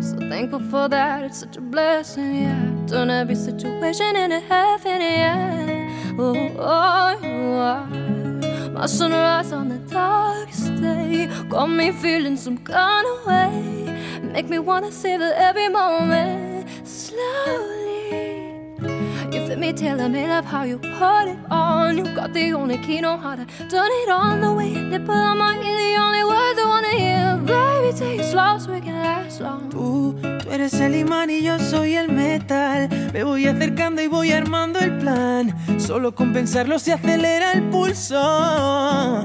So 0.00 0.16
thankful 0.18 0.60
for 0.70 0.88
that, 0.90 1.24
it's 1.24 1.40
such 1.40 1.58
a 1.58 1.72
blessing, 1.72 2.34
yeah. 2.34 2.86
Turn 2.86 3.08
every 3.08 3.36
situation 3.36 4.16
into 4.16 4.40
heaven, 4.48 5.00
yeah. 5.00 6.18
Oh, 6.18 6.34
oh, 6.58 7.14
oh. 7.24 8.17
My 8.78 8.86
sunrise 8.86 9.50
on 9.50 9.70
the 9.70 9.78
darkest 9.92 10.80
day 10.80 11.26
got 11.48 11.66
me 11.66 11.90
feeling 11.90 12.36
some 12.36 12.58
kind 12.58 13.06
of 13.08 13.26
way. 13.26 14.20
Make 14.22 14.48
me 14.48 14.60
wanna 14.60 14.92
savor 14.92 15.32
every 15.34 15.68
moment 15.68 16.68
slowly. 16.86 18.38
You 19.32 19.48
fit 19.48 19.58
me, 19.58 19.72
telling 19.72 20.12
me 20.12 20.28
love 20.28 20.44
how 20.44 20.62
you 20.62 20.78
put 20.78 21.26
it 21.26 21.38
on. 21.50 21.98
You 21.98 22.04
got 22.14 22.32
the 22.32 22.52
only 22.52 22.78
key, 22.78 23.00
know 23.00 23.16
how 23.16 23.34
to 23.34 23.44
turn 23.68 23.90
it 24.02 24.10
on. 24.10 24.42
The 24.42 24.52
way 24.52 24.68
you 24.68 24.82
nipple 24.84 25.12
on 25.12 25.38
my 25.38 25.56
ear, 25.56 25.76
the 25.76 25.96
only 26.00 26.22
words 26.22 26.60
I 26.60 26.66
wanna 26.68 26.94
hear. 27.02 27.17
Baby, 27.48 27.98
take 27.98 28.20
it 28.20 28.24
slow 28.30 28.58
so 28.58 28.72
we 28.72 28.80
can 28.80 29.00
last 29.00 29.40
long. 29.40 29.70
Tú, 29.70 30.14
tú 30.20 30.50
eres 30.50 30.74
el 30.74 30.94
imán 30.96 31.30
y 31.30 31.42
yo 31.42 31.58
soy 31.58 31.94
el 31.94 32.12
metal. 32.12 32.88
Me 33.14 33.24
voy 33.24 33.46
acercando 33.46 34.02
y 34.02 34.06
voy 34.06 34.32
armando 34.32 34.78
el 34.80 34.98
plan. 34.98 35.56
Solo 35.80 36.14
con 36.14 36.34
pensarlo 36.34 36.78
se 36.78 36.92
acelera 36.92 37.52
el 37.52 37.62
pulso. 37.70 39.24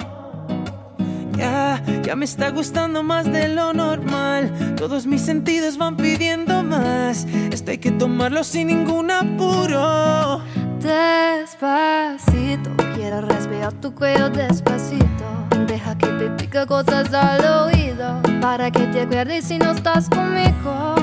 Ya, 1.38 1.84
ya 2.04 2.16
me 2.16 2.24
está 2.24 2.52
gustando 2.52 3.04
más 3.04 3.30
de 3.30 3.50
lo 3.50 3.74
normal. 3.74 4.76
Todos 4.78 5.06
mis 5.06 5.22
sentidos 5.22 5.78
van 5.78 5.98
pidiendo 5.98 6.64
más. 6.64 7.26
Esto 7.52 7.72
hay 7.72 7.80
que 7.80 7.92
tomarlo 7.92 8.46
sin 8.46 8.68
ningún 8.68 9.12
apuro. 9.12 10.42
Despacito, 10.80 12.70
quiero 12.96 13.22
respirar 13.22 13.74
tu 13.74 13.94
cuello 13.94 14.30
despacito. 14.30 15.43
Deja 15.68 15.98
que 15.98 16.08
te 16.08 16.30
diga 16.38 16.66
cosas 16.66 17.14
al 17.14 17.46
oído 17.46 18.22
para 18.42 18.70
que 18.72 18.86
te 18.88 19.02
acuerdes 19.02 19.46
si 19.46 19.58
no 19.58 19.72
estás 19.72 20.10
conmigo. 20.10 20.96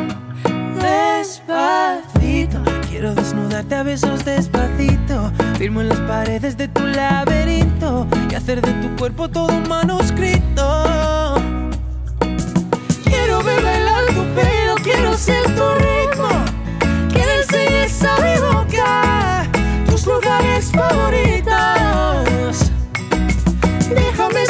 Despacito, 0.81 2.63
quiero 2.89 3.15
desnudarte 3.15 3.75
a 3.75 3.83
besos 3.83 4.25
despacito. 4.25 5.33
Firmo 5.59 5.81
en 5.81 5.89
las 5.89 6.01
paredes 6.01 6.57
de 6.57 6.69
tu 6.69 6.87
laberinto 6.87 8.07
y 8.31 8.35
hacer 8.35 8.61
de 8.61 8.73
tu 8.75 8.97
cuerpo 8.97 9.29
todo 9.29 9.49
un 9.49 9.69
manuscrito. 9.69 11.35
Quiero 13.05 13.43
ver 13.43 13.63
bailar 13.63 14.07
tu 14.07 14.31
quiero 14.83 15.17
ser 15.17 15.45
tu 15.55 15.65
ritmo. 15.75 16.29
Quiero 17.13 17.33
enseñar 17.43 17.89
a 18.09 18.21
mi 18.23 18.41
boca 18.41 19.47
tus 19.87 20.07
lugares 20.07 20.71
favoritos. 20.73 22.71
Déjame 23.95 24.47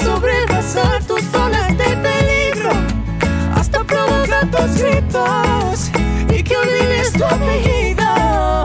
tus 4.48 4.82
gritos 4.82 5.90
y 6.28 6.42
que 6.42 6.56
olvides 6.56 7.12
tu 7.12 7.24
apellido. 7.24 8.64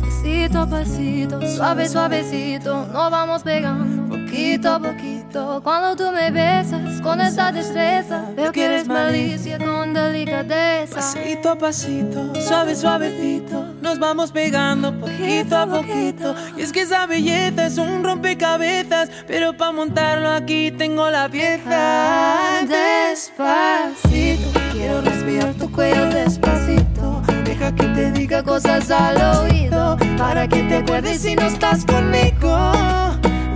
Pasito 0.00 0.60
a 0.60 0.66
pasito, 0.66 1.40
suave, 1.56 1.88
suavecito, 1.88 2.86
nos 2.86 3.10
vamos 3.10 3.42
pegando 3.42 4.08
poquito 4.08 4.70
a 4.70 4.78
poquito. 4.78 5.60
Cuando 5.62 5.96
tú 5.96 6.10
me 6.12 6.30
besas 6.30 7.00
con 7.02 7.20
esa 7.20 7.52
destreza, 7.52 8.24
veo 8.34 8.52
que 8.52 8.64
eres 8.64 8.86
malicia 8.88 9.58
con 9.58 9.92
delicadeza. 9.92 10.96
Pasito 10.96 11.50
a 11.50 11.56
pasito, 11.56 12.34
suave, 12.40 12.74
suavecito, 12.74 13.74
nos 13.80 13.98
vamos 13.98 14.32
pegando 14.32 14.98
poquito 14.98 15.56
a 15.56 15.66
poquito. 15.66 16.34
Y 16.56 16.62
es 16.62 16.72
que 16.72 16.82
esa 16.82 17.06
belleza 17.06 17.66
es 17.66 17.78
un 17.78 18.02
rompecabezas, 18.02 19.10
pero 19.26 19.56
para 19.56 19.72
montarlo 19.72 20.30
aquí 20.30 20.70
tengo 20.70 21.10
la 21.10 21.28
pieza. 21.28 22.64
Despacito, 22.66 24.57
quiero 24.78 25.00
respirar 25.00 25.54
tu 25.54 25.70
cuello 25.72 26.06
despacito. 26.06 27.22
Deja 27.44 27.74
que 27.74 27.84
te 27.84 28.12
diga 28.12 28.42
cosas 28.42 28.90
al 28.90 29.16
oído 29.42 29.96
para 30.16 30.46
que 30.46 30.62
te 30.62 30.76
acuerdes 30.76 31.20
si 31.22 31.34
no 31.34 31.42
estás 31.42 31.84
conmigo. 31.84 32.72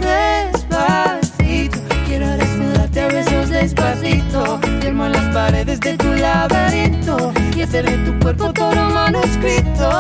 Despacito, 0.01 1.79
quiero 2.07 2.29
desnudarte 2.29 3.01
a 3.01 3.09
besos 3.09 3.51
despacito. 3.51 4.59
Firmo 4.81 5.09
las 5.09 5.33
paredes 5.35 5.79
de 5.81 5.97
tu 5.97 6.13
laberinto 6.13 7.33
y 7.57 7.63
hacer 7.63 7.89
de 7.89 7.99
tu 7.99 8.19
cuerpo 8.19 8.53
todo 8.53 8.75
manuscrito. 8.75 9.91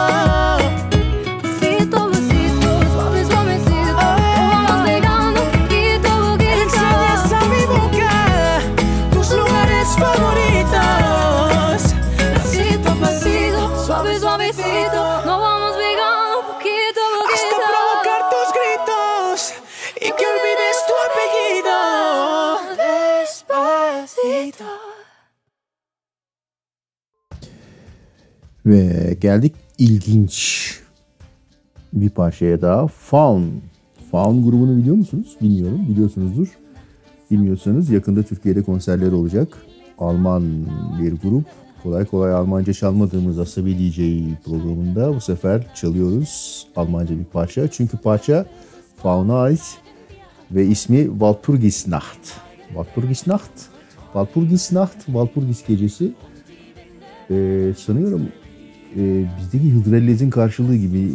Ve 28.66 29.16
geldik 29.20 29.54
ilginç 29.78 30.78
bir 31.92 32.10
parçaya 32.10 32.62
daha. 32.62 32.86
Faun. 32.86 33.50
Faun 34.10 34.44
grubunu 34.44 34.76
biliyor 34.76 34.96
musunuz? 34.96 35.36
Bilmiyorum. 35.42 35.80
Biliyorsunuzdur. 35.88 36.48
Bilmiyorsanız 37.30 37.90
yakında 37.90 38.22
Türkiye'de 38.22 38.62
konserleri 38.62 39.14
olacak. 39.14 39.48
Alman 39.98 40.66
bir 41.02 41.12
grup. 41.12 41.44
Kolay 41.82 42.04
kolay 42.04 42.32
Almanca 42.32 42.72
çalmadığımız 42.72 43.38
Asabi 43.38 43.78
DJ 43.78 43.98
programında 44.44 45.14
bu 45.14 45.20
sefer 45.20 45.74
çalıyoruz 45.74 46.66
Almanca 46.76 47.18
bir 47.18 47.24
parça. 47.24 47.68
Çünkü 47.68 47.96
parça 47.96 48.46
Faun'a 48.96 49.40
ait 49.40 49.78
ve 50.50 50.66
ismi 50.66 51.04
Walpurgisnacht. 51.04 52.28
Walpurgisnacht, 52.68 53.52
Walpurgisnacht, 54.04 55.04
Walpurgis 55.06 55.66
gecesi. 55.66 56.12
Ee, 57.30 57.72
sanıyorum 57.76 58.28
e, 58.96 59.24
bizdeki 59.38 59.70
Hıdrellez'in 59.70 60.30
karşılığı 60.30 60.76
gibi 60.76 61.12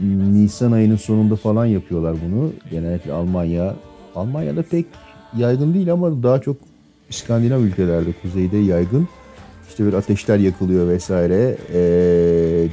Nisan 0.00 0.72
ayının 0.72 0.96
sonunda 0.96 1.36
falan 1.36 1.66
yapıyorlar 1.66 2.16
bunu. 2.26 2.52
Genellikle 2.70 3.12
Almanya. 3.12 3.74
Almanya'da 4.14 4.62
pek 4.62 4.86
yaygın 5.36 5.74
değil 5.74 5.92
ama 5.92 6.22
daha 6.22 6.40
çok 6.40 6.56
İskandinav 7.10 7.60
ülkelerde 7.60 8.10
kuzeyde 8.22 8.56
yaygın. 8.56 9.08
İşte 9.68 9.84
böyle 9.84 9.96
ateşler 9.96 10.38
yakılıyor 10.38 10.88
vesaire. 10.88 11.56
Ee, 11.74 12.68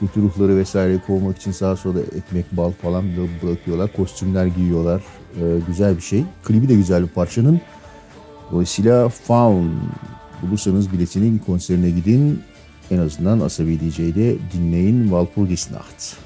kötü 0.00 0.22
ruhları 0.22 0.56
vesaire 0.56 0.98
kovmak 1.06 1.36
için 1.36 1.52
sağa 1.52 1.76
sola 1.76 2.00
ekmek, 2.00 2.44
bal 2.52 2.70
falan 2.70 3.04
bırakıyorlar. 3.42 3.92
Kostümler 3.92 4.46
giyiyorlar. 4.46 5.02
Ee, 5.40 5.42
güzel 5.66 5.96
bir 5.96 6.02
şey. 6.02 6.24
Klibi 6.44 6.68
de 6.68 6.74
güzel 6.74 7.02
bir 7.02 7.08
parçanın. 7.08 7.60
Dolayısıyla 8.52 9.08
Faun 9.08 9.72
bulursanız 10.42 10.92
biletinin 10.92 11.38
konserine 11.38 11.90
gidin. 11.90 12.40
En 12.90 12.98
azından 12.98 13.40
Asabi 13.40 13.80
DJ'de 13.80 14.36
dinleyin 14.52 15.02
Walpurgisnacht. 15.02 16.23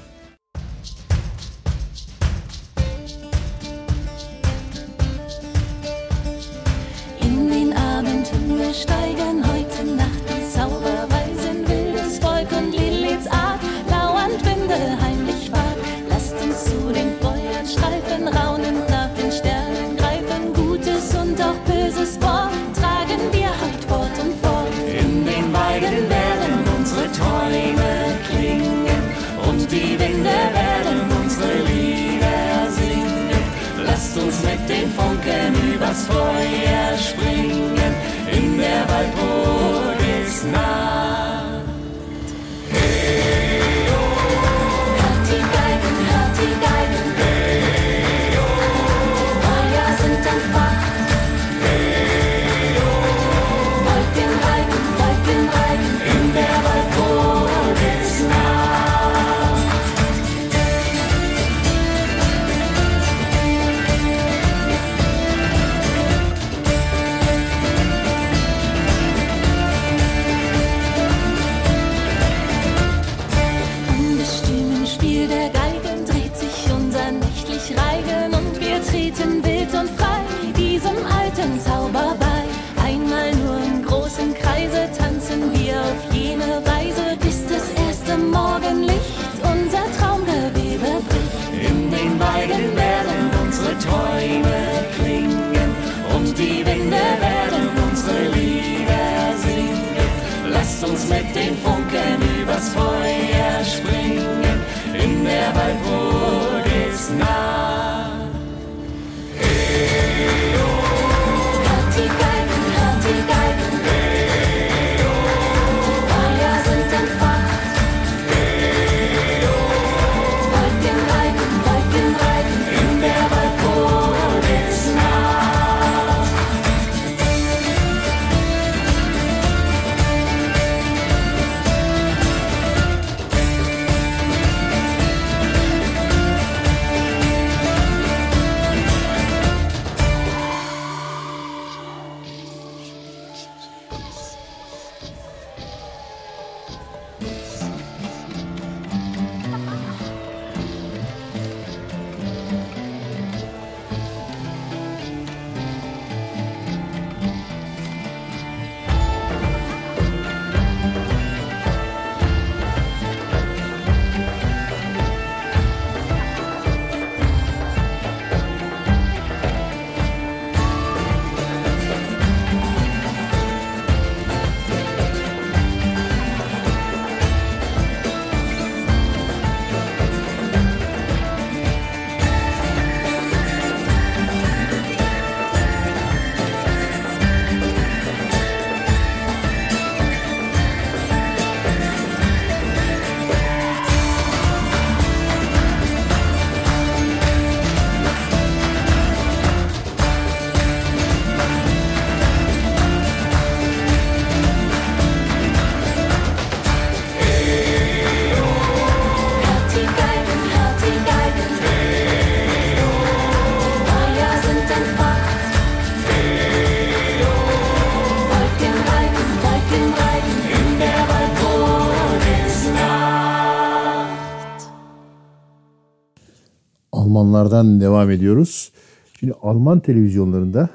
Almanlardan 227.39 227.81
devam 227.81 228.11
ediyoruz. 228.11 228.71
Şimdi 229.19 229.33
Alman 229.41 229.79
televizyonlarında 229.79 230.69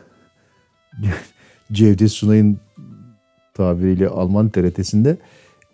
Cevdet 1.73 2.11
Sunay'ın 2.11 2.59
tabiriyle 3.55 4.09
Alman 4.09 4.49
TRT'sinde 4.49 5.17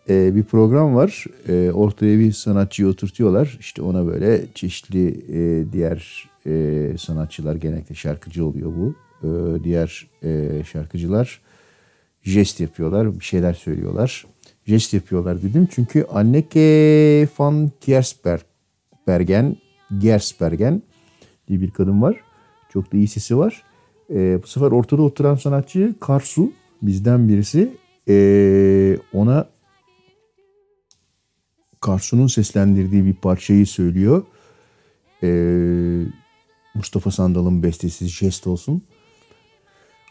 e, 0.08 0.34
bir 0.36 0.42
program 0.42 0.94
var. 0.94 1.24
E, 1.48 1.70
ortaya 1.70 2.18
bir 2.18 2.32
sanatçıyı 2.32 2.88
oturtuyorlar. 2.88 3.56
İşte 3.60 3.82
ona 3.82 4.06
böyle 4.06 4.44
çeşitli 4.54 5.08
e, 5.08 5.72
diğer 5.72 6.28
e, 6.46 6.98
sanatçılar 6.98 7.54
genellikle 7.54 7.94
şarkıcı 7.94 8.46
oluyor 8.46 8.72
bu. 8.76 8.94
E, 9.22 9.64
diğer 9.64 10.06
e, 10.22 10.62
şarkıcılar 10.72 11.40
jest 12.22 12.60
yapıyorlar, 12.60 13.20
bir 13.20 13.24
şeyler 13.24 13.54
söylüyorlar. 13.54 14.26
Jest 14.66 14.94
yapıyorlar 14.94 15.42
dedim 15.42 15.68
çünkü 15.70 16.06
Anneke 16.12 17.28
van 17.38 17.70
Gersbergen, 17.86 19.56
Gersbergen 19.98 20.82
diye 21.48 21.60
bir 21.60 21.70
kadın 21.70 22.02
var. 22.02 22.20
Çok 22.72 22.92
da 22.92 22.96
iyi 22.96 23.08
sesi 23.08 23.38
var. 23.38 23.62
E, 24.10 24.42
bu 24.42 24.46
sefer 24.46 24.70
ortada 24.70 25.02
oturan 25.02 25.34
sanatçı 25.34 25.94
Karsu 26.00 26.52
bizden 26.82 27.28
birisi. 27.28 27.76
E, 28.08 28.98
ona 29.12 29.48
Karsu'nun 31.80 32.26
seslendirdiği 32.26 33.04
bir 33.04 33.14
parçayı 33.14 33.66
söylüyor. 33.66 34.22
E, 35.22 35.30
Mustafa 36.74 37.10
Sandal'ın 37.10 37.62
bestesi 37.62 38.08
Jest 38.08 38.46
olsun. 38.46 38.82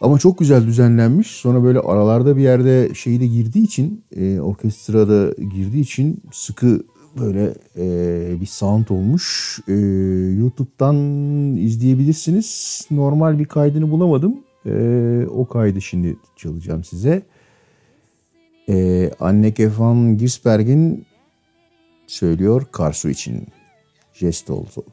Ama 0.02 0.20
çok 0.20 0.40
güzel 0.40 0.68
düzenlenmiş. 0.68 1.28
Sonra 1.28 1.64
böyle 1.64 1.80
aralarda 1.80 2.38
bir 2.38 2.42
yerde 2.42 2.94
şeyi 2.94 3.20
de 3.20 3.28
girdiği 3.28 3.64
için, 3.64 4.04
e, 4.16 4.40
orkestrada 4.40 5.44
girdiği 5.44 5.82
için 5.82 6.22
sıkı 6.32 6.84
böyle 7.19 7.53
e, 7.77 8.41
bir 8.41 8.45
sound 8.45 8.88
olmuş. 8.90 9.60
E, 9.68 9.73
YouTube'dan 10.40 10.95
izleyebilirsiniz. 11.57 12.81
Normal 12.91 13.40
bir 13.40 13.45
kaydını 13.45 13.91
bulamadım. 13.91 14.40
E, 14.65 15.26
o 15.30 15.48
kaydı 15.48 15.81
şimdi 15.81 16.18
çalacağım 16.36 16.84
size. 16.84 17.23
E, 18.69 19.10
Anneke 19.19 19.72
van 19.77 20.18
Gisberg'in 20.18 21.06
söylüyor 22.07 22.65
Karsu 22.72 23.10
için. 23.10 23.48
Jest 24.14 24.49
oldu. 24.49 24.86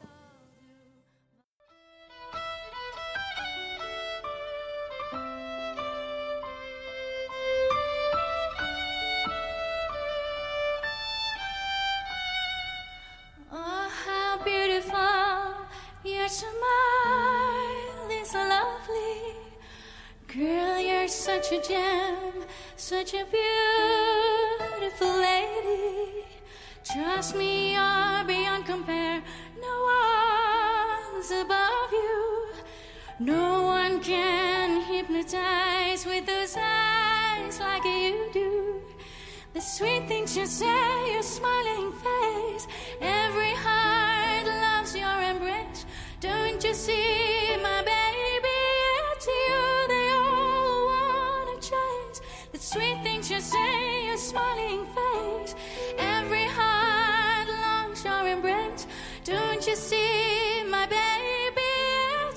you 59.67 59.75
see, 59.75 60.63
my 60.69 60.85
baby, 60.85 61.73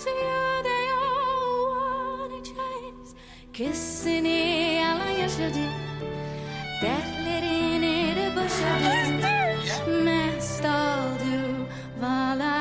to 0.02 0.10
you 0.10 0.62
they 0.64 0.84
all 0.98 1.68
wanna 1.70 2.42
chase. 2.42 3.14
Kissing 3.52 4.26
it, 4.26 4.82
I 4.82 4.98
like 4.98 5.18
your 5.18 5.28
shady. 5.28 5.68
That 6.82 7.06
lady 7.24 7.76
in 7.76 7.84
it, 7.84 8.18
a 8.18 8.34
bush 8.34 8.58
of 8.72 10.04
Master 10.04 11.18
do, 11.24 11.66
voila. 12.00 12.59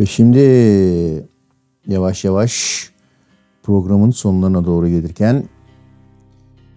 Ve 0.00 0.06
şimdi 0.06 0.38
yavaş 1.86 2.24
yavaş 2.24 2.84
programın 3.62 4.10
sonlarına 4.10 4.64
doğru 4.64 4.88
gelirken 4.88 5.44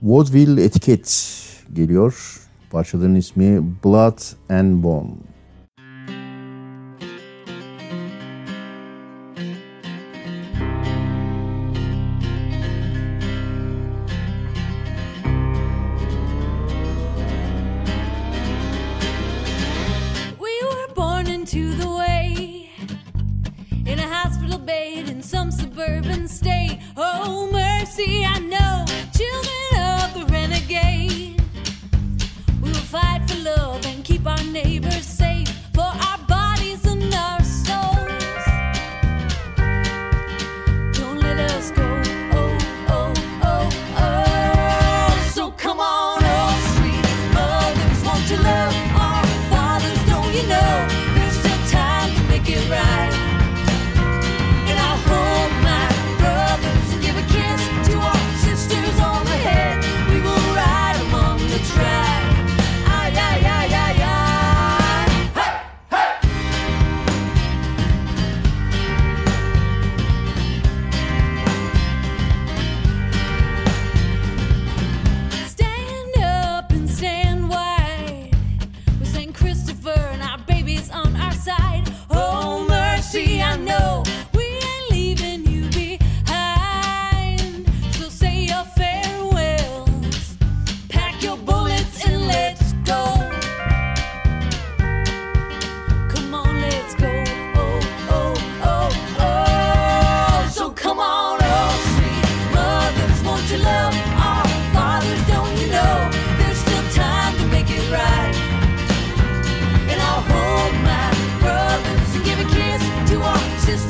Vaudeville 0.02 0.64
Etiket 0.64 1.34
geliyor. 1.74 2.42
Parçaların 2.72 3.16
ismi 3.16 3.64
Blood 3.84 4.20
and 4.50 4.84
Bone. 4.84 5.10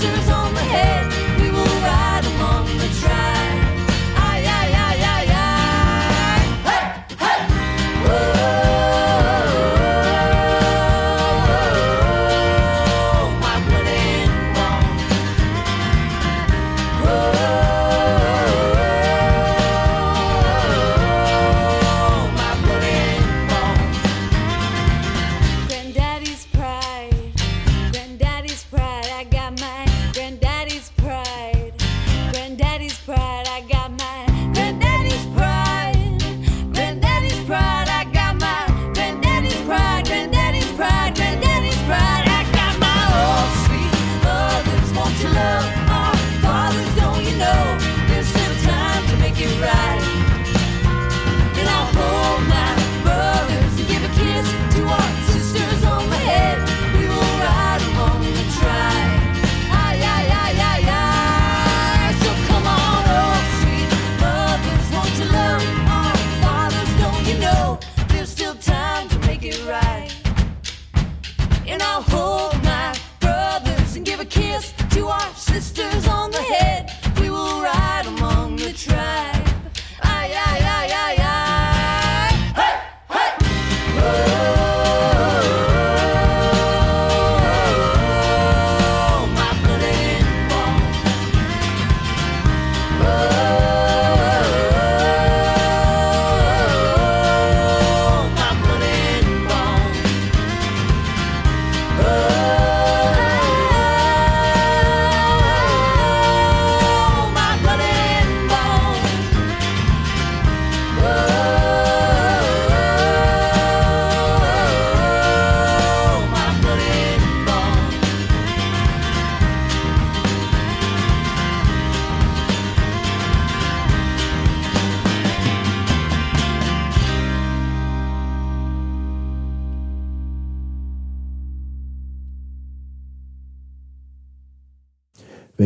sisters 0.04 0.30
on 0.32 0.53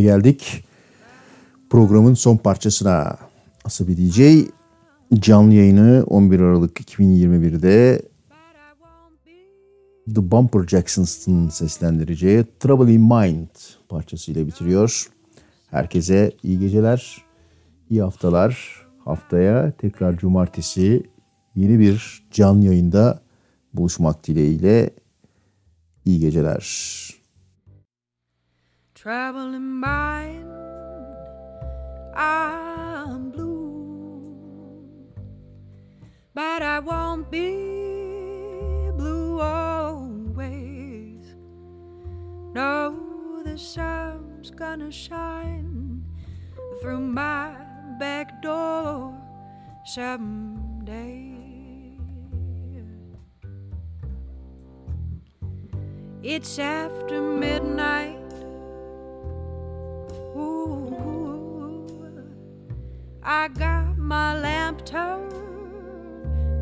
geldik 0.08 0.64
programın 1.70 2.14
son 2.14 2.38
parçasına. 2.38 3.18
Asabi 3.66 3.98
DJ 3.98 4.48
canlı 5.14 5.54
yayını 5.54 6.04
11 6.08 6.40
Aralık 6.40 6.80
2021'de 6.82 8.02
The 10.16 10.32
Bumper 10.32 10.68
Jacksons'ın 10.68 11.50
seslendireceği 11.50 12.46
Trouble 12.60 12.94
in 12.94 13.02
Mind 13.02 13.50
parçasıyla 13.90 14.48
bitiriyor. 14.48 15.10
Herkese 15.72 16.32
iyi 16.44 16.60
geceler, 16.60 17.26
iyi 17.90 18.02
haftalar. 18.02 18.86
Haftaya 19.06 19.72
tekrar 19.72 20.18
cumartesi 20.18 21.04
yeni 21.56 21.80
bir 21.80 22.24
canlı 22.32 22.66
yayında 22.66 23.22
buluşmak 23.74 24.28
dileğiyle 24.28 24.90
iyi 26.06 26.20
geceler. 26.20 27.07
In 29.06 29.80
mind, 29.80 30.52
I'm 32.14 33.30
blue, 33.30 34.84
but 36.34 36.61
I 36.61 36.80
won't 36.80 37.30
be 37.32 38.90
blue 38.98 39.40
always. 39.40 41.36
No, 42.53 43.44
the 43.45 43.57
sun's 43.57 44.49
gonna 44.49 44.91
shine 44.91 46.03
through 46.82 46.99
my 46.99 47.56
back 47.99 48.41
door 48.41 49.14
someday. 49.86 51.36
It's 56.24 56.60
after 56.60 57.22
midnight. 57.22 58.27
Ooh, 60.38 62.14
I 63.24 63.48
got 63.48 63.98
my 63.98 64.40
lamp 64.40 64.86
turned 64.86 65.34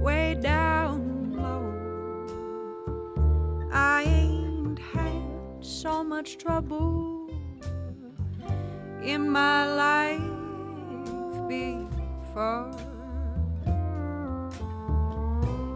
way 0.02 0.36
down 0.36 1.34
low. 1.36 1.74
I 3.72 4.04
ain't 4.04 4.80
had 4.80 5.24
so 5.60 6.04
much 6.04 6.38
trouble 6.38 7.30
in 9.04 9.30
my 9.30 9.66
life 9.74 10.22
before. 11.50 12.72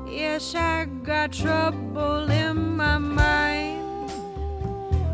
Yes, 0.08 0.56
I 0.56 0.86
got 1.04 1.32
trouble 1.32 2.30
in 2.30 2.76
my 2.78 2.98
mind. 2.98 4.12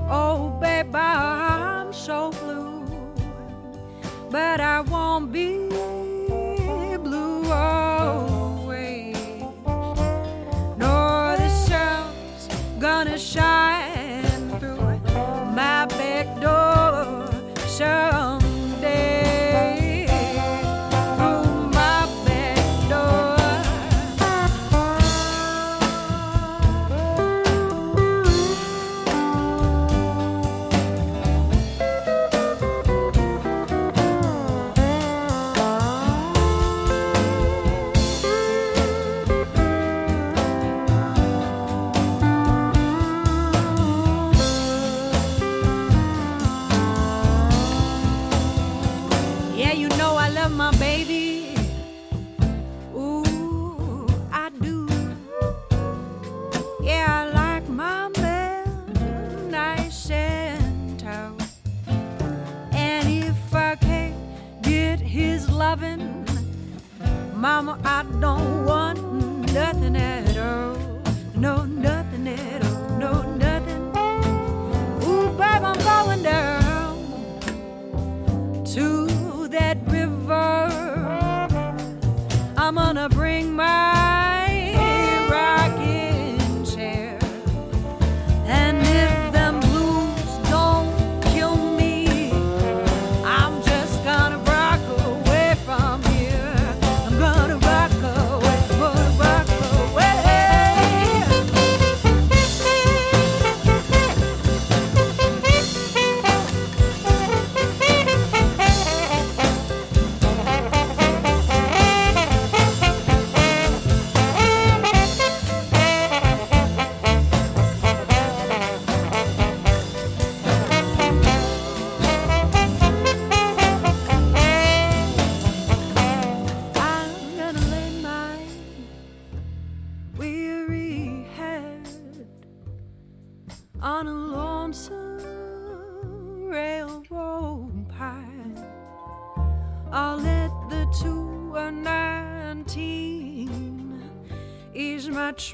Oh, 0.10 0.58
babe, 0.62 0.96
I'm 0.96 1.92
so 1.92 2.32
blue, 2.32 2.75
but 4.36 4.60
I 4.60 4.82
won't 4.82 5.32
be 5.32 5.66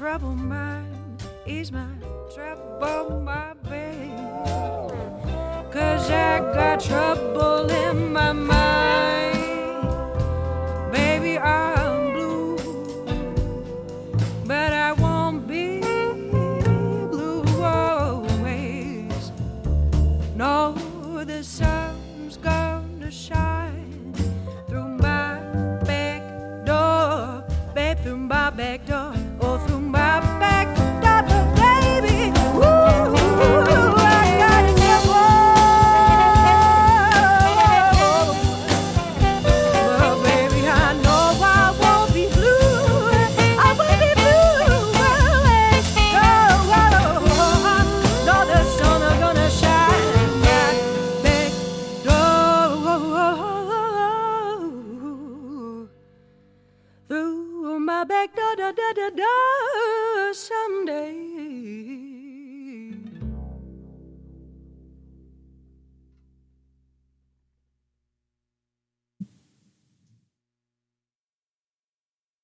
my 0.00 0.61